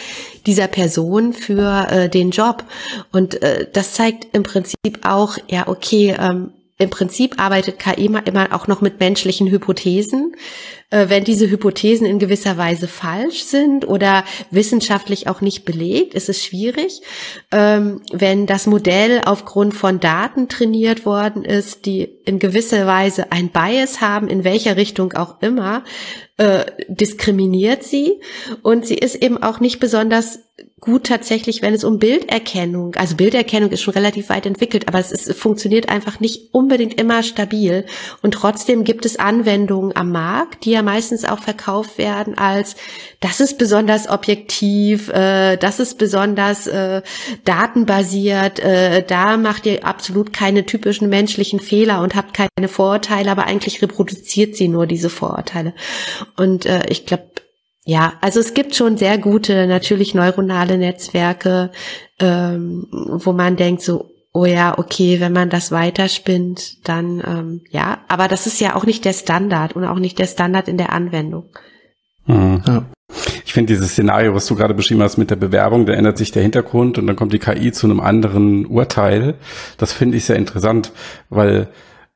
[0.48, 2.64] dieser Person für äh, den Job.
[3.12, 8.26] Und äh, das zeigt im Prinzip auch, ja, okay, ähm, im Prinzip arbeitet KI immer,
[8.28, 10.36] immer auch noch mit menschlichen Hypothesen.
[10.90, 16.30] Äh, wenn diese Hypothesen in gewisser Weise falsch sind oder wissenschaftlich auch nicht belegt, ist
[16.30, 17.02] es schwierig.
[17.52, 23.50] Ähm, wenn das Modell aufgrund von Daten trainiert worden ist, die in gewisser Weise ein
[23.50, 25.84] Bias haben, in welcher Richtung auch immer,
[26.38, 28.22] äh, diskriminiert sie
[28.62, 30.40] und sie ist eben auch nicht besonders
[30.80, 35.12] gut tatsächlich, wenn es um Bilderkennung, also Bilderkennung ist schon relativ weit entwickelt, aber es
[35.12, 37.86] ist, funktioniert einfach nicht unbedingt immer stabil.
[38.22, 42.76] Und trotzdem gibt es Anwendungen am Markt, die ja meistens auch verkauft werden als,
[43.20, 47.02] das ist besonders objektiv, äh, das ist besonders äh,
[47.44, 53.46] datenbasiert, äh, da macht ihr absolut keine typischen menschlichen Fehler und habt keine Vorurteile, aber
[53.46, 55.74] eigentlich reproduziert sie nur diese Vorurteile.
[56.36, 57.26] Und äh, ich glaube,
[57.86, 61.72] ja, also es gibt schon sehr gute, natürlich neuronale Netzwerke,
[62.20, 68.00] ähm, wo man denkt so, oh ja, okay, wenn man das weiterspinnt, dann ähm, ja,
[68.08, 70.94] aber das ist ja auch nicht der Standard und auch nicht der Standard in der
[70.94, 71.46] Anwendung.
[72.28, 72.62] Mhm.
[72.68, 72.86] Ja.
[73.46, 76.32] Ich finde dieses Szenario, was du gerade beschrieben hast mit der Bewerbung, da ändert sich
[76.32, 79.36] der Hintergrund und dann kommt die KI zu einem anderen Urteil.
[79.78, 80.92] Das finde ich sehr interessant,
[81.30, 81.70] weil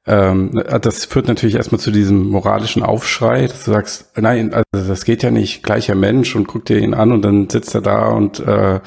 [0.08, 5.06] ähm, das führt natürlich erstmal zu diesem moralischen Aufschrei, dass du sagst, nein, also das
[5.06, 8.08] geht ja nicht, gleicher Mensch und guck dir ihn an und dann sitzt er da
[8.08, 8.80] und äh, äh,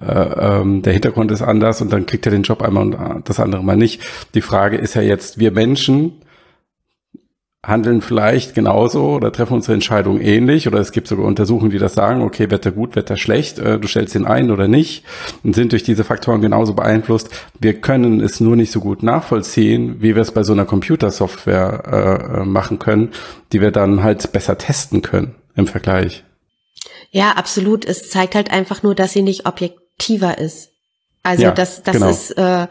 [0.00, 3.64] ähm, der Hintergrund ist anders und dann kriegt er den Job einmal und das andere
[3.64, 4.02] mal nicht.
[4.34, 6.20] Die Frage ist ja jetzt, wir Menschen
[7.64, 11.92] handeln vielleicht genauso oder treffen unsere Entscheidungen ähnlich oder es gibt sogar Untersuchungen, die das
[11.92, 15.04] sagen, okay, Wetter gut, Wetter schlecht, äh, du stellst ihn ein oder nicht
[15.44, 17.28] und sind durch diese Faktoren genauso beeinflusst.
[17.60, 21.82] Wir können es nur nicht so gut nachvollziehen, wie wir es bei so einer Computersoftware
[21.86, 23.10] äh, äh machen können,
[23.52, 26.24] die wir dann halt besser testen können im Vergleich.
[27.10, 27.84] Ja, absolut.
[27.84, 30.69] Es zeigt halt einfach nur, dass sie nicht objektiver ist.
[31.22, 32.08] Also ja, das, das genau.
[32.08, 32.66] ist äh, äh,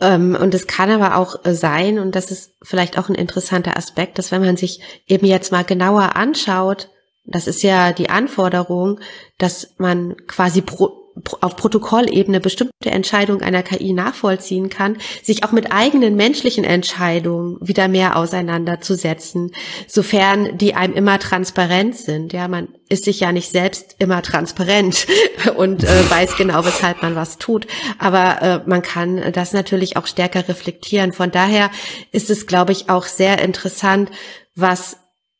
[0.00, 3.76] ähm, und es kann aber auch äh, sein und das ist vielleicht auch ein interessanter
[3.76, 6.88] Aspekt, dass wenn man sich eben jetzt mal genauer anschaut,
[7.24, 9.00] das ist ja die Anforderung,
[9.38, 11.03] dass man quasi pro,
[11.40, 17.88] auf Protokollebene bestimmte Entscheidungen einer KI nachvollziehen kann, sich auch mit eigenen menschlichen Entscheidungen wieder
[17.88, 19.52] mehr auseinanderzusetzen,
[19.86, 22.32] sofern die einem immer transparent sind.
[22.32, 25.06] Ja, man ist sich ja nicht selbst immer transparent
[25.56, 27.66] und äh, weiß genau, weshalb man was tut.
[27.98, 31.12] Aber äh, man kann das natürlich auch stärker reflektieren.
[31.12, 31.70] Von daher
[32.10, 34.10] ist es, glaube ich, auch sehr interessant,
[34.54, 34.96] was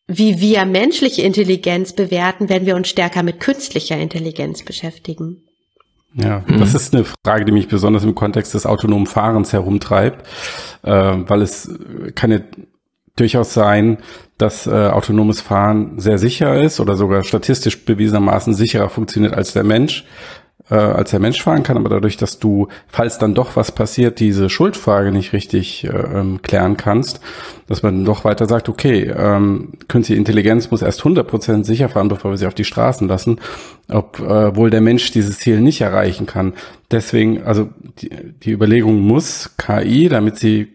[0.07, 5.43] wie wir menschliche Intelligenz bewerten, wenn wir uns stärker mit künstlicher Intelligenz beschäftigen.
[6.15, 6.59] Ja, mhm.
[6.59, 10.27] das ist eine Frage, die mich besonders im Kontext des autonomen Fahrens herumtreibt,
[10.83, 11.69] äh, weil es
[12.15, 12.39] kann ja
[13.17, 13.99] durchaus sein,
[14.39, 19.65] dass äh, autonomes Fahren sehr sicher ist oder sogar statistisch bewiesenermaßen sicherer funktioniert als der
[19.65, 20.05] Mensch.
[20.71, 24.21] Äh, als der Mensch fahren kann, aber dadurch, dass du, falls dann doch was passiert,
[24.21, 27.21] diese Schuldfrage nicht richtig äh, ähm, klären kannst,
[27.67, 32.31] dass man doch weiter sagt, okay, ähm, künstliche Intelligenz muss erst 100% sicher fahren, bevor
[32.31, 33.41] wir sie auf die Straßen lassen,
[33.91, 36.55] ob äh, der Mensch dieses Ziel nicht erreichen kann.
[36.91, 37.69] Deswegen, also
[37.99, 38.11] die,
[38.43, 40.69] die Überlegung muss KI, damit sie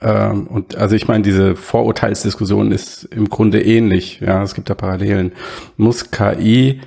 [0.00, 4.74] ähm, und also ich meine, diese Vorurteilsdiskussion ist im Grunde ähnlich, ja, es gibt da
[4.74, 5.32] Parallelen.
[5.76, 6.80] Muss KI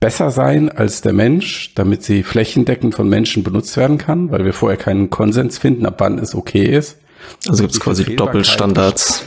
[0.00, 4.54] besser sein als der Mensch, damit sie flächendeckend von Menschen benutzt werden kann, weil wir
[4.54, 6.98] vorher keinen Konsens finden, ab wann es okay ist.
[7.46, 9.26] Also gibt es quasi Doppelstandards.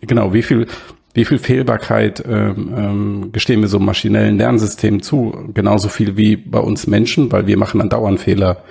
[0.00, 0.68] Genau, wie viel,
[1.14, 5.50] wie viel Fehlbarkeit ähm, ähm, gestehen wir so maschinellen Lernsystemen zu?
[5.52, 8.62] Genauso viel wie bei uns Menschen, weil wir machen dann dauernd Fehler.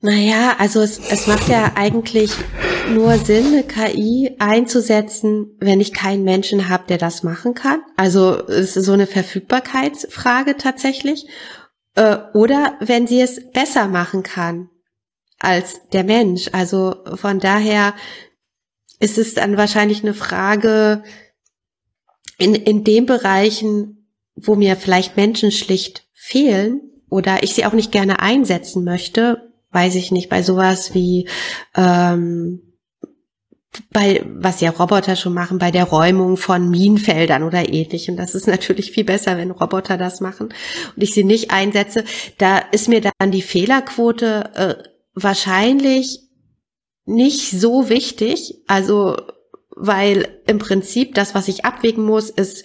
[0.00, 2.32] Naja, also es, es macht ja eigentlich
[2.90, 7.80] nur Sinn, eine KI einzusetzen, wenn ich keinen Menschen habe, der das machen kann.
[7.96, 11.26] Also es ist so eine Verfügbarkeitsfrage tatsächlich.
[11.94, 14.70] Äh, oder wenn sie es besser machen kann
[15.38, 16.48] als der Mensch.
[16.52, 17.94] Also von daher
[19.00, 21.02] ist es dann wahrscheinlich eine Frage
[22.38, 27.92] in, in den Bereichen, wo mir vielleicht Menschen schlicht fehlen oder ich sie auch nicht
[27.92, 31.28] gerne einsetzen möchte, weiß ich nicht, bei sowas wie
[31.76, 32.67] ähm,
[33.90, 38.16] bei was ja Roboter schon machen, bei der Räumung von Minenfeldern oder ähnlichem.
[38.16, 40.48] Das ist natürlich viel besser, wenn Roboter das machen
[40.96, 42.04] und ich sie nicht einsetze.
[42.38, 44.74] Da ist mir dann die Fehlerquote äh,
[45.14, 46.20] wahrscheinlich
[47.04, 48.62] nicht so wichtig.
[48.66, 49.16] Also
[49.80, 52.64] weil im Prinzip das, was ich abwägen muss, ist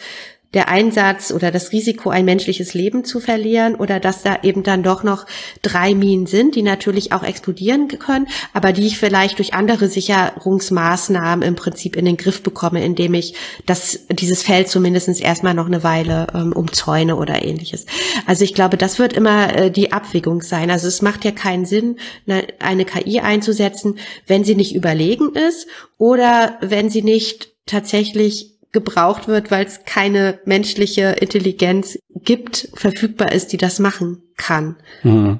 [0.54, 4.84] der Einsatz oder das Risiko, ein menschliches Leben zu verlieren oder dass da eben dann
[4.84, 5.26] doch noch
[5.62, 11.48] drei Minen sind, die natürlich auch explodieren können, aber die ich vielleicht durch andere Sicherungsmaßnahmen
[11.48, 13.36] im Prinzip in den Griff bekomme, indem ich
[13.66, 17.86] das, dieses Feld zumindest erstmal noch eine Weile ähm, umzäune oder ähnliches.
[18.26, 20.70] Also ich glaube, das wird immer äh, die Abwägung sein.
[20.72, 21.98] Also es macht ja keinen Sinn,
[22.28, 23.98] eine, eine KI einzusetzen,
[24.28, 25.68] wenn sie nicht überlegen ist
[25.98, 33.54] oder wenn sie nicht tatsächlich gebraucht wird, weil es keine menschliche Intelligenz gibt, verfügbar ist,
[33.54, 34.76] die das machen kann.
[35.04, 35.40] Mhm.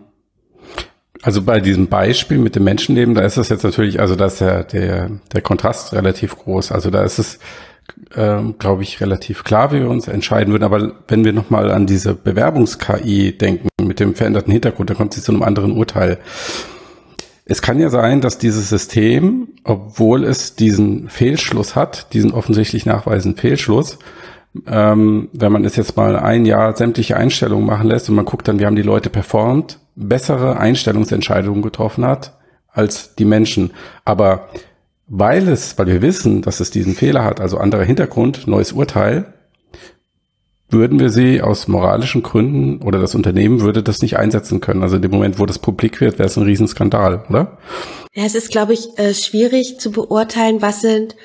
[1.24, 4.42] Also bei diesem Beispiel mit dem Menschenleben, da ist es jetzt natürlich, also da ist
[4.42, 6.74] der, der, der Kontrast relativ groß.
[6.74, 7.40] Also da ist es,
[8.14, 10.66] ähm, glaube ich, relativ klar, wie wir uns entscheiden würden.
[10.66, 15.22] Aber wenn wir nochmal an diese Bewerbungs-KI denken, mit dem veränderten Hintergrund, da kommt sie
[15.22, 16.18] zu einem anderen Urteil.
[17.46, 23.40] Es kann ja sein, dass dieses System, obwohl es diesen Fehlschluss hat, diesen offensichtlich nachweisenden
[23.40, 24.00] Fehlschluss,
[24.68, 28.48] ähm, wenn man es jetzt mal ein Jahr sämtliche Einstellungen machen lässt und man guckt
[28.48, 32.38] dann, wie haben die Leute performt, bessere Einstellungsentscheidungen getroffen hat
[32.72, 33.72] als die Menschen.
[34.06, 34.48] Aber
[35.08, 39.34] weil es, weil wir wissen, dass es diesen Fehler hat, also anderer Hintergrund, neues Urteil,
[40.74, 44.84] würden wir sie aus moralischen Gründen oder das Unternehmen würde das nicht einsetzen können.
[44.84, 47.58] Also in dem Moment, wo das publik wird, wäre es ein Riesenskandal, oder?
[48.14, 51.16] Ja, es ist, glaube ich, äh, schwierig zu beurteilen, was sind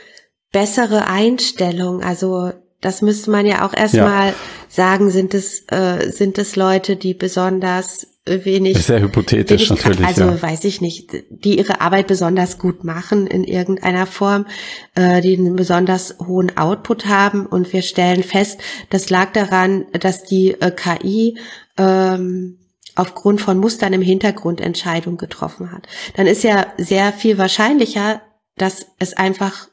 [0.52, 2.02] bessere Einstellungen.
[2.02, 4.34] Also das müsste man ja auch erstmal ja.
[4.68, 8.06] sagen, sind es, äh, sind es Leute, die besonders
[8.44, 8.78] wenig.
[8.84, 10.06] Sehr hypothetisch wenig, natürlich.
[10.06, 10.42] Also ja.
[10.42, 14.46] weiß ich nicht, die ihre Arbeit besonders gut machen in irgendeiner Form,
[14.94, 18.60] äh, die einen besonders hohen Output haben und wir stellen fest,
[18.90, 21.38] das lag daran, dass die äh, KI
[21.76, 22.58] ähm,
[22.94, 25.86] aufgrund von Mustern im Hintergrund Entscheidungen getroffen hat.
[26.16, 28.22] Dann ist ja sehr viel wahrscheinlicher,
[28.56, 29.68] dass es einfach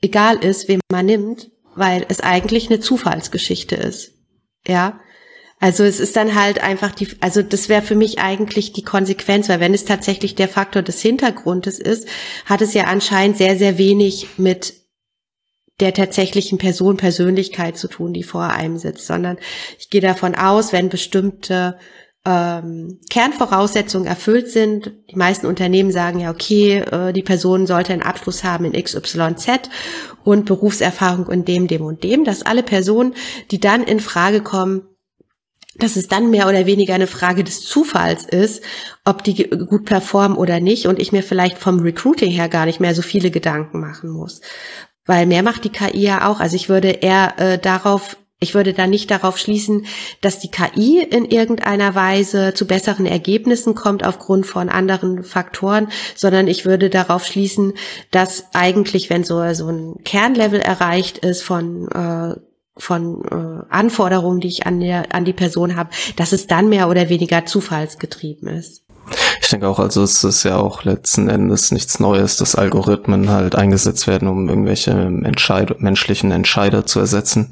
[0.00, 4.12] egal ist, wen man nimmt, weil es eigentlich eine Zufallsgeschichte ist.
[4.66, 5.00] Ja,
[5.62, 9.48] also es ist dann halt einfach die, also das wäre für mich eigentlich die Konsequenz,
[9.48, 12.08] weil wenn es tatsächlich der Faktor des Hintergrundes ist,
[12.46, 14.74] hat es ja anscheinend sehr, sehr wenig mit
[15.78, 19.38] der tatsächlichen Person, Persönlichkeit zu tun, die vor einem sitzt, sondern
[19.78, 21.78] ich gehe davon aus, wenn bestimmte
[22.26, 24.90] ähm, Kernvoraussetzungen erfüllt sind.
[25.12, 29.70] Die meisten Unternehmen sagen ja, okay, äh, die Person sollte einen Abschluss haben in XYZ
[30.24, 33.14] und Berufserfahrung in dem, dem und dem, dass alle Personen,
[33.52, 34.88] die dann in Frage kommen,
[35.76, 38.62] dass es dann mehr oder weniger eine Frage des Zufalls ist,
[39.04, 42.80] ob die gut performen oder nicht und ich mir vielleicht vom Recruiting her gar nicht
[42.80, 44.40] mehr so viele Gedanken machen muss.
[45.06, 46.40] Weil mehr macht die KI ja auch.
[46.40, 49.86] Also ich würde eher äh, darauf, ich würde da nicht darauf schließen,
[50.20, 56.46] dass die KI in irgendeiner Weise zu besseren Ergebnissen kommt aufgrund von anderen Faktoren, sondern
[56.46, 57.74] ich würde darauf schließen,
[58.10, 62.36] dass eigentlich, wenn so, so ein Kernlevel erreicht ist von äh,
[62.76, 66.88] von äh, Anforderungen, die ich an, der, an die Person habe, dass es dann mehr
[66.88, 68.82] oder weniger zufallsgetrieben ist.
[69.40, 73.56] Ich denke auch, also es ist ja auch letzten Endes nichts Neues, dass Algorithmen halt
[73.56, 77.50] eingesetzt werden, um irgendwelche Entscheid menschlichen Entscheider zu ersetzen.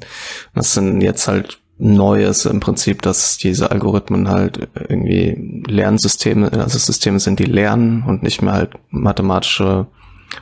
[0.55, 6.77] Das sind jetzt halt neu ist im Prinzip, dass diese Algorithmen halt irgendwie Lernsysteme, also
[6.77, 9.87] Systeme sind, die lernen und nicht mehr halt mathematische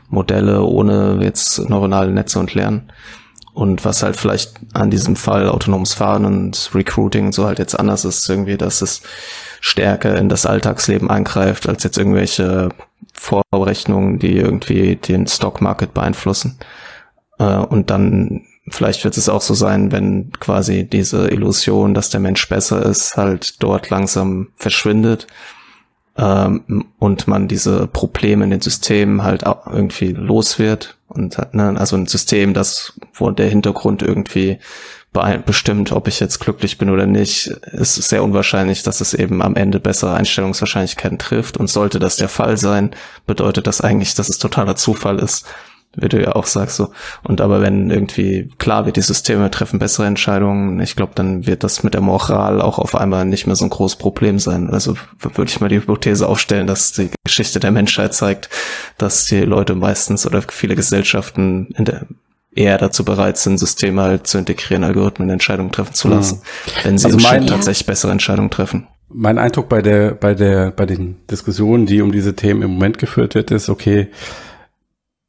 [0.09, 2.91] Modelle ohne jetzt neuronale Netze und Lernen.
[3.53, 7.77] Und was halt vielleicht an diesem Fall autonomes Fahren und Recruiting und so halt jetzt
[7.77, 9.01] anders ist, irgendwie, dass es
[9.59, 12.69] stärker in das Alltagsleben eingreift, als jetzt irgendwelche
[13.13, 16.59] Vorrechnungen, die irgendwie den Stockmarket beeinflussen.
[17.37, 22.19] Äh, und dann vielleicht wird es auch so sein, wenn quasi diese Illusion, dass der
[22.19, 25.27] Mensch besser ist, halt dort langsam verschwindet
[26.17, 31.95] ähm, und man diese Probleme in den Systemen halt irgendwie los wird und ne, also
[31.97, 34.59] ein System, das wo der Hintergrund irgendwie
[35.45, 39.55] bestimmt, ob ich jetzt glücklich bin oder nicht, ist sehr unwahrscheinlich, dass es eben am
[39.55, 41.57] Ende bessere Einstellungswahrscheinlichkeiten trifft.
[41.57, 42.91] Und sollte das der Fall sein,
[43.25, 45.45] bedeutet das eigentlich, dass es totaler Zufall ist,
[45.95, 46.89] wie du ja auch sagst so.
[47.23, 51.63] Und aber wenn irgendwie klar wird, die Systeme treffen bessere Entscheidungen, ich glaube, dann wird
[51.63, 54.69] das mit der Moral auch auf einmal nicht mehr so ein großes Problem sein.
[54.69, 58.49] Also würde ich mal die Hypothese aufstellen, dass die Geschichte der Menschheit zeigt,
[58.97, 62.05] dass die Leute meistens oder viele Gesellschaften in der
[62.55, 66.71] eher dazu bereit sind, Systeme halt zu integrieren, Algorithmen Entscheidungen treffen zu lassen, mhm.
[66.83, 68.87] wenn sie also mein, tatsächlich bessere Entscheidungen treffen.
[69.07, 72.99] Mein Eindruck bei der, bei der, bei den Diskussionen, die um diese Themen im Moment
[72.99, 74.09] geführt wird, ist, okay,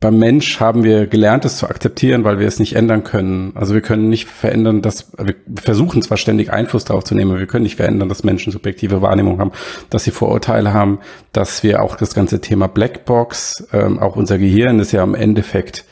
[0.01, 3.53] beim Mensch haben wir gelernt, es zu akzeptieren, weil wir es nicht ändern können.
[3.55, 7.41] Also wir können nicht verändern, dass wir versuchen zwar ständig Einfluss darauf zu nehmen, aber
[7.41, 9.53] wir können nicht verändern, dass Menschen subjektive Wahrnehmung haben,
[9.91, 11.01] dass sie Vorurteile haben,
[11.33, 15.85] dass wir auch das ganze Thema Blackbox, ähm, auch unser Gehirn ist ja im Endeffekt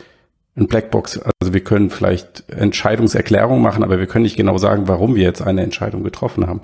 [0.56, 1.20] ein Blackbox.
[1.40, 5.42] Also wir können vielleicht Entscheidungserklärungen machen, aber wir können nicht genau sagen, warum wir jetzt
[5.42, 6.62] eine Entscheidung getroffen haben.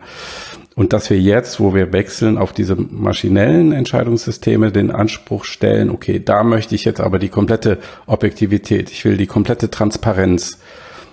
[0.77, 6.21] Und dass wir jetzt, wo wir wechseln auf diese maschinellen Entscheidungssysteme, den Anspruch stellen, okay,
[6.25, 10.59] da möchte ich jetzt aber die komplette Objektivität, ich will die komplette Transparenz.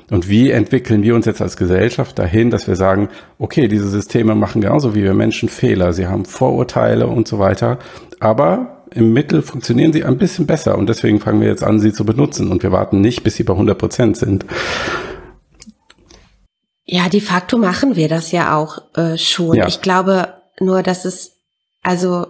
[0.10, 4.36] Und wie entwickeln wir uns jetzt als Gesellschaft dahin, dass wir sagen, okay, diese Systeme
[4.36, 7.78] machen genauso wie wir Menschen Fehler, sie haben Vorurteile und so weiter,
[8.20, 11.94] aber im Mittel funktionieren sie ein bisschen besser und deswegen fangen wir jetzt an, sie
[11.94, 14.46] zu benutzen und wir warten nicht, bis sie bei 100 Prozent sind.
[16.94, 19.56] Ja, de facto machen wir das ja auch äh, schon.
[19.56, 19.68] Ja.
[19.70, 21.38] Ich glaube nur, dass es,
[21.82, 22.28] also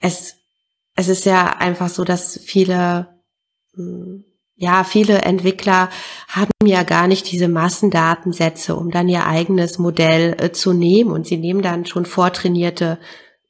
[0.00, 0.36] es,
[0.96, 3.20] es ist ja einfach so, dass viele,
[3.74, 4.24] hm,
[4.56, 5.90] ja, viele Entwickler
[6.26, 11.26] haben ja gar nicht diese Massendatensätze, um dann ihr eigenes Modell äh, zu nehmen und
[11.26, 12.98] sie nehmen dann schon vortrainierte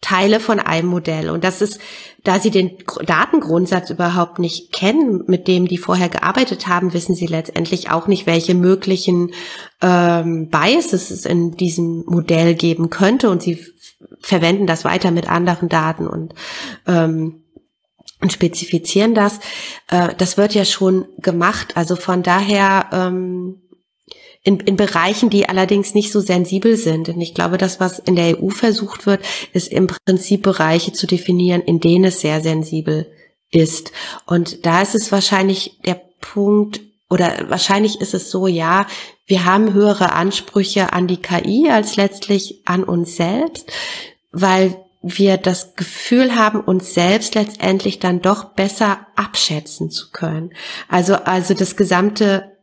[0.01, 1.31] Teile von einem Modell.
[1.31, 1.79] Und das ist,
[2.25, 7.27] da sie den Datengrundsatz überhaupt nicht kennen, mit dem die vorher gearbeitet haben, wissen sie
[7.27, 9.33] letztendlich auch nicht, welche möglichen
[9.83, 13.29] ähm, Biases es in diesem Modell geben könnte.
[13.29, 13.63] Und sie
[14.21, 16.35] verwenden das weiter mit anderen Daten und
[16.87, 17.41] ähm,
[18.21, 19.39] und spezifizieren das.
[19.89, 21.77] Äh, das wird ja schon gemacht.
[21.77, 23.61] Also von daher ähm,
[24.45, 27.09] in, in Bereichen, die allerdings nicht so sensibel sind.
[27.09, 31.07] Und ich glaube, das, was in der EU versucht wird, ist im Prinzip Bereiche zu
[31.07, 33.11] definieren, in denen es sehr sensibel
[33.51, 33.93] ist.
[34.27, 38.87] Und da ist es wahrscheinlich der Punkt, oder wahrscheinlich ist es so, ja,
[39.27, 43.73] wir haben höhere Ansprüche an die KI als letztlich an uns selbst,
[44.31, 50.53] weil wir das Gefühl haben, uns selbst letztendlich dann doch besser abschätzen zu können.
[50.89, 52.54] Also, also das gesamte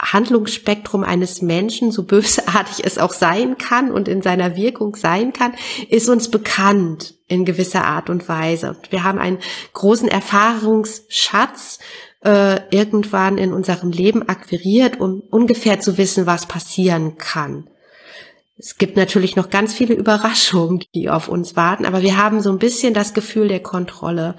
[0.00, 5.54] Handlungsspektrum eines Menschen, so bösartig es auch sein kann und in seiner Wirkung sein kann,
[5.88, 8.76] ist uns bekannt in gewisser Art und Weise.
[8.90, 9.38] Wir haben einen
[9.74, 11.78] großen Erfahrungsschatz
[12.24, 17.68] äh, irgendwann in unserem Leben akquiriert, um ungefähr zu wissen, was passieren kann.
[18.60, 22.50] Es gibt natürlich noch ganz viele Überraschungen, die auf uns warten, aber wir haben so
[22.50, 24.34] ein bisschen das Gefühl der Kontrolle.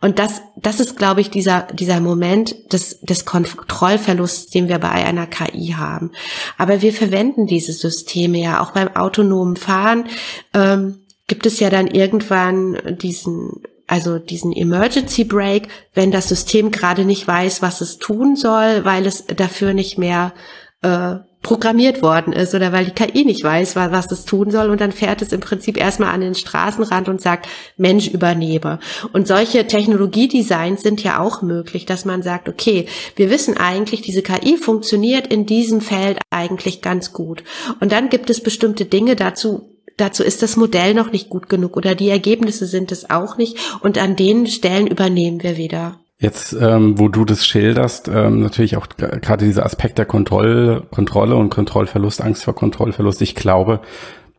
[0.00, 4.90] Und das, das ist, glaube ich, dieser, dieser Moment des, des Kontrollverlusts, den wir bei
[4.90, 6.10] einer KI haben.
[6.58, 10.06] Aber wir verwenden diese Systeme ja auch beim autonomen Fahren.
[10.54, 10.98] Ähm,
[11.28, 17.28] gibt es ja dann irgendwann diesen also diesen Emergency Break, wenn das System gerade nicht
[17.28, 20.32] weiß, was es tun soll, weil es dafür nicht mehr
[20.80, 24.80] äh, programmiert worden ist oder weil die KI nicht weiß, was es tun soll und
[24.80, 28.78] dann fährt es im Prinzip erstmal an den Straßenrand und sagt, Mensch übernehme.
[29.12, 32.86] Und solche Technologiedesigns sind ja auch möglich, dass man sagt, okay,
[33.16, 37.42] wir wissen eigentlich, diese KI funktioniert in diesem Feld eigentlich ganz gut.
[37.80, 41.76] Und dann gibt es bestimmte Dinge dazu, dazu ist das Modell noch nicht gut genug
[41.76, 46.01] oder die Ergebnisse sind es auch nicht und an den Stellen übernehmen wir wieder.
[46.22, 51.34] Jetzt, ähm, wo du das schilderst, ähm, natürlich auch gerade dieser Aspekt der Kontroll Kontrolle
[51.34, 53.80] und Kontrollverlust, Angst vor Kontrollverlust, ich glaube,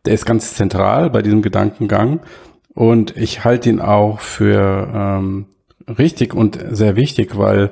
[0.06, 2.20] der ist ganz zentral bei diesem Gedankengang.
[2.72, 5.44] Und ich halte ihn auch für ähm,
[5.86, 7.70] richtig und sehr wichtig, weil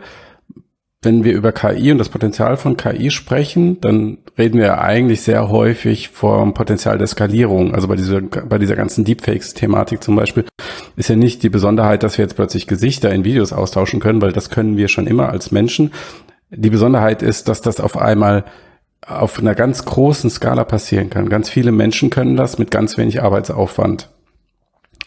[1.02, 5.48] wenn wir über KI und das Potenzial von KI sprechen, dann reden wir eigentlich sehr
[5.48, 7.74] häufig vom Potenzial der Skalierung.
[7.74, 10.44] Also bei dieser, bei dieser ganzen Deepfakes-Thematik zum Beispiel
[10.94, 14.32] ist ja nicht die Besonderheit, dass wir jetzt plötzlich Gesichter in Videos austauschen können, weil
[14.32, 15.92] das können wir schon immer als Menschen.
[16.50, 18.44] Die Besonderheit ist, dass das auf einmal
[19.04, 21.28] auf einer ganz großen Skala passieren kann.
[21.28, 24.08] Ganz viele Menschen können das mit ganz wenig Arbeitsaufwand.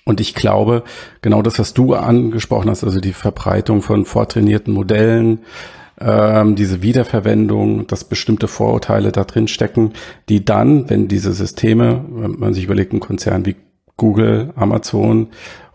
[0.03, 0.83] Und ich glaube,
[1.21, 5.39] genau das, was du angesprochen hast, also die Verbreitung von vortrainierten Modellen,
[5.99, 9.93] ähm, diese Wiederverwendung, dass bestimmte Vorurteile da drin stecken,
[10.29, 13.55] die dann, wenn diese Systeme, wenn man sich überlegt, ein Konzern wie
[13.97, 15.29] Google, Amazon,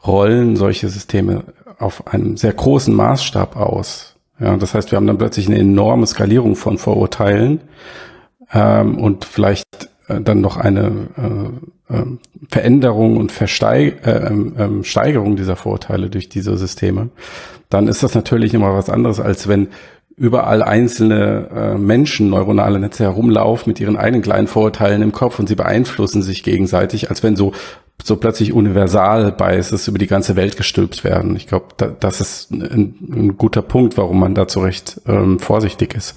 [0.07, 1.45] rollen solche Systeme
[1.79, 4.17] auf einem sehr großen Maßstab aus.
[4.39, 7.61] Ja, das heißt, wir haben dann plötzlich eine enorme Skalierung von Vorurteilen
[8.53, 11.09] ähm, und vielleicht äh, dann noch eine
[11.89, 12.05] äh, äh,
[12.49, 17.11] Veränderung und Versteig äh, ähm, ähm, Steigerung dieser Vorurteile durch diese Systeme,
[17.69, 19.69] dann ist das natürlich immer was anderes, als wenn
[20.21, 25.49] überall einzelne äh, Menschen, neuronale Netze herumlaufen mit ihren eigenen kleinen Vorurteilen im Kopf und
[25.49, 27.53] sie beeinflussen sich gegenseitig, als wenn so
[28.03, 31.37] so plötzlich universal Biases über die ganze Welt gestülpt werden.
[31.37, 35.39] Ich glaube, da, das ist ein, ein, guter Punkt, warum man da zu Recht ähm,
[35.39, 36.15] vorsichtig ist.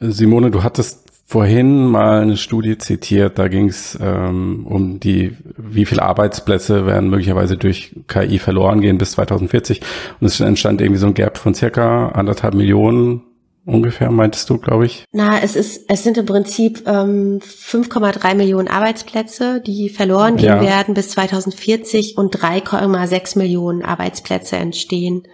[0.00, 5.84] Simone, du hattest vorhin mal eine Studie zitiert, da ging es ähm, um die, wie
[5.84, 9.82] viele Arbeitsplätze werden möglicherweise durch KI verloren gehen bis 2040.
[10.20, 13.24] Und es entstand irgendwie so ein Gap von circa anderthalb Millionen
[13.66, 15.04] ungefähr, meintest du, glaube ich?
[15.12, 20.62] Na, es ist, es sind im Prinzip ähm, 5,3 Millionen Arbeitsplätze, die verloren gehen ja.
[20.62, 25.24] werden bis 2040 und 3,6 Millionen Arbeitsplätze entstehen.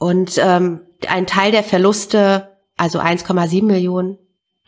[0.00, 4.18] Und ähm, ein Teil der Verluste, also 1,7 Millionen,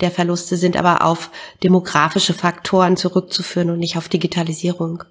[0.03, 1.31] der Verluste sind aber auf
[1.62, 5.05] demografische Faktoren zurückzuführen und nicht auf Digitalisierung.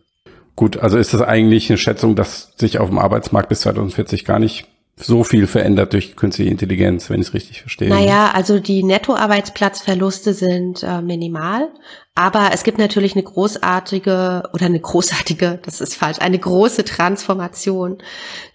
[0.56, 4.38] Gut, also ist das eigentlich eine Schätzung, dass sich auf dem Arbeitsmarkt bis 2040 gar
[4.38, 4.68] nicht
[5.04, 7.90] so viel verändert durch künstliche Intelligenz, wenn ich es richtig verstehe.
[7.90, 11.70] Naja, also die Nettoarbeitsplatzverluste sind äh, minimal,
[12.14, 17.98] aber es gibt natürlich eine großartige oder eine großartige, das ist falsch, eine große Transformation.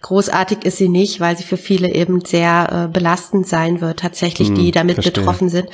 [0.01, 4.49] Großartig ist sie nicht, weil sie für viele eben sehr äh, belastend sein wird, tatsächlich,
[4.49, 5.13] hm, die damit verstehe.
[5.13, 5.69] betroffen sind,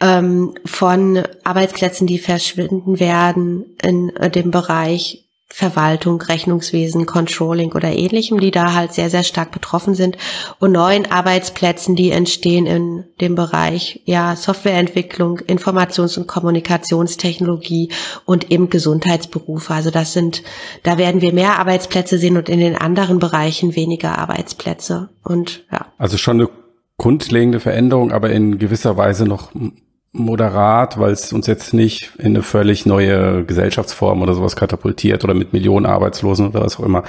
[0.00, 8.40] ähm, von Arbeitsplätzen, die verschwinden werden in äh, dem Bereich Verwaltung, Rechnungswesen, Controlling oder ähnlichem,
[8.40, 10.18] die da halt sehr, sehr stark betroffen sind
[10.58, 17.90] und neuen Arbeitsplätzen, die entstehen in dem Bereich, ja, Softwareentwicklung, Informations- und Kommunikationstechnologie
[18.24, 19.72] und eben Gesundheitsberufe.
[19.72, 20.42] Also das sind,
[20.82, 25.86] da werden wir mehr Arbeitsplätze sehen und in den anderen Bereichen weniger Arbeitsplätze und, ja.
[25.96, 26.50] Also schon eine
[26.98, 29.52] grundlegende Veränderung, aber in gewisser Weise noch
[30.18, 35.34] moderat, weil es uns jetzt nicht in eine völlig neue Gesellschaftsform oder sowas katapultiert oder
[35.34, 37.04] mit Millionen Arbeitslosen oder was auch immer.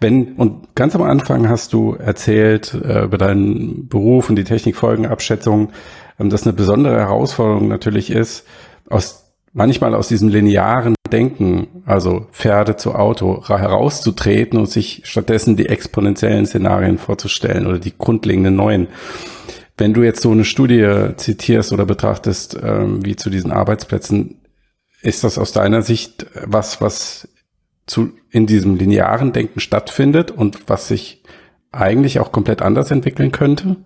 [0.00, 5.70] Wenn, und ganz am Anfang hast du erzählt äh, über deinen Beruf und die Technikfolgenabschätzung,
[6.18, 8.46] ähm, dass eine besondere Herausforderung natürlich ist,
[8.88, 15.66] aus manchmal aus diesem linearen Denken, also Pferde zu Auto, herauszutreten und sich stattdessen die
[15.66, 18.88] exponentiellen Szenarien vorzustellen oder die grundlegenden neuen.
[19.76, 24.40] Wenn du jetzt so eine Studie zitierst oder betrachtest, ähm, wie zu diesen Arbeitsplätzen,
[25.02, 27.28] ist das aus deiner Sicht was, was
[27.86, 31.22] zu, in diesem linearen Denken stattfindet und was sich
[31.72, 33.76] eigentlich auch komplett anders entwickeln könnte?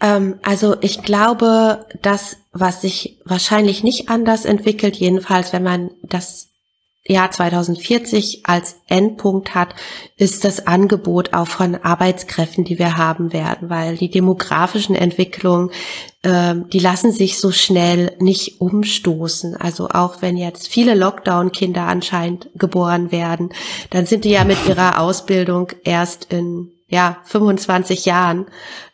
[0.00, 6.47] Ähm, also ich glaube, das, was sich wahrscheinlich nicht anders entwickelt, jedenfalls wenn man das
[7.08, 9.74] Jahr 2040 als Endpunkt hat,
[10.16, 15.70] ist das Angebot auch von Arbeitskräften, die wir haben werden, weil die demografischen Entwicklungen,
[16.22, 19.56] äh, die lassen sich so schnell nicht umstoßen.
[19.56, 23.50] Also auch wenn jetzt viele Lockdown-Kinder anscheinend geboren werden,
[23.90, 28.46] dann sind die ja mit ihrer Ausbildung erst in ja 25 Jahren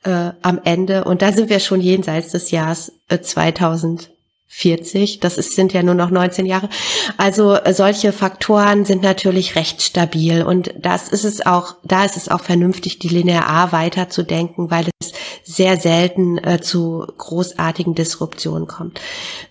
[0.04, 4.10] äh, am Ende und da sind wir schon jenseits des Jahres äh, 2000
[4.46, 6.68] 40, das ist, sind ja nur noch 19 Jahre.
[7.16, 12.16] Also äh, solche Faktoren sind natürlich recht stabil und das ist es auch, da ist
[12.16, 15.12] es auch vernünftig, die linear weiterzudenken, weil es
[15.42, 19.00] sehr selten äh, zu großartigen Disruptionen kommt.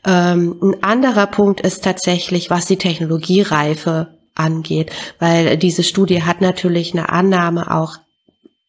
[0.05, 6.93] Ähm, ein anderer Punkt ist tatsächlich, was die Technologiereife angeht, weil diese Studie hat natürlich
[6.93, 7.97] eine Annahme auch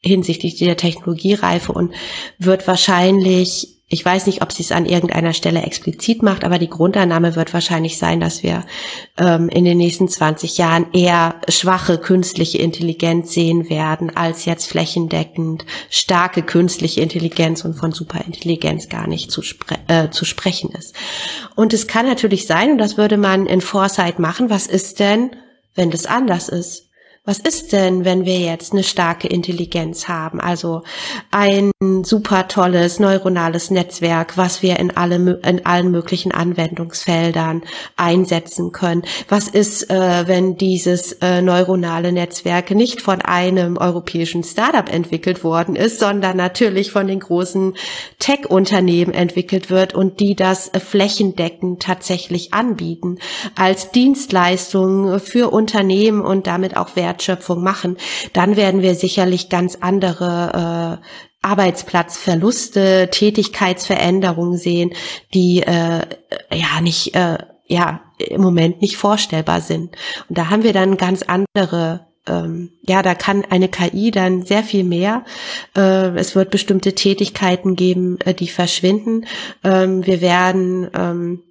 [0.02, 1.94] hinsichtlich der Technologiereife und
[2.38, 6.68] wird wahrscheinlich ich weiß nicht, ob sie es an irgendeiner Stelle explizit macht, aber die
[6.68, 8.64] Grundannahme wird wahrscheinlich sein, dass wir
[9.16, 15.64] ähm, in den nächsten 20 Jahren eher schwache künstliche Intelligenz sehen werden, als jetzt flächendeckend
[15.90, 20.96] starke künstliche Intelligenz und von Superintelligenz gar nicht zu, spre äh, zu sprechen ist.
[21.54, 25.36] Und es kann natürlich sein, und das würde man in Foresight machen, was ist denn,
[25.76, 26.90] wenn das anders ist?
[27.26, 30.40] Was ist denn, wenn wir jetzt eine starke Intelligenz haben?
[30.40, 30.82] Also
[31.30, 31.70] ein
[32.02, 37.62] super tolles neuronales Netzwerk, was wir in, alle, in allen möglichen Anwendungsfeldern
[37.96, 39.05] einsetzen können.
[39.30, 45.76] Was ist, äh, wenn dieses äh, neuronale Netzwerk nicht von einem europäischen Startup entwickelt worden
[45.76, 47.72] ist, sondern natürlich von den großen
[48.18, 53.16] Tech-Unternehmen entwickelt wird und die das äh, flächendeckend tatsächlich anbieten
[53.55, 57.96] als Dienstleistung für Unternehmen und damit auch Wert Wertschöpfung machen,
[58.32, 61.06] dann werden wir sicherlich ganz andere äh,
[61.42, 64.92] Arbeitsplatzverluste, Tätigkeitsveränderungen sehen,
[65.34, 66.00] die äh,
[66.52, 69.96] ja nicht äh, ja im Moment nicht vorstellbar sind.
[70.28, 74.62] Und da haben wir dann ganz andere ähm, ja, da kann eine KI dann sehr
[74.62, 75.26] viel mehr.
[75.76, 79.26] Äh, es wird bestimmte Tätigkeiten geben, äh, die verschwinden.
[79.62, 81.42] Ähm, wir werden ähm,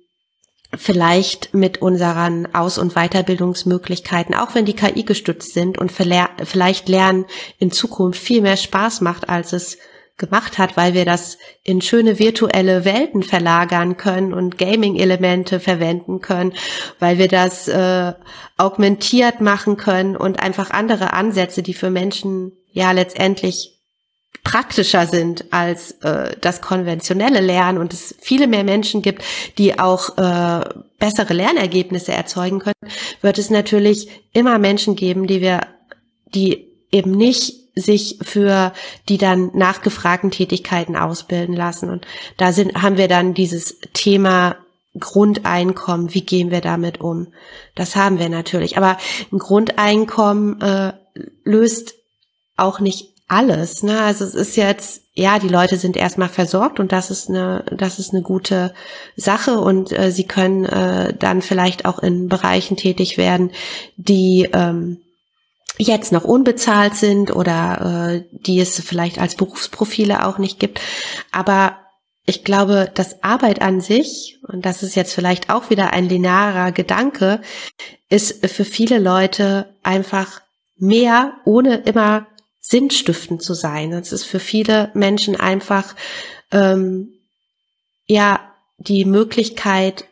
[0.76, 7.26] vielleicht mit unseren Aus- und Weiterbildungsmöglichkeiten, auch wenn die KI gestützt sind und vielleicht Lernen
[7.60, 9.78] in Zukunft viel mehr Spaß macht, als es
[10.18, 16.54] gemacht hat, weil wir das in schöne virtuelle Welten verlagern können und Gaming-Elemente verwenden können,
[17.00, 18.14] weil wir das äh,
[18.58, 23.80] augmentiert machen können und einfach andere Ansätze, die für Menschen ja letztendlich
[24.44, 29.24] praktischer sind als äh, das konventionelle Lernen und es viele mehr Menschen gibt,
[29.58, 30.66] die auch äh,
[31.00, 32.92] bessere Lernergebnisse erzeugen können,
[33.22, 35.62] wird es natürlich immer Menschen geben, die wir,
[36.34, 38.74] die eben nicht sich für
[39.10, 41.90] die dann nachgefragten Tätigkeiten ausbilden lassen.
[41.90, 42.06] Und
[42.38, 44.58] da sind, haben wir dann dieses Thema
[45.00, 47.34] Grundeinkommen, wie gehen wir damit um?
[47.74, 48.78] Das haben wir natürlich.
[48.78, 48.98] Aber
[49.32, 50.94] ein Grundeinkommen äh,
[51.44, 51.96] löst
[52.58, 53.84] auch nicht alles.
[53.84, 54.02] Ne?
[54.02, 58.00] Also es ist jetzt, ja, die Leute sind erstmal versorgt und das ist eine, das
[58.00, 58.74] ist eine gute
[59.16, 63.52] Sache und äh, sie können äh, dann vielleicht auch in Bereichen tätig werden,
[63.96, 65.00] die ähm,
[65.78, 70.80] jetzt noch unbezahlt sind oder äh, die es vielleicht als Berufsprofile auch nicht gibt.
[71.32, 71.78] Aber
[72.26, 76.72] ich glaube, dass Arbeit an sich, und das ist jetzt vielleicht auch wieder ein linearer
[76.72, 77.42] Gedanke,
[78.10, 80.42] ist für viele Leute einfach
[80.78, 82.28] mehr, ohne immer
[82.66, 83.92] sinnstiftend zu sein.
[83.92, 85.96] Es ist für viele Menschen einfach
[86.52, 87.14] ähm,
[88.08, 88.40] ja
[88.78, 90.06] die Möglichkeit,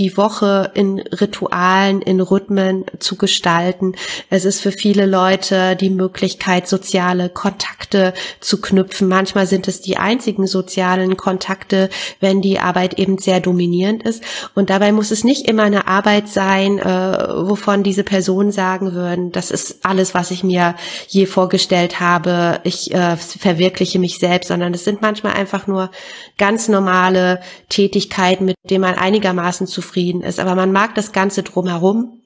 [0.00, 3.92] die Woche in Ritualen, in Rhythmen zu gestalten.
[4.30, 9.08] Es ist für viele Leute die Möglichkeit, soziale Kontakte zu knüpfen.
[9.08, 14.24] Manchmal sind es die einzigen sozialen Kontakte, wenn die Arbeit eben sehr dominierend ist.
[14.54, 19.32] Und dabei muss es nicht immer eine Arbeit sein, äh, wovon diese Personen sagen würden,
[19.32, 20.76] das ist alles, was ich mir
[21.08, 22.60] je vorgestellt habe.
[22.64, 25.90] Ich äh, verwirkliche mich selbst, sondern es sind manchmal einfach nur
[26.38, 30.38] ganz normale Tätigkeiten, mit denen man einigermaßen zu zufrieden ist.
[30.38, 32.20] Aber man mag das Ganze drumherum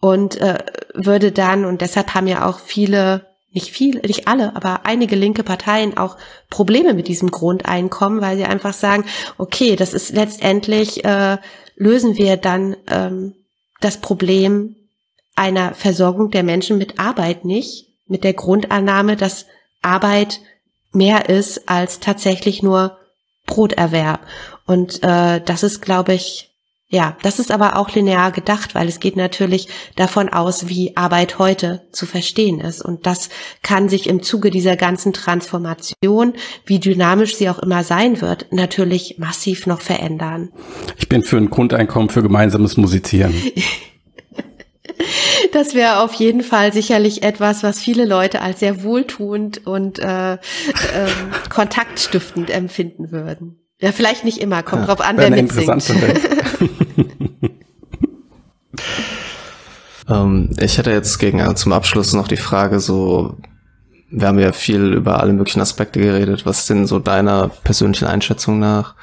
[0.00, 0.58] und äh,
[0.94, 5.42] würde dann, und deshalb haben ja auch viele, nicht viele, nicht alle, aber einige linke
[5.42, 6.16] Parteien auch
[6.50, 9.04] Probleme mit diesem Grundeinkommen, weil sie einfach sagen,
[9.38, 11.38] okay, das ist letztendlich, äh,
[11.76, 13.34] lösen wir dann ähm,
[13.80, 14.76] das Problem
[15.34, 19.46] einer Versorgung der Menschen mit Arbeit nicht, mit der Grundannahme, dass
[19.82, 20.40] Arbeit
[20.92, 22.98] mehr ist als tatsächlich nur
[23.46, 24.20] Broterwerb.
[24.66, 26.47] Und äh, das ist, glaube ich,
[26.90, 31.38] ja, das ist aber auch linear gedacht, weil es geht natürlich davon aus, wie Arbeit
[31.38, 32.80] heute zu verstehen ist.
[32.82, 33.28] Und das
[33.62, 36.32] kann sich im Zuge dieser ganzen Transformation,
[36.64, 40.48] wie dynamisch sie auch immer sein wird, natürlich massiv noch verändern.
[40.96, 43.34] Ich bin für ein Grundeinkommen für gemeinsames Musizieren.
[45.52, 50.34] Das wäre auf jeden Fall sicherlich etwas, was viele Leute als sehr wohltuend und äh,
[50.34, 50.38] äh,
[51.48, 53.60] kontaktstiftend empfinden würden.
[53.80, 55.88] Ja, vielleicht nicht immer, kommt ja, drauf an, wer mitsingt.
[60.08, 63.36] ähm, ich hätte jetzt gegen äh, zum Abschluss noch die Frage so,
[64.10, 66.44] wir haben ja viel über alle möglichen Aspekte geredet.
[66.44, 68.96] Was sind so deiner persönlichen Einschätzung nach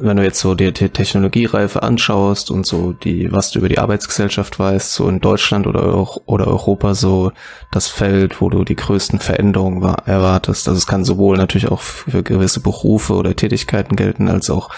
[0.00, 3.78] wenn du jetzt so die, die Technologiereife anschaust und so die, was du über die
[3.78, 7.32] Arbeitsgesellschaft weißt, so in Deutschland oder, oder Europa so
[7.70, 10.68] das Feld, wo du die größten Veränderungen erwartest.
[10.68, 14.70] Also es kann sowohl natürlich auch für gewisse Berufe oder Tätigkeiten gelten, als auch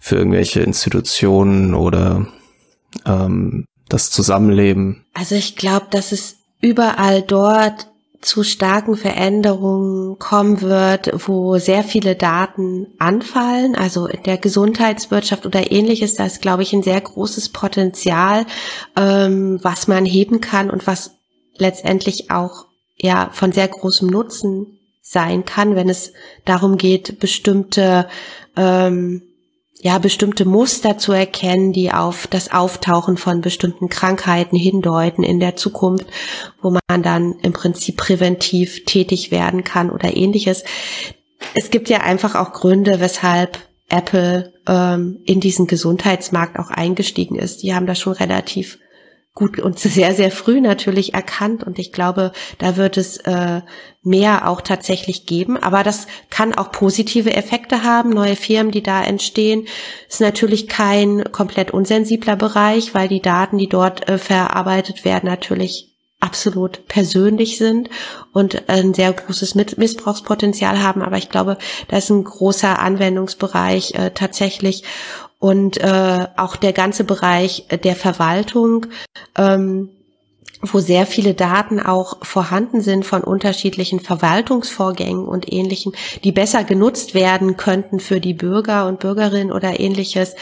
[0.00, 2.26] für irgendwelche Institutionen oder
[3.06, 5.04] ähm, das Zusammenleben.
[5.14, 7.88] Also ich glaube, dass es überall dort
[8.24, 13.74] zu starken Veränderungen kommen wird, wo sehr viele Daten anfallen.
[13.74, 18.46] Also in der Gesundheitswirtschaft oder ähnliches, da ist, glaube ich, ein sehr großes Potenzial,
[18.96, 21.12] ähm, was man heben kann und was
[21.56, 26.14] letztendlich auch ja von sehr großem Nutzen sein kann, wenn es
[26.46, 28.08] darum geht, bestimmte
[28.56, 29.22] ähm,
[29.84, 35.56] ja, bestimmte Muster zu erkennen, die auf das Auftauchen von bestimmten Krankheiten hindeuten in der
[35.56, 36.06] Zukunft,
[36.62, 40.64] wo man dann im Prinzip präventiv tätig werden kann oder ähnliches.
[41.52, 43.58] Es gibt ja einfach auch Gründe, weshalb
[43.90, 47.62] Apple ähm, in diesen Gesundheitsmarkt auch eingestiegen ist.
[47.62, 48.78] Die haben das schon relativ
[49.34, 51.64] gut und sehr, sehr früh natürlich erkannt.
[51.64, 53.62] Und ich glaube, da wird es äh,
[54.02, 55.56] mehr auch tatsächlich geben.
[55.56, 58.10] Aber das kann auch positive Effekte haben.
[58.10, 59.66] Neue Firmen, die da entstehen,
[60.08, 65.90] ist natürlich kein komplett unsensibler Bereich, weil die Daten, die dort äh, verarbeitet werden, natürlich
[66.20, 67.90] absolut persönlich sind
[68.32, 71.02] und ein sehr großes Missbrauchspotenzial haben.
[71.02, 71.58] Aber ich glaube,
[71.88, 74.84] da ist ein großer Anwendungsbereich äh, tatsächlich
[75.44, 78.86] und äh, auch der ganze Bereich der Verwaltung.
[79.36, 79.90] Ähm,
[80.72, 85.92] wo sehr viele Daten auch vorhanden sind von unterschiedlichen Verwaltungsvorgängen und ähnlichen,
[86.22, 90.34] die besser genutzt werden könnten für die Bürger und Bürgerinnen oder ähnliches.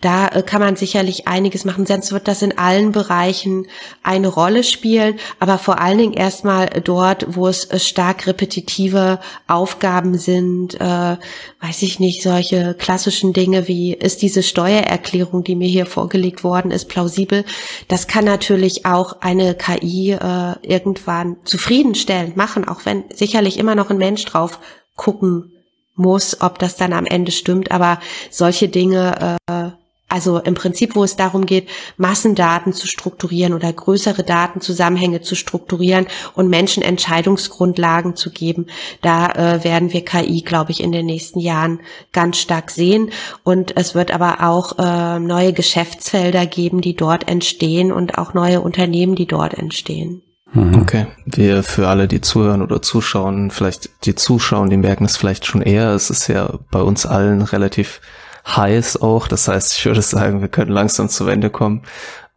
[0.00, 1.86] Da äh, kann man sicherlich einiges machen.
[1.86, 3.66] Sonst wird das in allen Bereichen
[4.02, 10.18] eine Rolle spielen, aber vor allen Dingen erstmal dort, wo es äh, stark repetitive Aufgaben
[10.18, 11.16] sind, äh,
[11.60, 16.70] weiß ich nicht, solche klassischen Dinge wie ist diese Steuererklärung, die mir hier vorgelegt worden
[16.70, 17.44] ist, plausibel.
[17.88, 23.90] Das kann natürlich auch eine KI äh, irgendwann zufriedenstellend machen, auch wenn sicherlich immer noch
[23.90, 24.58] ein Mensch drauf
[24.96, 25.52] gucken
[25.94, 27.70] muss, ob das dann am Ende stimmt.
[27.70, 29.70] Aber solche Dinge äh,
[30.12, 36.06] also im Prinzip, wo es darum geht, Massendaten zu strukturieren oder größere Datenzusammenhänge zu strukturieren
[36.34, 38.66] und Menschen Entscheidungsgrundlagen zu geben.
[39.00, 41.80] Da äh, werden wir KI, glaube ich, in den nächsten Jahren
[42.12, 43.10] ganz stark sehen.
[43.42, 48.60] Und es wird aber auch äh, neue Geschäftsfelder geben, die dort entstehen und auch neue
[48.60, 50.22] Unternehmen, die dort entstehen.
[50.52, 50.82] Mhm.
[50.82, 55.46] Okay, wir für alle, die zuhören oder zuschauen, vielleicht die zuschauen, die merken es vielleicht
[55.46, 55.90] schon eher.
[55.90, 58.00] Es ist ja bei uns allen relativ
[58.46, 59.28] heiß auch.
[59.28, 61.82] Das heißt, ich würde sagen, wir können langsam zu Ende kommen.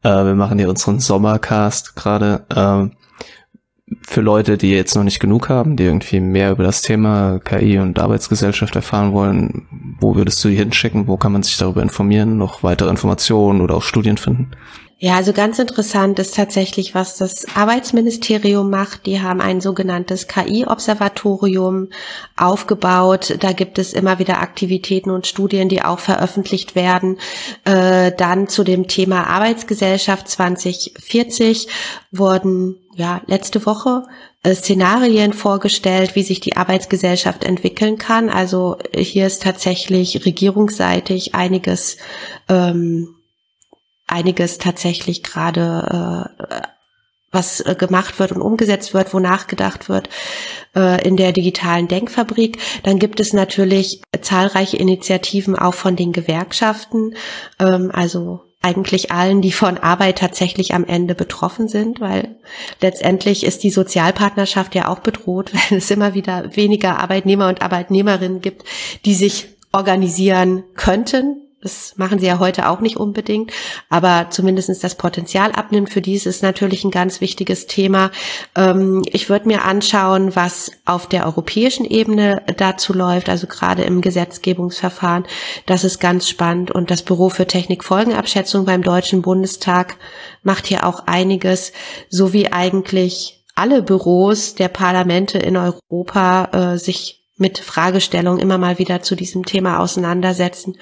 [0.04, 2.46] Äh, wir machen hier unseren Sommercast gerade.
[2.56, 2.92] Ähm,
[4.02, 7.78] für Leute, die jetzt noch nicht genug haben, die irgendwie mehr über das Thema KI
[7.78, 9.68] und Arbeitsgesellschaft erfahren wollen,
[10.00, 11.08] wo würdest du die hinschicken?
[11.08, 12.38] Wo kann man sich darüber informieren?
[12.38, 14.52] Noch weitere Informationen oder auch Studien finden?
[14.98, 19.06] Ja, also ganz interessant ist tatsächlich, was das Arbeitsministerium macht.
[19.06, 21.90] Die haben ein sogenanntes KI-Observatorium
[22.38, 23.36] aufgebaut.
[23.42, 27.20] Da gibt es immer wieder Aktivitäten und Studien, die auch veröffentlicht werden.
[27.66, 31.68] Äh, dann zu dem Thema Arbeitsgesellschaft 2040
[32.14, 34.04] wurden ja letzte Woche
[34.44, 38.30] äh, Szenarien vorgestellt, wie sich die Arbeitsgesellschaft entwickeln kann.
[38.30, 41.98] Also hier ist tatsächlich regierungsseitig einiges
[42.48, 43.16] ähm,
[44.08, 46.62] einiges tatsächlich gerade äh,
[47.36, 50.10] was äh, gemacht wird und umgesetzt wird, wo nachgedacht wird
[50.76, 52.58] äh, in der digitalen Denkfabrik.
[52.84, 57.16] Dann gibt es natürlich zahlreiche Initiativen auch von den Gewerkschaften,
[57.60, 62.40] ähm, also eigentlich allen, die von Arbeit tatsächlich am Ende betroffen sind, weil
[62.82, 68.42] letztendlich ist die Sozialpartnerschaft ja auch bedroht, weil es immer wieder weniger Arbeitnehmer und Arbeitnehmerinnen
[68.42, 68.64] gibt,
[69.06, 73.52] die sich organisieren könnten, das machen sie ja heute auch nicht unbedingt,
[73.90, 75.90] aber zumindestens das Potenzial abnimmt.
[75.90, 78.12] Für dies ist natürlich ein ganz wichtiges Thema.
[78.56, 84.02] Ähm, ich würde mir anschauen, was auf der europäischen Ebene dazu läuft, also gerade im
[84.02, 85.26] Gesetzgebungsverfahren.
[85.66, 86.70] Das ist ganz spannend.
[86.70, 89.98] Und das Büro für Technikfolgenabschätzung beim Deutschen Bundestag
[90.44, 91.74] macht hier auch einiges,
[92.10, 98.80] so wie eigentlich alle Büros der Parlamente in Europa äh, sich mit Fragestellungen immer mal
[98.80, 100.78] wieder zu diesem Thema auseinandersetzen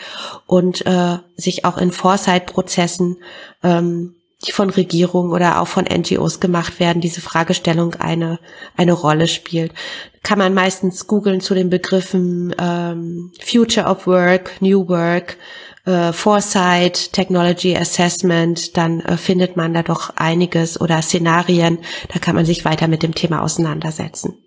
[0.45, 3.17] und äh, sich auch in Foresight-Prozessen,
[3.63, 4.15] ähm,
[4.45, 8.39] die von Regierungen oder auch von NGOs gemacht werden, diese Fragestellung eine,
[8.75, 9.73] eine Rolle spielt.
[10.21, 15.37] Kann man meistens googeln zu den Begriffen ähm, Future of Work, New Work,
[15.85, 21.79] äh, Foresight, Technology Assessment, dann äh, findet man da doch einiges oder Szenarien,
[22.13, 24.42] da kann man sich weiter mit dem Thema auseinandersetzen.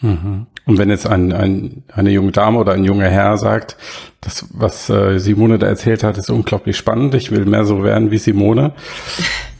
[0.00, 3.76] Und wenn jetzt ein, ein, eine junge Dame oder ein junger Herr sagt,
[4.20, 8.10] das, was äh, Simone da erzählt hat, ist unglaublich spannend, ich will mehr so werden
[8.10, 8.72] wie Simone,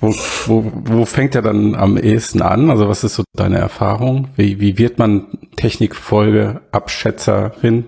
[0.01, 0.15] wo,
[0.47, 2.71] wo, wo fängt er dann am ehesten an?
[2.71, 4.29] Also was ist so deine Erfahrung?
[4.37, 7.85] Wie, wie wird man Technikfolgeabschätzerin?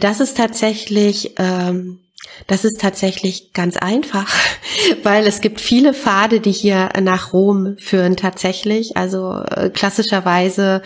[0.00, 1.98] Das ist tatsächlich ähm,
[2.46, 4.28] das ist tatsächlich ganz einfach,
[5.02, 8.96] weil es gibt viele Pfade, die hier nach Rom führen tatsächlich.
[8.96, 10.82] Also äh, klassischerweise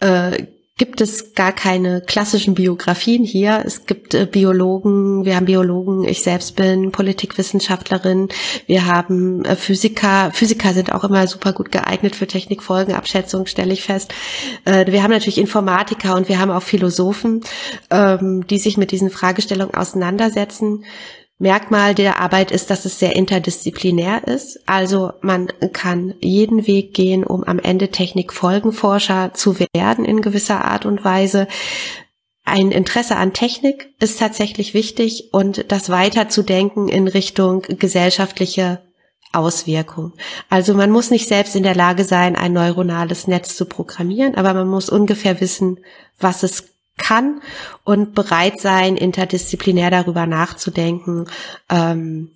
[0.00, 0.44] äh,
[0.78, 3.62] gibt es gar keine klassischen Biografien hier.
[3.64, 8.28] Es gibt äh, Biologen, wir haben Biologen, ich selbst bin Politikwissenschaftlerin,
[8.66, 10.30] wir haben äh, Physiker.
[10.32, 14.14] Physiker sind auch immer super gut geeignet für Technikfolgenabschätzung, stelle ich fest.
[14.64, 17.42] Äh, wir haben natürlich Informatiker und wir haben auch Philosophen,
[17.90, 20.84] ähm, die sich mit diesen Fragestellungen auseinandersetzen.
[21.42, 24.60] Merkmal der Arbeit ist, dass es sehr interdisziplinär ist.
[24.66, 30.86] Also man kann jeden Weg gehen, um am Ende Technikfolgenforscher zu werden in gewisser Art
[30.86, 31.48] und Weise.
[32.44, 38.80] Ein Interesse an Technik ist tatsächlich wichtig und das weiterzudenken in Richtung gesellschaftliche
[39.32, 40.12] Auswirkung.
[40.48, 44.54] Also man muss nicht selbst in der Lage sein, ein neuronales Netz zu programmieren, aber
[44.54, 45.80] man muss ungefähr wissen,
[46.20, 46.71] was es
[47.02, 47.42] kann
[47.84, 51.26] und bereit sein, interdisziplinär darüber nachzudenken.
[51.68, 52.30] Ähm,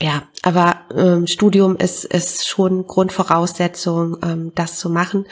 [0.00, 5.24] ja, aber ähm, Studium ist, ist schon Grundvoraussetzung, ähm, das zu machen.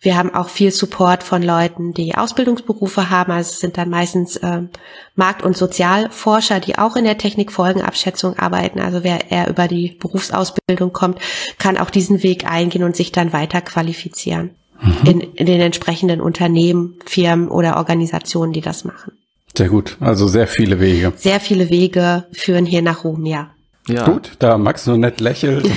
[0.00, 3.30] Wir haben auch viel Support von Leuten, die Ausbildungsberufe haben.
[3.30, 4.70] Also es sind dann meistens ähm,
[5.14, 8.80] Markt- und Sozialforscher, die auch in der Technikfolgenabschätzung arbeiten.
[8.80, 11.20] Also wer eher über die Berufsausbildung kommt,
[11.58, 14.96] kann auch diesen Weg eingehen und sich dann weiter qualifizieren mhm.
[15.04, 19.12] in, in den entsprechenden Unternehmen, Firmen oder Organisationen, die das machen.
[19.56, 19.96] Sehr gut.
[20.00, 21.12] Also sehr viele Wege.
[21.16, 23.50] Sehr viele Wege führen hier nach Rom, ja.
[23.88, 24.04] Ja.
[24.04, 25.66] Gut, da Max nur nett lächelt,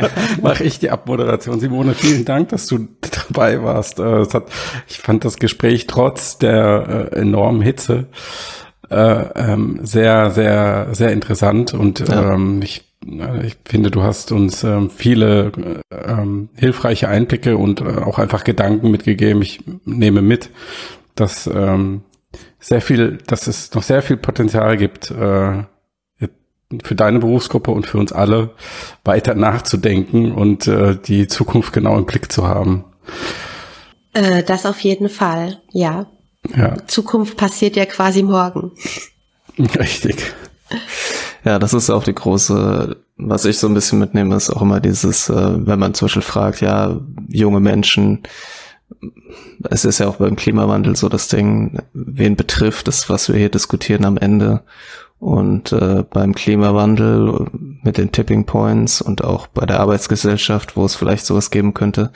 [0.42, 1.60] mache ich die Abmoderation.
[1.60, 2.88] Simone, vielen Dank, dass du
[3.28, 3.98] dabei warst.
[3.98, 4.44] Äh, es hat,
[4.88, 8.06] ich fand das Gespräch trotz der äh, enormen Hitze
[8.90, 12.34] äh, ähm, sehr, sehr, sehr interessant und ja.
[12.34, 12.89] ähm, ich
[13.42, 15.52] ich finde, du hast uns ähm, viele
[15.90, 19.40] ähm, hilfreiche Einblicke und äh, auch einfach Gedanken mitgegeben.
[19.42, 20.50] Ich nehme mit,
[21.14, 22.02] dass ähm,
[22.58, 25.64] sehr viel, dass es noch sehr viel Potenzial gibt, äh,
[26.84, 28.50] für deine Berufsgruppe und für uns alle
[29.04, 32.84] weiter nachzudenken und äh, die Zukunft genau im Blick zu haben.
[34.12, 36.06] Äh, das auf jeden Fall, ja.
[36.56, 36.76] ja.
[36.86, 38.72] Zukunft passiert ja quasi morgen.
[39.58, 40.32] Richtig.
[41.44, 44.80] Ja, das ist auch die große, was ich so ein bisschen mitnehme, ist auch immer
[44.80, 48.22] dieses, äh, wenn man zum Beispiel fragt, ja, junge Menschen,
[49.68, 53.48] es ist ja auch beim Klimawandel so das Ding, wen betrifft das, was wir hier
[53.48, 54.62] diskutieren am Ende.
[55.18, 57.46] Und äh, beim Klimawandel
[57.82, 62.10] mit den Tipping Points und auch bei der Arbeitsgesellschaft, wo es vielleicht sowas geben könnte,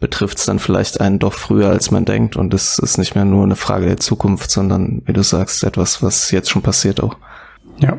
[0.00, 2.34] betrifft es dann vielleicht einen doch früher, als man denkt.
[2.34, 6.02] Und es ist nicht mehr nur eine Frage der Zukunft, sondern, wie du sagst, etwas,
[6.02, 7.18] was jetzt schon passiert auch.
[7.78, 7.98] Ja,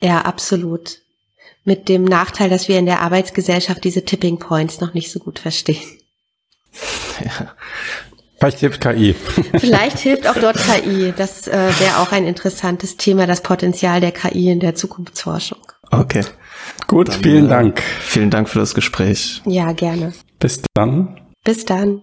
[0.00, 0.98] ja, absolut.
[1.64, 5.38] Mit dem Nachteil, dass wir in der Arbeitsgesellschaft diese Tipping Points noch nicht so gut
[5.38, 5.82] verstehen.
[7.24, 7.54] Ja.
[8.38, 9.14] Vielleicht hilft KI.
[9.58, 11.12] Vielleicht hilft auch dort KI.
[11.16, 15.58] Das äh, wäre auch ein interessantes Thema, das Potenzial der KI in der Zukunftsforschung.
[15.90, 16.22] Okay.
[16.86, 17.82] Gut, dann, vielen äh, Dank.
[18.00, 19.42] Vielen Dank für das Gespräch.
[19.46, 20.12] Ja, gerne.
[20.38, 21.20] Bis dann.
[21.44, 22.02] Bis dann.